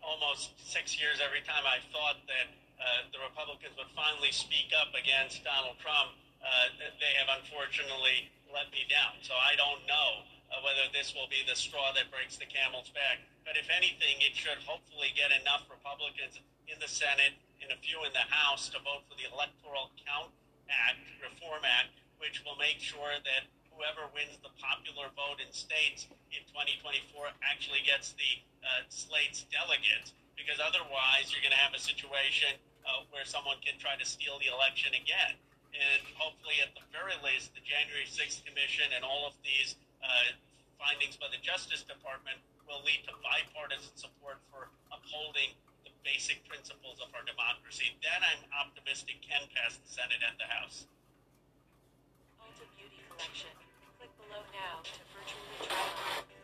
almost 0.07 0.55
six 0.63 0.95
years 0.95 1.19
every 1.19 1.43
time 1.43 1.67
I 1.67 1.83
thought 1.91 2.23
that 2.31 2.47
uh, 2.79 3.03
the 3.11 3.19
Republicans 3.19 3.75
would 3.75 3.91
finally 3.91 4.31
speak 4.31 4.71
up 4.71 4.95
against 4.95 5.43
Donald 5.43 5.75
Trump, 5.83 6.15
uh, 6.39 6.71
they 6.79 7.11
have 7.19 7.27
unfortunately 7.27 8.31
let 8.47 8.71
me 8.71 8.87
down. 8.87 9.19
So 9.19 9.35
I 9.35 9.59
don't 9.59 9.83
know 9.83 10.23
uh, 10.47 10.63
whether 10.63 10.87
this 10.95 11.11
will 11.11 11.27
be 11.27 11.43
the 11.43 11.59
straw 11.59 11.91
that 11.91 12.07
breaks 12.07 12.39
the 12.39 12.47
camel's 12.47 12.87
back. 12.95 13.19
But 13.43 13.59
if 13.59 13.67
anything, 13.67 14.23
it 14.23 14.31
should 14.31 14.63
hopefully 14.63 15.11
get 15.11 15.35
enough 15.35 15.67
Republicans 15.67 16.39
in 16.71 16.79
the 16.79 16.87
Senate 16.87 17.35
and 17.59 17.75
a 17.75 17.79
few 17.83 17.99
in 18.07 18.15
the 18.15 18.27
House 18.31 18.71
to 18.71 18.79
vote 18.79 19.03
for 19.11 19.19
the 19.19 19.27
Electoral 19.27 19.91
Count 20.07 20.31
Act, 20.71 21.03
Reform 21.19 21.67
Act, 21.67 21.91
which 22.23 22.43
will 22.47 22.55
make 22.55 22.79
sure 22.79 23.19
that 23.23 23.43
whoever 23.77 24.09
wins 24.17 24.33
the 24.41 24.49
popular 24.57 25.13
vote 25.13 25.37
in 25.37 25.53
states 25.53 26.09
in 26.33 26.41
2024 26.49 27.29
actually 27.45 27.85
gets 27.85 28.17
the 28.17 28.41
uh, 28.65 28.81
slate's 28.89 29.45
delegates. 29.53 30.17
Because 30.33 30.57
otherwise, 30.57 31.29
you're 31.29 31.45
going 31.45 31.53
to 31.53 31.61
have 31.61 31.77
a 31.77 31.81
situation 31.81 32.57
uh, 32.85 33.05
where 33.13 33.25
someone 33.25 33.61
can 33.61 33.77
try 33.77 33.93
to 33.93 34.05
steal 34.05 34.41
the 34.41 34.49
election 34.49 34.89
again. 34.97 35.37
And 35.77 36.01
hopefully, 36.17 36.57
at 36.65 36.73
the 36.73 36.81
very 36.89 37.13
least, 37.21 37.53
the 37.53 37.61
January 37.61 38.09
6th 38.09 38.41
Commission 38.49 38.89
and 38.97 39.05
all 39.05 39.29
of 39.29 39.37
these 39.45 39.77
uh, 40.01 40.33
findings 40.81 41.13
by 41.17 41.29
the 41.29 41.37
Justice 41.41 41.85
Department 41.85 42.41
will 42.65 42.81
lead 42.81 43.05
to 43.05 43.13
bipartisan 43.21 43.93
support 43.93 44.41
for 44.49 44.73
upholding 44.89 45.53
the 45.85 45.93
basic 46.01 46.41
principles 46.49 46.97
of 46.97 47.13
our 47.13 47.25
democracy. 47.29 47.93
Then 48.01 48.21
I'm 48.25 48.41
optimistic 48.57 49.21
can 49.21 49.45
pass 49.53 49.77
the 49.77 49.89
Senate 49.89 50.21
and 50.25 50.37
the 50.41 50.49
House. 50.49 50.89
Beauty 52.77 53.01
Collection 53.09 53.56
now 54.57 54.81
to 54.81 55.01
virtually 55.13 55.57
try 55.61 56.36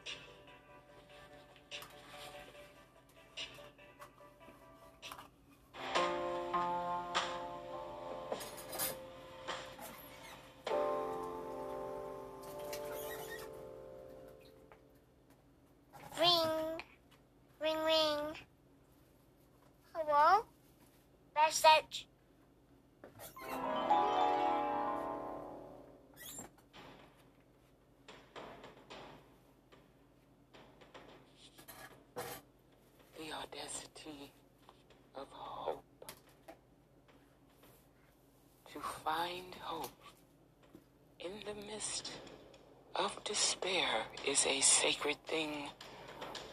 of 42.95 43.23
despair 43.23 44.05
is 44.27 44.45
a 44.45 44.61
sacred 44.61 45.17
thing, 45.25 45.69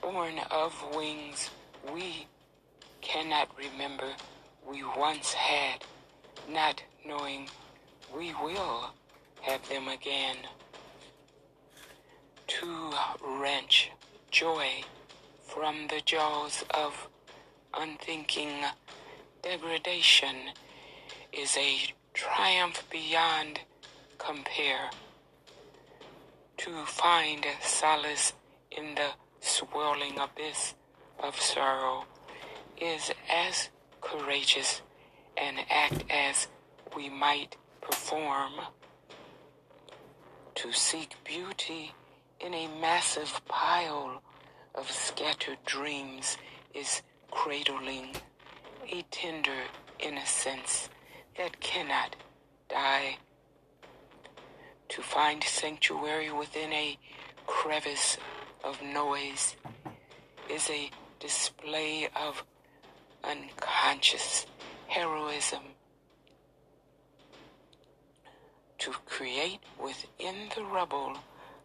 born 0.01 0.35
of 0.51 0.73
wings 0.95 1.51
we 1.93 2.27
cannot 3.01 3.49
remember 3.59 4.13
we 4.67 4.83
once 4.97 5.33
had, 5.33 5.85
not 6.49 6.83
knowing 7.07 7.49
we 8.17 8.33
will 8.43 8.91
have 9.43 9.67
them 9.69 9.89
again. 9.89 10.37
To 12.47 12.93
wrench 13.25 13.91
joy 14.31 14.85
from 15.43 15.89
the 15.89 16.01
jaws 16.05 16.65
of 16.75 17.09
unthinking 17.75 18.51
degradation 19.43 20.37
is 21.33 21.57
a 21.57 21.77
triumph 22.15 22.85
beyond 22.91 23.61
compare. 24.19 24.91
To 26.65 26.85
find 26.85 27.47
solace 27.63 28.35
in 28.71 28.95
the 28.95 29.13
swirling 29.41 30.19
abyss 30.19 30.75
of 31.19 31.41
sorrow 31.41 32.05
is 32.77 33.11
as 33.31 33.71
courageous 34.03 34.83
an 35.39 35.61
act 35.71 36.05
as 36.11 36.49
we 36.95 37.09
might 37.09 37.57
perform. 37.81 38.53
To 40.57 40.71
seek 40.71 41.17
beauty 41.25 41.95
in 42.41 42.53
a 42.53 42.69
massive 42.79 43.41
pile 43.49 44.23
of 44.75 44.91
scattered 44.91 45.65
dreams 45.65 46.37
is 46.75 47.01
cradling 47.31 48.17
a 48.87 49.01
tender 49.11 49.63
innocence 49.99 50.91
that 51.39 51.59
cannot 51.61 52.17
die. 52.69 53.17
To 54.91 55.03
find 55.03 55.43
sanctuary 55.45 56.33
within 56.33 56.73
a 56.73 56.99
crevice 57.47 58.17
of 58.65 58.83
noise 58.83 59.55
is 60.49 60.69
a 60.69 60.91
display 61.21 62.09
of 62.17 62.43
unconscious 63.23 64.47
heroism. 64.89 65.63
To 68.79 68.91
create 69.07 69.61
within 69.81 70.51
the 70.57 70.65
rubble 70.65 71.19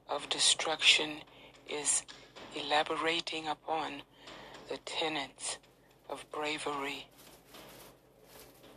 of 0.07 0.29
destruction 0.29 1.21
is 1.67 2.03
elaborating 2.55 3.47
upon 3.47 4.03
the 4.69 4.77
tenets 4.85 5.57
of 6.11 6.23
bravery. 6.31 7.07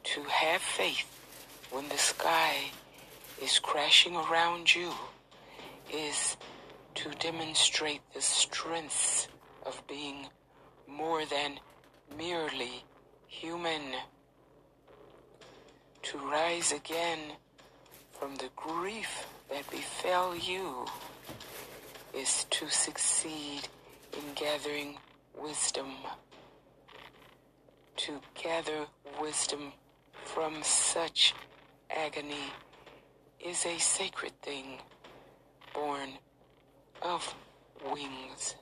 To 0.05 0.23
have 0.23 0.63
faith 0.63 1.07
when 1.71 1.91
the 1.91 1.99
sky 1.99 2.71
is 3.43 3.59
crashing 3.59 4.17
around 4.17 4.75
you 4.75 4.93
is 5.93 6.37
to 6.95 7.11
demonstrate 7.21 8.01
the 8.15 8.21
strengths 8.21 9.29
of 9.65 9.81
being 9.87 10.27
more 10.87 11.25
than 11.27 11.59
merely 12.17 12.85
human. 13.27 13.83
To 16.03 16.19
rise 16.19 16.73
again 16.73 17.19
from 18.19 18.37
the 18.37 18.51
grief 18.57 19.27
that 19.51 19.71
befell 19.71 20.35
you 20.35 20.87
is 22.15 22.45
to 22.51 22.69
succeed 22.69 23.69
in 24.13 24.35
gathering 24.35 24.97
wisdom. 25.41 25.93
To 27.99 28.21
gather 28.35 28.87
wisdom 29.21 29.73
from 30.25 30.63
such 30.63 31.35
agony 31.91 32.53
is 33.41 33.67
a 33.67 33.79
sacred 33.79 34.33
thing 34.43 34.79
born 35.73 36.11
of 37.03 37.35
wings. 37.93 38.57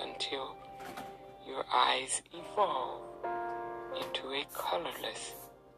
Until 0.00 0.56
your 1.46 1.64
eyes 1.72 2.22
evolve 2.32 3.02
into 3.96 4.28
a 4.32 4.44
colorless 4.54 5.34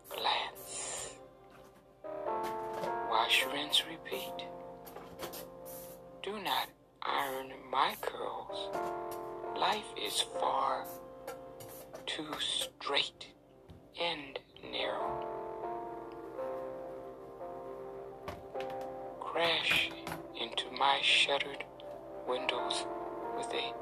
glance. 0.09 1.15
Wash, 3.11 3.45
rinse, 3.53 3.83
repeat. 3.89 4.47
Do 6.23 6.39
not 6.43 6.69
iron 7.03 7.53
my 7.71 7.95
curls. 8.01 8.77
Life 9.57 9.93
is 10.03 10.21
far 10.41 10.87
too 12.07 12.33
straight 12.39 13.27
and 14.01 14.39
narrow. 14.73 15.27
Crash 19.21 19.91
into 20.41 20.65
my 20.79 20.99
shuttered 21.03 21.65
windows 22.27 22.85
with 23.37 23.53
a 23.55 23.73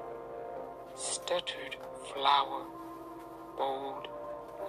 stuttered 0.98 1.76
flower, 2.12 2.64
bold 3.56 4.08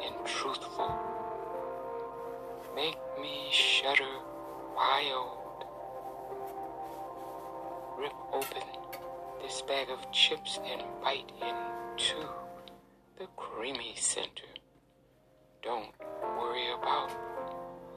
and 0.05 0.13
truthful. 0.25 0.95
Make 2.75 2.99
me 3.19 3.49
shudder 3.51 4.19
wild. 4.75 5.65
Rip 7.97 8.13
open 8.31 8.63
this 9.41 9.63
bag 9.63 9.89
of 9.89 10.11
chips 10.11 10.59
and 10.71 10.83
bite 11.03 11.31
into 11.41 12.27
the 13.17 13.25
creamy 13.35 13.93
center. 13.95 14.53
Don't 15.63 15.91
worry 16.37 16.71
about 16.77 17.11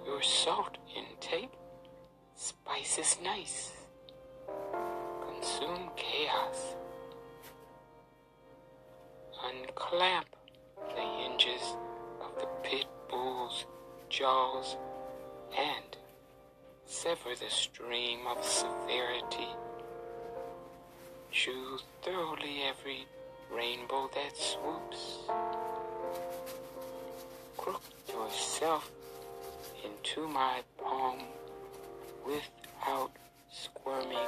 your 0.07 0.23
salt 0.23 0.79
intake. 0.97 1.53
Spice 2.35 2.99
is 2.99 3.19
nice. 3.23 3.73
Consume 5.21 5.91
chaos. 5.97 6.77
Unclamp 9.45 10.27
the 10.95 11.03
hinges 11.03 11.77
of 12.21 12.41
the 12.41 12.47
pit 12.63 12.87
bull's 13.11 13.67
jaws 14.09 14.77
and 15.59 15.97
sever 16.87 17.35
the 17.35 17.51
stream 17.51 18.21
of 18.29 18.45
severity. 18.45 19.49
Chew 21.33 21.79
thoroughly 22.03 22.63
every 22.69 23.07
rainbow 23.51 24.09
that 24.15 24.37
swoops. 24.37 25.19
Crook 27.57 27.83
yourself 28.09 28.91
into 29.85 30.29
my 30.29 30.63
palm 30.79 31.19
without 32.25 33.11
squirming. 33.51 34.19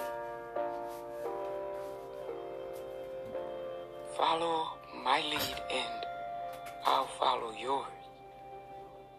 Follow 4.16 4.78
my 5.05 5.20
lead 5.20 5.62
and 5.70 6.06
I'll 6.86 7.06
follow 7.06 7.52
yours 7.60 7.85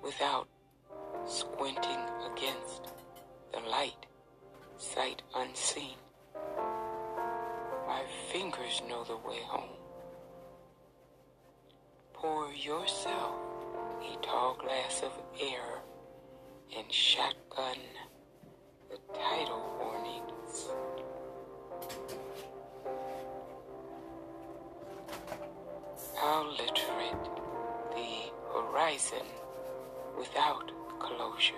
without 0.03 0.47
squinting 1.27 1.99
against 2.33 2.91
the 3.53 3.59
light, 3.69 4.07
sight 4.77 5.21
unseen. 5.35 5.97
My 7.87 8.01
fingers 8.31 8.81
know 8.89 9.03
the 9.03 9.17
way 9.17 9.41
home. 9.45 9.77
Pour 12.13 12.51
yourself 12.51 13.35
a 14.01 14.25
tall 14.25 14.57
glass 14.59 15.03
of 15.03 15.11
air 15.39 15.83
and 16.75 16.91
shotgun 16.91 17.77
the 18.89 18.97
title 19.13 19.77
warnings. 19.79 20.69
I'll 26.21 26.49
literate 26.49 27.23
the 27.93 28.31
horizon 28.53 29.25
without 30.17 30.71
closure. 30.99 31.53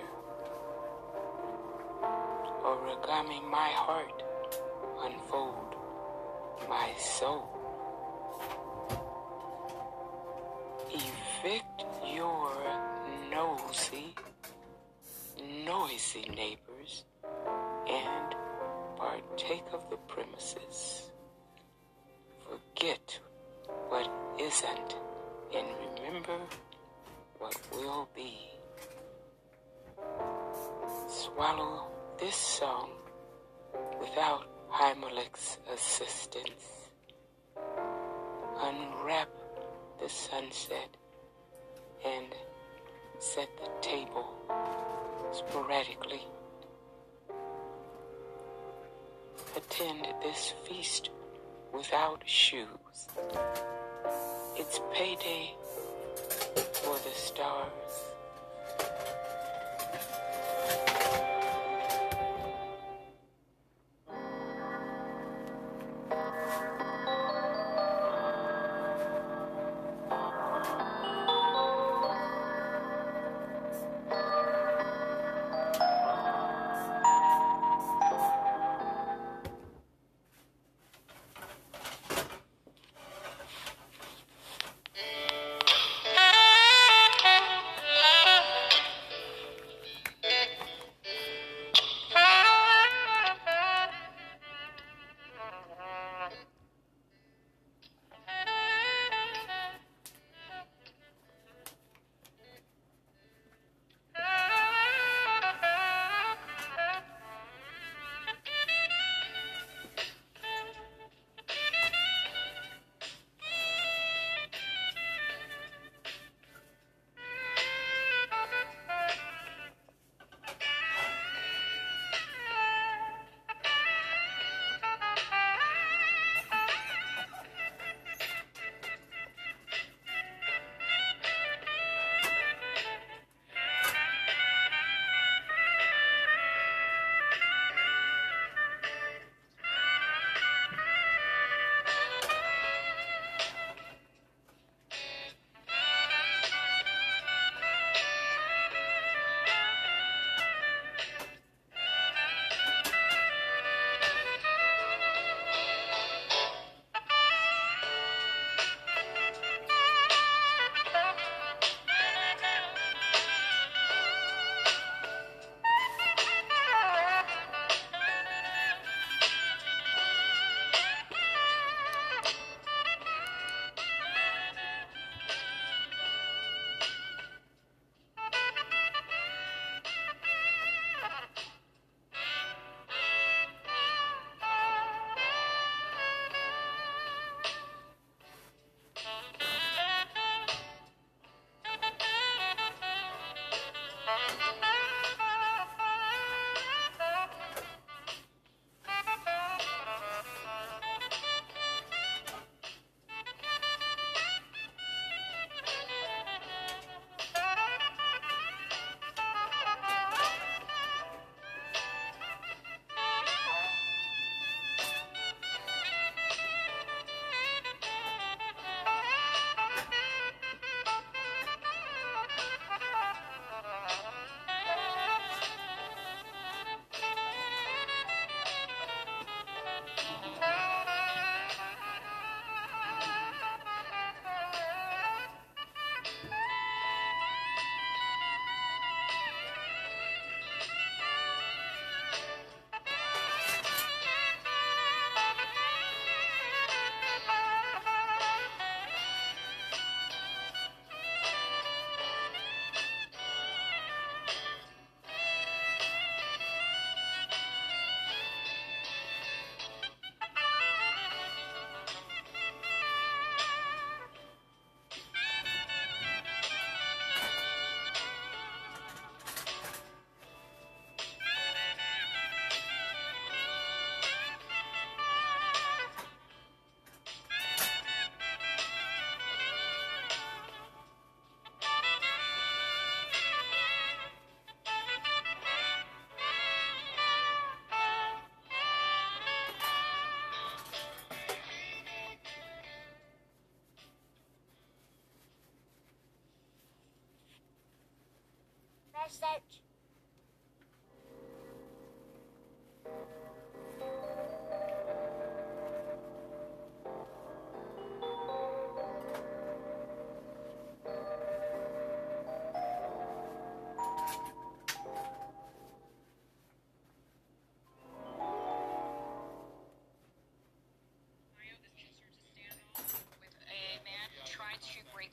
Origami 2.64 3.44
my 3.50 3.70
heart, 3.70 4.24
unfold 5.04 5.76
my 6.68 6.90
soul. 6.98 7.48
Evict 10.92 11.86
your 12.14 12.52
nosy, 13.32 14.16
noisy 15.66 16.30
neighbors 16.36 17.06
and 17.88 18.36
partake 18.98 19.66
of 19.72 19.88
the 19.90 19.98
premises. 20.08 21.12
Forget 22.40 23.20
what 23.90 24.10
isn't 24.40 24.96
and 25.56 25.68
remember 25.98 26.40
what 27.40 27.56
will 27.72 28.08
be. 28.16 28.38
Swallow 31.08 31.88
this 32.20 32.36
song 32.36 32.90
without 34.00 34.46
Heimlich's 34.70 35.58
assistance. 35.74 36.90
Unwrap 38.60 39.30
the 40.02 40.10
sunset 40.10 40.90
and 42.06 42.34
set 43.20 43.50
the 43.58 43.70
table 43.82 44.34
sporadically. 45.32 46.22
Attend 49.56 50.08
this 50.24 50.54
feast 50.68 51.10
without 51.74 52.22
shoes. 52.26 52.87
It's 54.56 54.80
payday 54.92 55.54
for 56.82 56.98
the 56.98 57.14
stars. 57.14 57.72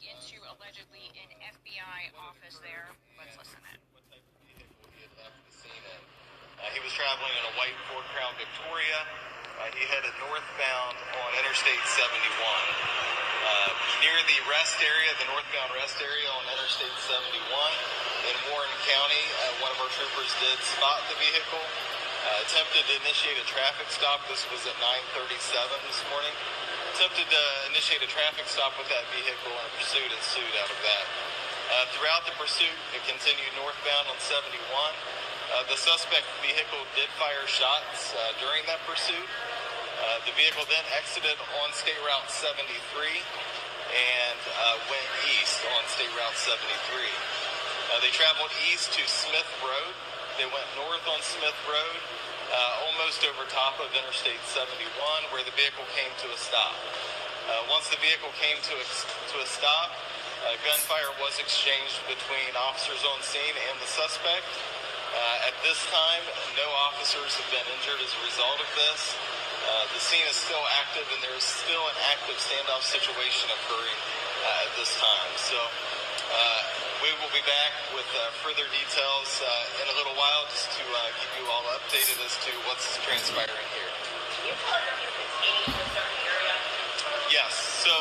Into 0.04 0.36
allegedly 0.52 1.08
an 1.16 1.30
FBI 1.54 2.12
office 2.18 2.60
there. 2.60 2.92
Let's 3.16 3.38
listen 3.38 3.60
in. 3.72 3.78
Uh, 6.54 6.62
he 6.74 6.82
was 6.82 6.90
traveling 6.90 7.30
in 7.38 7.44
a 7.46 7.54
white 7.54 7.78
Ford 7.86 8.02
Crown 8.10 8.34
Victoria. 8.34 8.98
Uh, 9.62 9.70
he 9.78 9.86
headed 9.86 10.10
northbound 10.18 10.98
on 11.22 11.28
Interstate 11.38 11.78
71. 11.86 12.10
Uh, 12.10 13.70
near 14.02 14.18
the 14.26 14.38
rest 14.50 14.82
area, 14.82 15.14
the 15.22 15.30
northbound 15.30 15.70
rest 15.78 16.02
area 16.02 16.26
on 16.34 16.42
Interstate 16.50 16.90
71 17.06 17.30
in 18.26 18.34
Warren 18.50 18.74
County, 18.90 19.22
uh, 19.22 19.62
one 19.62 19.70
of 19.70 19.78
our 19.86 19.92
troopers 19.94 20.34
did 20.42 20.58
spot 20.66 20.98
the 21.06 21.14
vehicle, 21.22 21.62
uh, 21.62 22.42
attempted 22.42 22.82
to 22.90 22.94
initiate 23.06 23.38
a 23.38 23.46
traffic 23.46 23.86
stop. 23.94 24.26
This 24.26 24.42
was 24.50 24.66
at 24.66 24.74
9:37 24.82 25.78
this 25.86 26.02
morning. 26.10 26.34
Attempted 26.98 27.30
to 27.30 27.42
initiate 27.70 28.02
a 28.02 28.10
traffic 28.10 28.50
stop 28.50 28.74
with 28.74 28.90
that 28.90 29.06
vehicle, 29.14 29.54
and 29.54 29.66
a 29.70 29.72
pursuit 29.78 30.10
ensued 30.10 30.54
out 30.58 30.70
of 30.74 30.80
that. 30.82 31.06
Uh, 31.70 31.86
throughout 31.94 32.26
the 32.26 32.34
pursuit, 32.34 32.74
it 32.98 33.02
continued 33.06 33.54
northbound 33.62 34.10
on 34.10 34.18
71. 34.18 34.58
Uh, 35.54 35.62
the 35.70 35.78
suspect 35.78 36.26
vehicle 36.42 36.82
did 36.98 37.06
fire 37.14 37.46
shots 37.46 38.10
uh, 38.10 38.34
during 38.42 38.66
that 38.66 38.82
pursuit. 38.90 39.22
Uh, 40.02 40.18
the 40.26 40.34
vehicle 40.34 40.66
then 40.66 40.82
exited 40.98 41.38
on 41.62 41.70
State 41.70 41.94
Route 42.02 42.26
73 42.26 42.74
and 42.74 44.40
uh, 44.50 44.82
went 44.90 45.06
east 45.38 45.62
on 45.78 45.86
State 45.94 46.10
Route 46.18 46.34
73. 46.34 46.58
Uh, 46.58 48.02
they 48.02 48.10
traveled 48.10 48.50
east 48.66 48.98
to 48.98 49.02
Smith 49.06 49.46
Road. 49.62 49.94
They 50.42 50.50
went 50.50 50.66
north 50.74 51.06
on 51.06 51.22
Smith 51.22 51.54
Road, 51.70 52.02
almost 52.90 53.22
over 53.22 53.46
top 53.46 53.78
of 53.78 53.86
Interstate 53.94 54.42
71, 54.50 54.74
where 55.30 55.46
the 55.46 55.54
vehicle 55.54 55.86
came 55.94 56.10
to 56.26 56.34
a 56.34 56.38
stop. 56.42 56.74
Once 57.70 57.86
the 57.94 58.00
vehicle 58.02 58.34
came 58.42 58.58
to 58.58 58.74
a, 58.74 58.86
to 59.30 59.36
a 59.38 59.46
stop, 59.46 59.94
gunfire 60.66 61.14
was 61.22 61.38
exchanged 61.38 62.02
between 62.10 62.50
officers 62.58 63.06
on 63.06 63.22
scene 63.22 63.54
and 63.70 63.78
the 63.78 63.86
suspect. 63.86 64.42
Uh, 65.14 65.46
at 65.46 65.54
this 65.62 65.78
time, 65.94 66.24
no 66.58 66.66
officers 66.90 67.38
have 67.38 67.46
been 67.54 67.62
injured 67.78 68.02
as 68.02 68.10
a 68.18 68.22
result 68.26 68.58
of 68.58 68.66
this. 68.74 69.14
Uh, 69.62 69.86
the 69.94 70.02
scene 70.02 70.26
is 70.26 70.34
still 70.34 70.60
active, 70.82 71.06
and 71.14 71.22
there 71.22 71.38
is 71.38 71.46
still 71.46 71.86
an 71.86 71.98
active 72.10 72.34
standoff 72.42 72.82
situation 72.82 73.46
occurring 73.54 74.00
uh, 74.42 74.66
at 74.66 74.72
this 74.74 74.90
time. 74.98 75.30
So 75.38 75.54
uh, 75.54 76.60
we 76.98 77.14
will 77.22 77.30
be 77.30 77.46
back 77.46 77.72
with 77.94 78.10
uh, 78.10 78.34
further 78.42 78.66
details 78.74 79.38
uh, 79.38 79.80
in 79.80 79.86
a 79.86 79.94
little 79.94 80.18
while, 80.18 80.50
just 80.50 80.74
to 80.76 80.82
keep 80.82 81.32
you 81.38 81.46
all 81.46 81.62
updated 81.78 82.18
as 82.26 82.34
to 82.44 82.52
what's 82.66 82.98
transpiring 83.06 83.68
here. 83.70 83.92
Yes. 87.30 87.54
So 87.86 87.94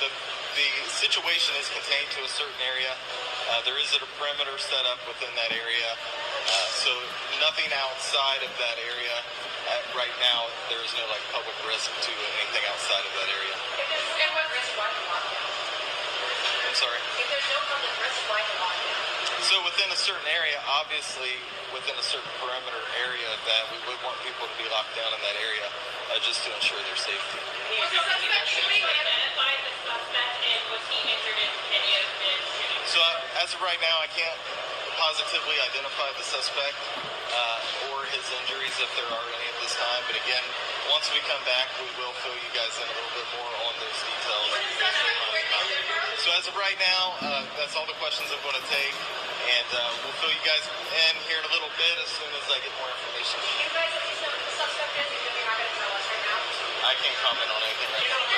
the 0.00 0.08
the 0.56 0.68
situation 0.88 1.52
is 1.60 1.68
contained 1.68 2.08
to 2.16 2.24
a 2.24 2.32
certain 2.32 2.60
area. 2.64 2.96
There 3.68 3.78
is 3.82 3.92
a 3.92 4.00
perimeter 4.16 4.56
set 4.58 4.84
up 4.88 5.00
within 5.10 5.32
that 5.36 5.52
area. 5.52 5.90
So 6.86 6.94
nothing 7.42 7.66
outside 7.82 8.46
of 8.46 8.52
that 8.62 8.78
area. 8.78 9.18
Uh, 9.18 9.98
right 9.98 10.14
now, 10.22 10.46
there 10.70 10.78
is 10.86 10.94
no 10.94 11.02
like 11.10 11.18
public 11.34 11.58
risk 11.66 11.90
to 11.90 12.14
anything 12.14 12.62
outside 12.70 13.02
of 13.02 13.10
that 13.10 13.26
area. 13.26 13.54
And 14.22 14.30
what 14.30 14.46
risk 14.54 14.70
why 14.78 14.86
the 14.94 15.02
lockdown? 15.10 15.50
I'm 16.62 16.78
sorry. 16.78 17.02
If 17.18 17.26
there's 17.26 17.50
no 17.50 17.58
public 17.66 17.90
risk, 18.06 18.22
why 18.30 18.38
the 18.38 18.54
lockdown? 18.62 19.02
So 19.50 19.58
within 19.66 19.90
a 19.90 19.98
certain 19.98 20.30
area, 20.30 20.62
obviously 20.78 21.34
within 21.74 21.98
a 21.98 22.06
certain 22.06 22.30
perimeter 22.38 22.78
area, 23.02 23.34
that 23.34 23.66
we 23.74 23.82
would 23.90 23.98
want 24.06 24.22
people 24.22 24.46
to 24.46 24.54
be 24.54 24.70
locked 24.70 24.94
down 24.94 25.10
in 25.10 25.18
that 25.26 25.38
area 25.42 25.66
uh, 25.66 26.22
just 26.22 26.46
to 26.46 26.54
ensure 26.54 26.78
their 26.86 26.94
safety. 26.94 27.42
Was 27.82 27.90
the 27.90 27.98
suspect 27.98 28.46
shooting 28.46 28.86
identified 28.86 29.58
the 29.66 29.74
suspect 29.90 30.38
and 30.38 30.62
was 30.70 30.86
he 30.86 31.02
injured 31.02 31.34
in 31.34 31.50
any 31.82 31.98
of 31.98 32.06
the 32.14 32.30
shootings? 32.46 32.94
So 32.94 33.02
uh, 33.02 33.42
as 33.42 33.58
of 33.58 33.58
right 33.58 33.82
now, 33.82 33.98
I 33.98 34.06
can't 34.14 34.38
positively 34.96 35.56
identify 35.72 36.08
the 36.16 36.24
suspect 36.24 36.76
uh, 37.32 37.92
or 37.92 38.04
his 38.10 38.24
injuries 38.42 38.72
if 38.80 38.90
there 38.96 39.08
are 39.08 39.26
any 39.28 39.46
at 39.48 39.58
this 39.60 39.76
time. 39.76 40.02
But 40.08 40.16
again, 40.20 40.44
once 40.88 41.08
we 41.12 41.20
come 41.28 41.40
back, 41.44 41.68
we 41.80 41.88
will 42.00 42.16
fill 42.24 42.36
you 42.36 42.50
guys 42.56 42.72
in 42.80 42.86
a 42.88 42.94
little 42.96 43.14
bit 43.14 43.28
more 43.36 43.52
on 43.68 43.72
those 43.76 43.98
details. 44.00 44.50
So 46.24 46.28
as 46.34 46.44
of 46.48 46.56
right 46.58 46.78
now, 46.80 47.02
uh, 47.22 47.44
that's 47.60 47.76
all 47.76 47.86
the 47.86 47.96
questions 48.02 48.32
I'm 48.32 48.40
going 48.42 48.58
to 48.58 48.68
take, 48.72 48.96
and 49.46 49.68
uh, 49.76 49.80
we'll 50.02 50.16
fill 50.18 50.32
you 50.32 50.42
guys 50.42 50.64
in 50.64 51.14
here 51.28 51.38
in 51.38 51.46
a 51.46 51.52
little 51.52 51.70
bit 51.76 51.94
as 52.02 52.10
soon 52.10 52.32
as 52.32 52.44
I 52.50 52.56
get 52.64 52.72
more 52.80 52.90
information. 52.90 53.38
You 53.62 53.70
guys 53.70 53.92
least 53.94 54.22
the 54.26 54.52
suspect 54.58 54.90
if 54.96 55.06
you're 55.12 55.46
not 55.46 55.54
going 55.60 55.70
to 55.70 55.76
tell 55.78 55.92
us 55.92 56.06
right 56.08 56.24
now. 56.24 56.88
I 56.88 56.92
can't 56.98 57.18
comment 57.22 57.48
on 57.52 57.60
anything 57.62 57.90
right 57.94 58.10
now. 58.10 58.35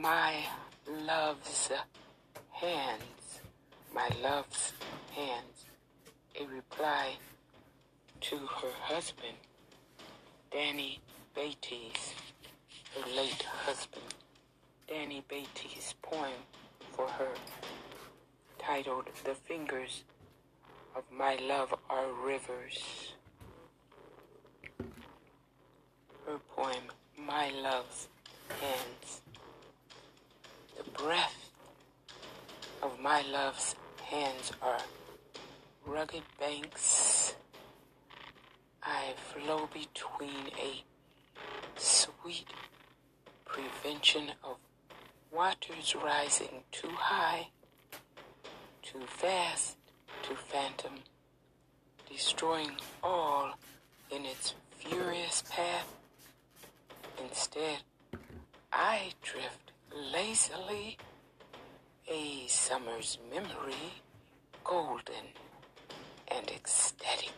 My 0.00 0.32
Love's 1.06 1.70
Hands. 2.52 3.40
My 3.94 4.08
Love's 4.22 4.72
Hands. 5.14 5.66
A 6.40 6.46
reply 6.46 7.16
to 8.22 8.36
her 8.38 8.72
husband, 8.80 9.36
Danny 10.50 11.00
Beatty's, 11.34 12.14
her 12.94 13.14
late 13.14 13.42
husband, 13.42 14.14
Danny 14.88 15.22
Beatty's 15.28 15.94
poem 16.00 16.40
for 16.96 17.06
her. 17.06 17.34
titled 18.58 19.04
The 19.24 19.34
Fingers 19.34 20.04
of 20.96 21.04
My 21.12 21.36
Love 21.36 21.74
Are 21.90 22.10
Rivers. 22.24 23.12
Her 26.26 26.38
poem, 26.56 26.84
My 27.18 27.50
Love's 27.50 28.08
Hands. 28.48 29.20
Breath 31.02 31.50
of 32.82 33.00
my 33.00 33.22
love's 33.22 33.74
hands 34.04 34.52
are 34.60 34.80
rugged 35.86 36.24
banks. 36.38 37.34
I 38.82 39.14
flow 39.16 39.68
between 39.72 40.48
a 40.58 40.84
sweet 41.76 42.52
prevention 43.46 44.32
of 44.44 44.56
waters 45.32 45.94
rising 45.94 46.64
too 46.70 46.90
high, 46.90 47.48
too 48.82 49.06
fast, 49.06 49.78
too 50.22 50.34
phantom, 50.34 50.96
destroying 52.12 52.76
all 53.02 53.54
in 54.10 54.26
its 54.26 54.54
furious 54.76 55.44
path. 55.48 55.94
Instead, 57.18 57.78
I 58.70 59.12
drift 59.22 59.69
lazily, 59.94 60.96
a 62.08 62.46
summer's 62.46 63.18
memory, 63.32 64.02
golden 64.64 65.34
and 66.28 66.50
ecstatic. 66.50 67.32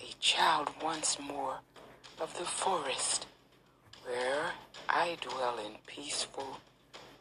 A 0.00 0.12
child 0.20 0.70
once 0.82 1.18
more 1.20 1.58
of 2.20 2.36
the 2.38 2.44
forest, 2.44 3.26
where 4.04 4.52
I 4.88 5.16
dwell 5.20 5.58
in 5.58 5.72
peaceful 5.86 6.58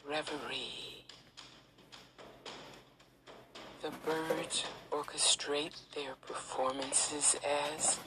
reverie. 0.07 1.03
The 3.81 3.91
birds 4.05 4.63
orchestrate 4.91 5.75
their 5.93 6.15
performances 6.25 7.35
as 7.75 7.99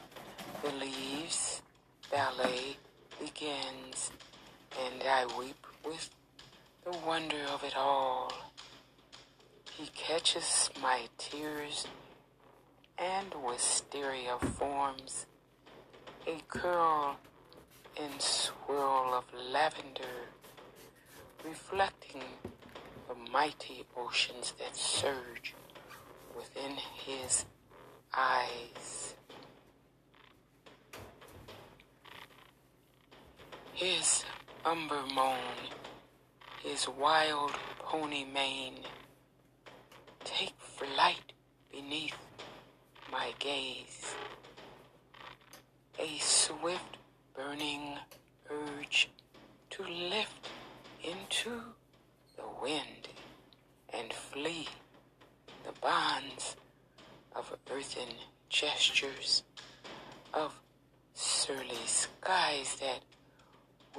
the 0.62 0.73
leaves 0.73 1.62
ballet 2.11 2.77
begins, 3.20 4.11
and 4.79 5.03
I 5.03 5.27
weep 5.39 5.67
with 5.85 6.11
the 6.85 6.97
wonder 7.07 7.43
of 7.53 7.65
it 7.65 7.77
all. 7.77 8.33
He 9.77 9.89
catches 9.95 10.71
my 10.81 11.09
tears 11.19 11.87
and 12.99 13.33
wisteria 13.45 14.39
forms 14.39 15.27
a 16.27 16.39
curl 16.49 17.17
and 18.01 18.21
swirl 18.21 19.15
of 19.15 19.25
lavender, 19.51 20.29
reflecting 21.45 22.23
the 23.09 23.15
mighty 23.33 23.85
oceans 23.97 24.53
that 24.59 24.77
surge 24.77 25.55
within 26.37 26.77
his 26.95 27.47
eyes. 28.15 29.15
His 33.73 34.25
umber 34.65 35.03
moan, 35.15 35.39
his 36.62 36.87
wild 36.89 37.53
pony 37.78 38.24
mane, 38.24 38.85
take 40.24 40.55
flight 40.61 41.32
beneath 41.73 42.16
my 43.11 43.32
gaze. 43.39 44.15
A 45.99 46.19
swift 46.19 46.99
burning 47.35 47.97
urge 48.51 49.09
to 49.70 49.82
lift 49.82 50.49
into 51.03 51.62
the 52.37 52.45
wind 52.62 53.09
and 53.95 54.12
flee 54.12 54.69
the 55.65 55.73
bonds 55.81 56.57
of 57.35 57.57
earthen 57.70 58.15
gestures, 58.51 59.43
of 60.35 60.61
surly 61.15 61.77
skies 61.87 62.77
that 62.81 63.01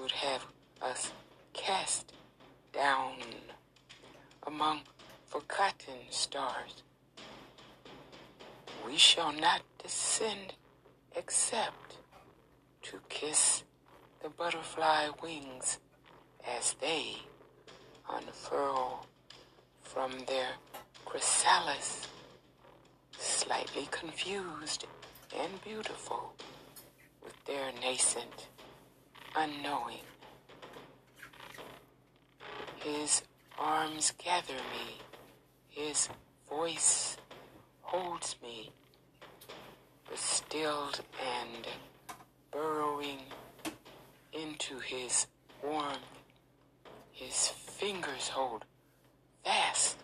would 0.02 0.11
have 0.11 0.45
us 0.82 1.11
cast 1.53 2.14
down 2.73 3.14
among 4.48 4.80
forgotten 5.28 5.99
stars. 6.10 6.82
We 8.86 8.98
shall 8.98 9.32
not 9.32 9.61
descend 9.82 10.53
except 11.15 11.98
to 12.84 12.98
kiss 13.10 13.64
the 14.23 14.30
butterfly 14.30 15.10
wings 15.22 15.78
as 16.48 16.73
they 16.82 17.18
unfurl 18.11 19.06
from 19.84 20.11
their 20.28 20.49
chrysalis, 21.06 22.07
slightly 23.19 23.88
confused 23.91 24.88
and 25.40 25.61
beautiful 25.64 26.34
with 27.23 27.45
their 27.45 27.72
nascent 27.82 28.48
unknowing. 29.35 30.05
His 32.77 33.21
arms 33.59 34.13
gather 34.17 34.53
me, 34.53 34.97
his 35.69 36.09
voice 36.49 37.17
holds 37.81 38.35
me, 38.41 38.71
distilled 40.09 41.01
and 41.23 41.67
burrowing 42.51 43.19
into 44.33 44.79
his 44.79 45.27
warmth. 45.63 45.97
His 47.11 47.49
fingers 47.49 48.29
hold 48.29 48.65
vast 49.45 49.97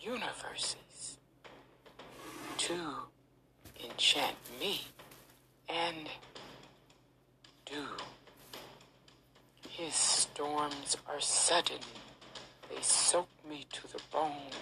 universes 0.00 1.18
to 2.58 2.74
enchant 3.84 4.36
me 4.60 4.82
and 5.68 6.08
do. 7.66 7.84
His 9.74 9.94
storms 9.94 10.98
are 11.08 11.18
sudden, 11.18 11.78
they 12.68 12.82
soak 12.82 13.30
me 13.48 13.64
to 13.72 13.90
the 13.90 14.02
bone, 14.12 14.52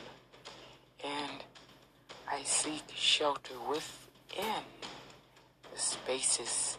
and 1.04 1.42
I 2.30 2.44
seek 2.44 2.84
shelter 2.94 3.54
within 3.68 4.62
the 5.72 5.78
spaces 5.78 6.78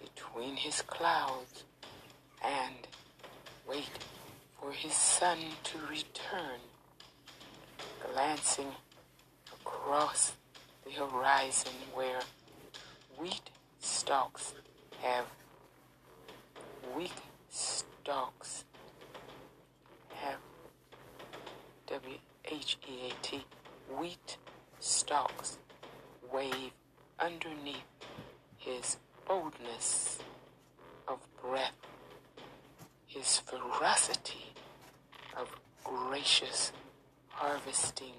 between 0.00 0.54
his 0.54 0.82
clouds 0.82 1.64
and 2.44 2.86
wait 3.68 3.90
for 4.60 4.70
his 4.70 4.94
sun 4.94 5.38
to 5.64 5.78
return, 5.90 6.60
glancing 8.12 8.70
across 9.52 10.34
the 10.84 10.92
horizon 10.92 11.72
where 11.92 12.20
wheat 13.18 13.50
stalks 13.80 14.54
have 15.02 15.24
weak 16.96 17.10
stalks 17.54 18.64
have 20.16 20.40
W 21.86 22.16
H 22.46 22.76
E 22.88 23.08
A 23.08 23.12
T. 23.22 23.44
Wheat 23.96 24.38
stalks 24.80 25.58
wave 26.32 26.72
underneath 27.20 27.76
his 28.58 28.96
boldness 29.28 30.18
of 31.06 31.18
breath, 31.40 31.76
his 33.06 33.38
ferocity 33.38 34.52
of 35.36 35.48
gracious 35.84 36.72
harvesting. 37.28 38.14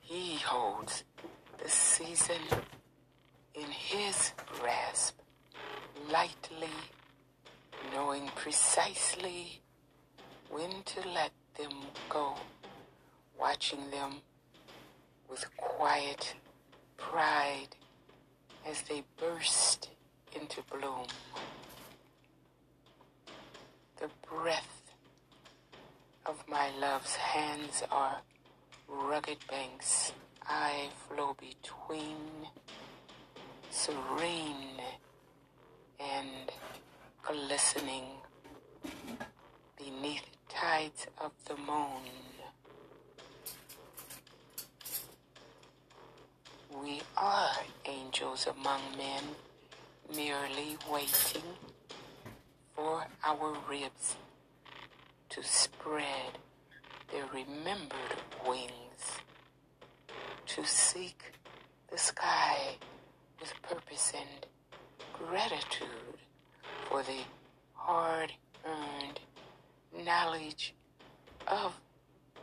He 0.00 0.36
holds 0.36 1.02
the 1.62 1.68
season 1.68 2.40
in 3.54 3.66
his 3.70 4.32
grasp, 4.46 5.18
lightly, 6.10 6.68
knowing 7.92 8.28
precisely 8.34 9.60
when 10.50 10.70
to 10.84 11.06
let 11.08 11.32
them 11.58 11.72
go, 12.08 12.34
watching 13.38 13.90
them 13.90 14.14
with 15.28 15.44
quiet 15.56 16.34
pride 16.96 17.76
as 18.66 18.82
they 18.82 19.02
burst 19.18 19.90
into 20.34 20.62
bloom. 20.70 21.06
The 24.00 24.08
breath 24.28 24.92
of 26.24 26.42
my 26.48 26.70
love's 26.80 27.16
hands 27.16 27.82
are 27.90 28.16
rugged 28.88 29.38
banks 29.50 30.12
I 30.46 30.88
flow 31.06 31.36
between, 31.38 32.48
serene 33.70 34.80
and 36.00 36.52
glistening 37.22 38.04
beneath 39.76 40.24
tides 40.48 41.06
of 41.20 41.32
the 41.46 41.56
moon. 41.56 42.02
We 46.82 47.00
are 47.16 47.50
angels 47.86 48.46
among 48.46 48.80
men, 48.96 49.24
merely 50.14 50.76
waiting 50.90 51.42
for 52.74 53.06
our 53.24 53.56
ribs 53.68 54.16
to 55.30 55.42
spread 55.42 56.38
their 57.10 57.26
remembered 57.32 58.22
wings, 58.46 59.18
to 60.46 60.64
seek 60.64 61.32
the 61.90 61.98
sky 61.98 62.76
with 63.40 63.52
purpose 63.62 64.12
and 64.16 64.46
gratitude 65.26 66.18
for 66.88 67.02
the 67.02 67.20
hard 67.74 68.32
earned 68.64 69.20
knowledge 70.04 70.74
of 71.46 71.78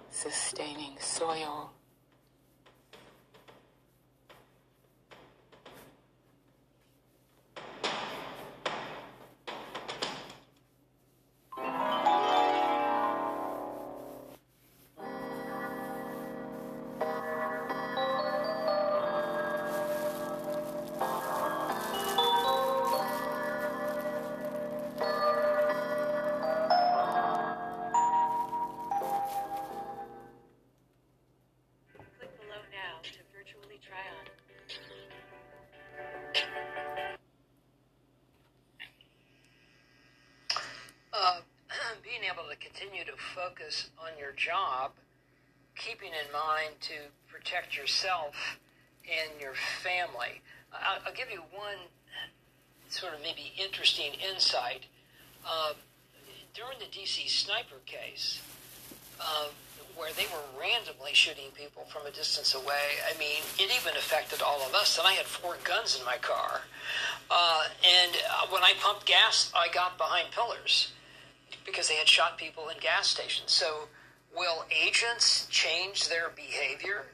sustaining 0.09 0.97
soil. 0.99 1.71
Yourself 47.75 48.59
and 49.05 49.39
your 49.39 49.53
family. 49.83 50.41
I'll, 50.73 50.99
I'll 51.05 51.13
give 51.13 51.29
you 51.29 51.41
one 51.51 51.77
sort 52.89 53.13
of 53.13 53.21
maybe 53.21 53.53
interesting 53.57 54.11
insight. 54.13 54.85
Uh, 55.47 55.73
during 56.53 56.79
the 56.79 56.85
DC 56.85 57.29
sniper 57.29 57.81
case, 57.85 58.41
uh, 59.19 59.47
where 59.95 60.11
they 60.13 60.25
were 60.25 60.59
randomly 60.59 61.13
shooting 61.13 61.51
people 61.55 61.83
from 61.85 62.05
a 62.05 62.11
distance 62.11 62.53
away. 62.53 62.99
I 63.09 63.17
mean, 63.17 63.41
it 63.57 63.71
even 63.75 63.95
affected 63.97 64.41
all 64.41 64.61
of 64.61 64.73
us. 64.73 64.97
And 64.97 65.07
I 65.07 65.13
had 65.13 65.25
four 65.25 65.57
guns 65.63 65.97
in 65.97 66.05
my 66.05 66.17
car. 66.17 66.61
Uh, 67.31 67.63
and 67.83 68.11
uh, 68.29 68.47
when 68.49 68.63
I 68.63 68.73
pumped 68.81 69.05
gas, 69.05 69.51
I 69.55 69.69
got 69.73 69.97
behind 69.97 70.31
pillars 70.31 70.91
because 71.65 71.87
they 71.87 71.95
had 71.95 72.07
shot 72.07 72.37
people 72.37 72.67
in 72.69 72.77
gas 72.79 73.07
stations. 73.07 73.51
So, 73.51 73.87
will 74.35 74.65
agents 74.69 75.47
change 75.49 76.09
their 76.09 76.29
behavior? 76.35 77.05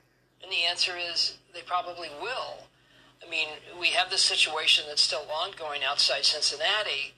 And 0.43 0.51
the 0.51 0.63
answer 0.69 0.93
is 0.97 1.37
they 1.53 1.61
probably 1.61 2.09
will. 2.21 2.65
I 3.25 3.29
mean, 3.29 3.47
we 3.79 3.87
have 3.87 4.09
this 4.09 4.21
situation 4.21 4.85
that's 4.87 5.01
still 5.01 5.25
ongoing 5.31 5.81
outside 5.83 6.25
Cincinnati, 6.25 7.13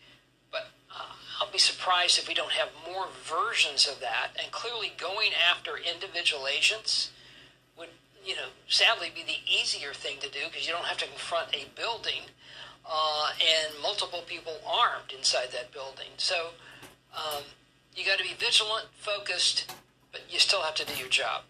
but 0.52 0.68
uh, 0.92 1.14
I'll 1.40 1.52
be 1.52 1.58
surprised 1.58 2.20
if 2.20 2.28
we 2.28 2.34
don't 2.34 2.52
have 2.52 2.70
more 2.86 3.08
versions 3.24 3.88
of 3.88 4.00
that. 4.02 4.32
And 4.42 4.52
clearly, 4.52 4.92
going 4.98 5.32
after 5.34 5.78
individual 5.78 6.48
agents 6.48 7.12
would, 7.78 7.90
you 8.26 8.36
know, 8.36 8.50
sadly 8.68 9.12
be 9.14 9.24
the 9.24 9.40
easier 9.50 9.94
thing 9.94 10.18
to 10.20 10.30
do 10.30 10.40
because 10.50 10.68
you 10.68 10.74
don't 10.74 10.86
have 10.86 10.98
to 10.98 11.08
confront 11.08 11.56
a 11.56 11.66
building 11.76 12.24
uh, 12.86 13.30
and 13.40 13.82
multiple 13.82 14.24
people 14.28 14.54
armed 14.68 15.14
inside 15.18 15.52
that 15.54 15.72
building. 15.72 16.12
So 16.18 16.50
um, 17.16 17.44
you 17.96 18.06
got 18.06 18.18
to 18.18 18.24
be 18.24 18.34
vigilant, 18.38 18.88
focused, 18.98 19.74
but 20.12 20.22
you 20.30 20.40
still 20.40 20.62
have 20.62 20.76
to 20.76 20.86
do 20.86 20.94
your 21.00 21.10
job. 21.10 21.44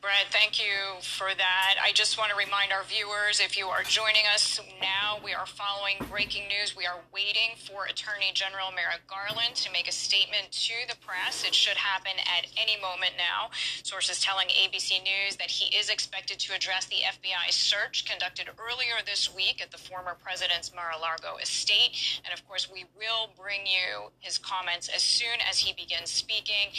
Brad, 0.00 0.30
thank 0.30 0.62
you 0.62 1.02
for 1.02 1.34
that. 1.34 1.74
I 1.82 1.90
just 1.90 2.18
want 2.18 2.30
to 2.30 2.36
remind 2.36 2.70
our 2.70 2.84
viewers 2.84 3.40
if 3.40 3.58
you 3.58 3.66
are 3.66 3.82
joining 3.82 4.22
us 4.32 4.60
now, 4.80 5.18
we 5.24 5.34
are 5.34 5.44
following 5.44 5.96
breaking 6.08 6.46
news. 6.46 6.76
We 6.76 6.86
are 6.86 7.00
waiting 7.12 7.58
for 7.66 7.86
Attorney 7.86 8.30
General 8.32 8.70
Merrick 8.70 9.02
Garland 9.10 9.56
to 9.56 9.72
make 9.72 9.88
a 9.88 9.92
statement 9.92 10.52
to 10.52 10.86
the 10.86 10.94
press. 11.02 11.42
It 11.42 11.52
should 11.52 11.76
happen 11.76 12.12
at 12.30 12.46
any 12.54 12.80
moment 12.80 13.18
now. 13.18 13.50
Sources 13.82 14.20
telling 14.20 14.46
ABC 14.54 15.02
News 15.02 15.34
that 15.34 15.50
he 15.50 15.74
is 15.76 15.90
expected 15.90 16.38
to 16.46 16.54
address 16.54 16.86
the 16.86 17.02
FBI 17.02 17.50
search 17.50 18.04
conducted 18.06 18.46
earlier 18.54 19.02
this 19.04 19.34
week 19.34 19.60
at 19.60 19.72
the 19.72 19.78
former 19.78 20.14
president's 20.22 20.72
Mar 20.72 20.92
a 20.94 21.00
Lago 21.00 21.42
estate. 21.42 22.22
And 22.24 22.32
of 22.32 22.46
course, 22.46 22.70
we 22.70 22.84
will 22.96 23.30
bring 23.36 23.66
you 23.66 24.14
his 24.20 24.38
comments 24.38 24.88
as 24.94 25.02
soon 25.02 25.42
as 25.50 25.58
he 25.58 25.72
begins 25.72 26.10
speaking. 26.10 26.70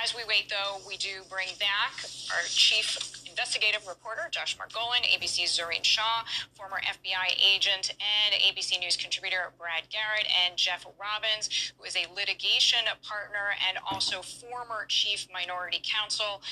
As 0.00 0.14
we 0.14 0.22
wait, 0.28 0.46
though, 0.48 0.78
we 0.86 0.96
do 0.96 1.26
bring 1.28 1.48
back 1.58 2.06
our 2.30 2.46
chief 2.68 3.24
investigative 3.38 3.86
reporter, 3.88 4.28
Josh 4.30 4.58
Margolin, 4.58 5.00
ABC's 5.08 5.56
Zohreen 5.56 5.82
Shah, 5.82 6.24
former 6.52 6.80
FBI 6.84 7.32
agent 7.40 7.94
and 7.96 8.34
ABC 8.42 8.78
News 8.78 8.96
contributor 8.96 9.52
Brad 9.58 9.84
Garrett, 9.88 10.26
and 10.44 10.56
Jeff 10.56 10.84
Robbins, 11.00 11.72
who 11.78 11.84
is 11.84 11.96
a 11.96 12.04
litigation 12.14 12.80
partner 13.02 13.56
and 13.66 13.78
also 13.90 14.20
former 14.20 14.84
chief 14.88 15.28
minority 15.32 15.80
counsel, 15.82 16.42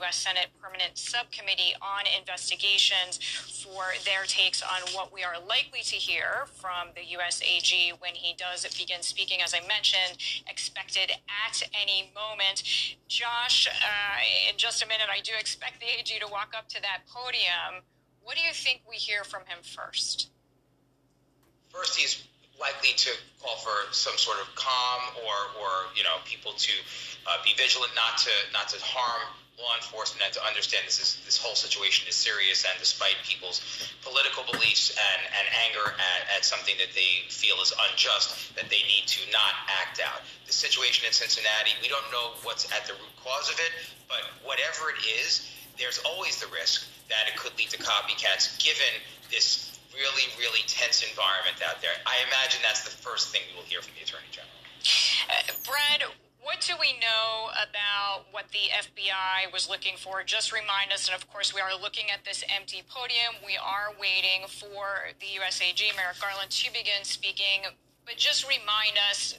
U.S. 0.00 0.16
Senate 0.16 0.48
Permanent 0.60 0.96
Subcommittee 0.96 1.74
on 1.82 2.04
Investigations, 2.18 3.18
for 3.62 3.92
their 4.04 4.24
takes 4.24 4.62
on 4.62 4.80
what 4.94 5.12
we 5.12 5.22
are 5.22 5.38
likely 5.46 5.82
to 5.82 5.96
hear 5.96 6.46
from 6.54 6.88
the 6.96 7.04
U.S. 7.20 7.42
AG 7.42 7.92
when 8.00 8.14
he 8.14 8.34
does 8.34 8.66
begin 8.76 9.02
speaking, 9.02 9.40
as 9.42 9.54
I 9.54 9.60
mentioned, 9.68 10.18
expected 10.48 11.12
at 11.46 11.62
any 11.80 12.10
moment. 12.14 12.62
Josh, 13.08 13.66
uh, 13.68 14.50
in 14.50 14.56
just 14.56 14.82
a 14.82 14.86
minute, 14.86 15.08
I 15.10 15.20
do 15.20 15.32
expect 15.38 15.59
the 15.80 15.86
AG 15.98 16.18
to 16.20 16.28
walk 16.30 16.54
up 16.56 16.68
to 16.68 16.82
that 16.82 17.02
podium. 17.08 17.84
What 18.22 18.36
do 18.36 18.42
you 18.42 18.52
think 18.52 18.82
we 18.88 18.96
hear 18.96 19.24
from 19.24 19.42
him 19.46 19.58
first? 19.62 20.30
First, 21.68 21.96
he's 21.96 22.22
likely 22.60 22.92
to 22.96 23.10
call 23.42 23.56
for 23.56 23.92
some 23.92 24.16
sort 24.18 24.38
of 24.40 24.54
calm 24.54 25.00
or, 25.24 25.62
or 25.62 25.70
you 25.96 26.04
know, 26.04 26.20
people 26.24 26.52
to 26.52 26.72
uh, 27.26 27.36
be 27.44 27.52
vigilant, 27.56 27.92
not 27.96 28.18
to 28.18 28.30
not 28.52 28.68
to 28.68 28.78
harm 28.84 29.28
law 29.62 29.76
enforcement, 29.76 30.24
and 30.24 30.34
to 30.34 30.42
understand 30.44 30.82
this 30.86 30.98
is 30.98 31.20
this 31.24 31.36
whole 31.36 31.54
situation 31.54 32.08
is 32.08 32.16
serious. 32.16 32.64
And 32.64 32.74
despite 32.80 33.16
people's 33.22 33.60
political 34.02 34.44
beliefs 34.48 34.90
and, 34.96 35.20
and 35.36 35.46
anger 35.68 35.94
at, 35.94 36.20
at 36.36 36.42
something 36.44 36.74
that 36.80 36.92
they 36.96 37.28
feel 37.28 37.60
is 37.60 37.72
unjust, 37.90 38.56
that 38.56 38.68
they 38.72 38.82
need 38.88 39.06
to 39.06 39.22
not 39.30 39.54
act 39.80 40.00
out. 40.00 40.24
The 40.46 40.52
situation 40.52 41.06
in 41.06 41.12
Cincinnati, 41.12 41.76
we 41.80 41.88
don't 41.88 42.06
know 42.10 42.36
what's 42.42 42.66
at 42.72 42.86
the 42.88 42.94
root 42.94 43.14
cause 43.22 43.48
of 43.52 43.60
it, 43.60 43.72
but 44.08 44.24
whatever 44.42 44.90
it 44.90 45.00
is, 45.20 45.46
there's 45.78 46.00
always 46.04 46.40
the 46.40 46.48
risk 46.48 46.88
that 47.08 47.28
it 47.28 47.36
could 47.36 47.56
lead 47.56 47.70
to 47.70 47.78
copycats, 47.78 48.58
given 48.62 48.92
this 49.30 49.78
really, 49.94 50.26
really 50.38 50.62
tense 50.66 51.02
environment 51.02 51.58
out 51.66 51.82
there. 51.82 51.90
I 52.06 52.22
imagine 52.28 52.60
that's 52.62 52.84
the 52.84 52.94
first 52.94 53.32
thing 53.32 53.42
we 53.50 53.56
will 53.58 53.66
hear 53.66 53.82
from 53.82 53.94
the 53.98 54.02
Attorney 54.02 54.30
General. 54.30 54.54
Uh, 55.28 55.52
Brad, 55.66 56.04
what 56.42 56.60
do 56.60 56.74
we 56.80 56.92
know 56.94 57.50
about 57.52 58.24
what 58.30 58.46
the 58.48 58.72
FBI 58.72 59.52
was 59.52 59.68
looking 59.68 59.96
for? 59.96 60.22
Just 60.22 60.52
remind 60.52 60.92
us, 60.92 61.08
and 61.08 61.14
of 61.14 61.30
course, 61.30 61.54
we 61.54 61.60
are 61.60 61.78
looking 61.78 62.10
at 62.12 62.24
this 62.24 62.42
empty 62.54 62.82
podium. 62.88 63.34
We 63.44 63.56
are 63.56 63.92
waiting 64.00 64.48
for 64.48 65.12
the 65.20 65.26
USAG, 65.38 65.96
Merrick 65.96 66.20
Garland, 66.20 66.50
to 66.50 66.72
begin 66.72 67.04
speaking. 67.04 67.68
But 68.06 68.16
just 68.16 68.48
remind 68.48 68.96
us, 69.10 69.38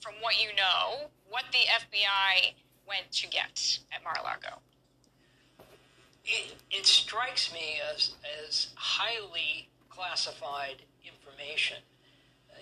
from 0.00 0.14
what 0.20 0.42
you 0.42 0.48
know, 0.54 1.08
what 1.28 1.44
the 1.52 1.64
FBI 1.68 2.52
went 2.86 3.10
to 3.12 3.28
get 3.28 3.78
at 3.94 4.04
Mar-a-Lago. 4.04 4.58
It, 6.24 6.54
it 6.70 6.86
strikes 6.86 7.52
me 7.52 7.80
as, 7.94 8.14
as 8.44 8.68
highly 8.74 9.68
classified 9.88 10.82
information, 11.04 11.78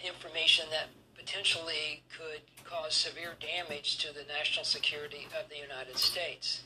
information 0.05 0.67
that 0.71 0.87
potentially 1.29 2.03
could 2.17 2.41
cause 2.65 2.95
severe 2.95 3.35
damage 3.41 3.99
to 3.99 4.15
the 4.15 4.25
national 4.29 4.65
security 4.65 5.27
of 5.39 5.49
the 5.51 5.57
United 5.57 5.97
States. 5.99 6.63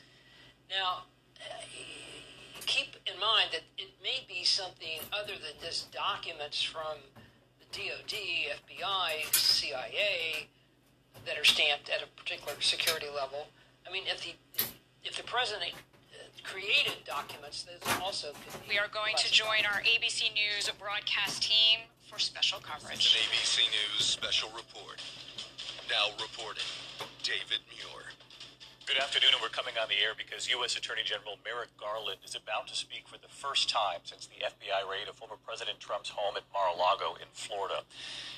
Now, 0.69 1.03
uh, 1.37 1.63
keep 2.65 2.95
in 3.05 3.19
mind 3.19 3.49
that 3.51 3.63
it 3.77 3.89
may 4.01 4.23
be 4.27 4.43
something 4.43 4.99
other 5.11 5.33
than 5.33 5.59
just 5.61 5.91
documents 5.91 6.63
from 6.63 6.97
the 7.59 7.65
DoD, 7.77 8.15
FBI, 8.63 9.35
CIA 9.35 10.47
that 11.25 11.37
are 11.37 11.43
stamped 11.43 11.89
at 11.89 12.01
a 12.01 12.07
particular 12.15 12.53
security 12.61 13.07
level. 13.13 13.47
I 13.87 13.91
mean, 13.91 14.03
if 14.07 14.23
the 14.23 14.33
if 15.03 15.17
the 15.17 15.23
president 15.23 15.73
uh, 15.73 16.23
created 16.43 17.03
documents, 17.05 17.63
those 17.63 18.01
also 18.01 18.29
could 18.31 18.61
be 18.63 18.75
We 18.75 18.79
are 18.79 18.87
going 18.87 19.15
to 19.17 19.31
join 19.31 19.65
our 19.65 19.81
ABC 19.81 20.33
News 20.33 20.71
broadcast 20.79 21.43
team 21.43 21.79
for 22.13 22.19
special 22.19 22.59
coverage. 22.61 23.17
An 23.17 23.25
ABC 23.25 23.65
News 23.73 24.05
special 24.05 24.49
report. 24.53 25.01
Now 25.89 26.13
reporting, 26.21 26.69
David 27.25 27.65
Muir. 27.73 28.13
Good 28.85 29.01
afternoon, 29.01 29.33
and 29.33 29.41
we're 29.41 29.49
coming 29.49 29.73
on 29.81 29.89
the 29.89 29.97
air 29.97 30.13
because 30.13 30.45
U.S. 30.53 30.77
Attorney 30.77 31.01
General 31.01 31.41
Merrick 31.41 31.73
Garland 31.73 32.21
is 32.21 32.37
about 32.37 32.69
to 32.69 32.75
speak 32.77 33.09
for 33.09 33.17
the 33.17 33.33
first 33.33 33.65
time 33.65 34.05
since 34.05 34.29
the 34.29 34.45
FBI 34.45 34.85
raid 34.85 35.09
of 35.09 35.17
former 35.17 35.41
President 35.41 35.79
Trump's 35.79 36.13
home 36.13 36.37
at 36.37 36.45
Mar-a-Lago 36.53 37.17
in 37.17 37.33
Florida. 37.33 37.81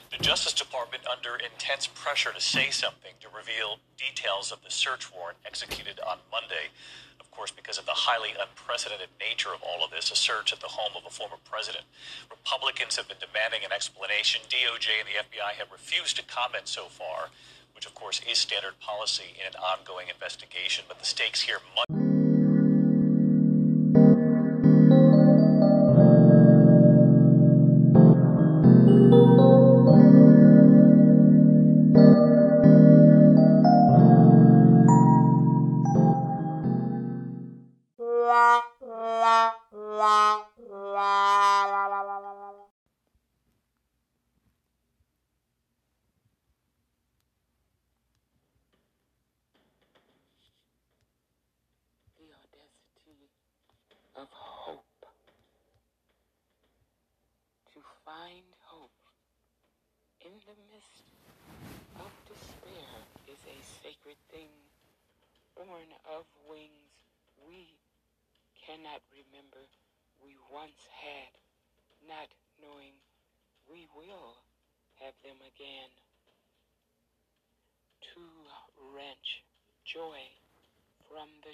The 0.07 0.23
Justice 0.23 0.55
Department 0.55 1.03
under 1.03 1.35
intense 1.35 1.83
pressure 1.83 2.31
to 2.31 2.39
say 2.39 2.71
something 2.71 3.19
to 3.19 3.27
reveal 3.27 3.83
details 3.99 4.55
of 4.55 4.63
the 4.63 4.71
search 4.71 5.11
warrant 5.11 5.43
executed 5.43 5.99
on 5.99 6.23
Monday. 6.31 6.71
Course, 7.35 7.51
because 7.51 7.77
of 7.77 7.85
the 7.85 7.91
highly 7.91 8.29
unprecedented 8.31 9.09
nature 9.19 9.49
of 9.53 9.61
all 9.61 9.83
of 9.83 9.91
this, 9.91 10.09
a 10.09 10.15
search 10.15 10.53
at 10.53 10.61
the 10.61 10.71
home 10.71 10.95
of 10.95 11.03
a 11.05 11.11
former 11.11 11.35
president. 11.43 11.83
Republicans 12.31 12.95
have 12.95 13.09
been 13.09 13.19
demanding 13.19 13.59
an 13.65 13.73
explanation. 13.73 14.39
DOJ 14.47 15.03
and 15.03 15.07
the 15.07 15.19
FBI 15.19 15.59
have 15.59 15.69
refused 15.69 16.15
to 16.15 16.23
comment 16.23 16.69
so 16.69 16.85
far 16.85 17.29
which 17.75 17.85
of 17.85 17.93
course 17.93 18.21
is 18.29 18.37
standard 18.37 18.79
policy 18.79 19.35
in 19.37 19.47
an 19.47 19.55
ongoing 19.55 20.07
investigation. 20.07 20.85
But 20.87 20.99
the 20.99 21.05
stakes 21.05 21.41
here 21.41 21.59
much. 21.75 21.94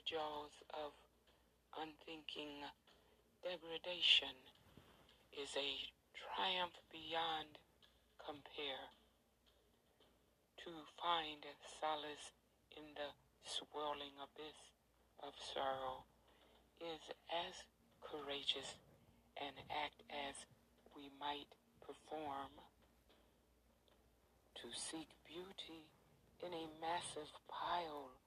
Jaws 0.06 0.52
of 0.73 0.91
unthinking 1.78 2.65
degradation 3.44 4.34
is 5.34 5.49
a 5.57 5.72
triumph 6.14 6.78
beyond 6.91 7.57
compare. 8.18 8.94
To 10.65 10.72
find 11.02 11.41
solace 11.82 12.34
in 12.78 12.94
the 12.94 13.18
swirling 13.41 14.14
abyss 14.22 14.57
of 15.26 15.34
sorrow 15.38 16.06
is 16.78 17.02
as 17.30 17.65
courageous 18.02 18.78
an 19.41 19.57
act 19.73 20.06
as 20.10 20.45
we 20.94 21.10
might 21.18 21.49
perform. 21.82 22.53
To 24.61 24.69
seek 24.69 25.10
beauty 25.26 25.90
in 26.45 26.53
a 26.53 26.69
massive 26.78 27.34
pile 27.49 28.20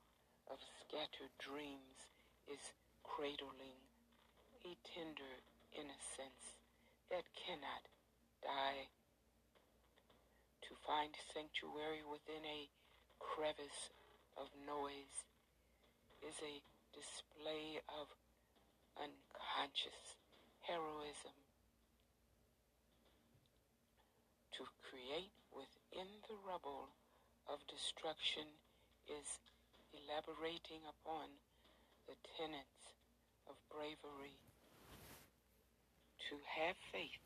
of 0.51 0.59
scattered 0.81 1.33
dreams 1.39 2.09
is 2.47 2.73
cradling 3.03 3.81
a 4.65 4.77
tender 4.85 5.45
innocence 5.73 6.61
that 7.11 7.25
cannot 7.37 7.89
die. 8.43 8.89
To 10.69 10.73
find 10.87 11.13
sanctuary 11.33 12.01
within 12.05 12.45
a 12.45 12.69
crevice 13.21 13.93
of 14.37 14.49
noise 14.65 15.29
is 16.25 16.37
a 16.41 16.65
display 16.97 17.81
of 17.93 18.09
unconscious 18.97 20.17
heroism. 20.65 21.37
To 24.57 24.65
create 24.81 25.35
within 25.53 26.09
the 26.31 26.39
rubble 26.41 26.97
of 27.45 27.61
destruction 27.69 28.49
is 29.05 29.43
elaborating 29.95 30.83
upon 30.83 31.31
the 32.11 32.19
tenets 32.35 32.99
of 33.47 33.55
bravery. 33.71 34.43
To 36.31 36.41
have 36.59 36.77
faith 36.91 37.23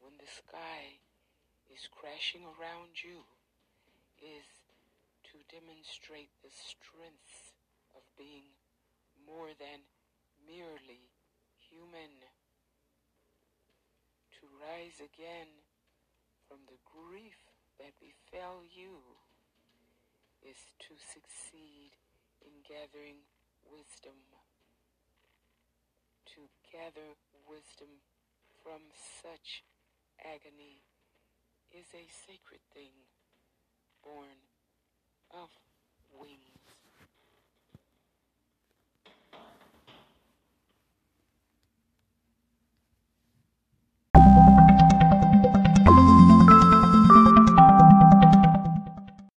when 0.00 0.16
the 0.16 0.30
sky 0.30 1.04
is 1.68 1.90
crashing 1.90 2.46
around 2.46 3.04
you 3.04 3.28
is 4.16 4.48
to 5.28 5.36
demonstrate 5.52 6.32
the 6.40 6.54
strength 6.54 7.52
of 7.92 8.02
being 8.16 8.56
more 9.28 9.52
than 9.60 9.84
merely 10.48 11.12
human. 11.60 12.24
To 14.40 14.42
rise 14.56 15.02
again 15.02 15.50
from 16.48 16.64
the 16.70 16.80
grief 16.88 17.36
that 17.76 17.92
befell 18.00 18.64
you 18.64 19.18
is 20.42 20.60
to 20.78 20.94
succeed 20.98 21.96
in 22.42 22.52
gathering 22.62 23.26
wisdom. 23.66 24.18
To 26.34 26.46
gather 26.70 27.16
wisdom 27.48 28.04
from 28.62 28.80
such 29.22 29.64
agony 30.22 30.84
is 31.72 31.88
a 31.94 32.06
sacred 32.26 32.60
thing 32.72 32.94
born 34.04 34.38
of 35.32 35.50
wings. 36.20 36.67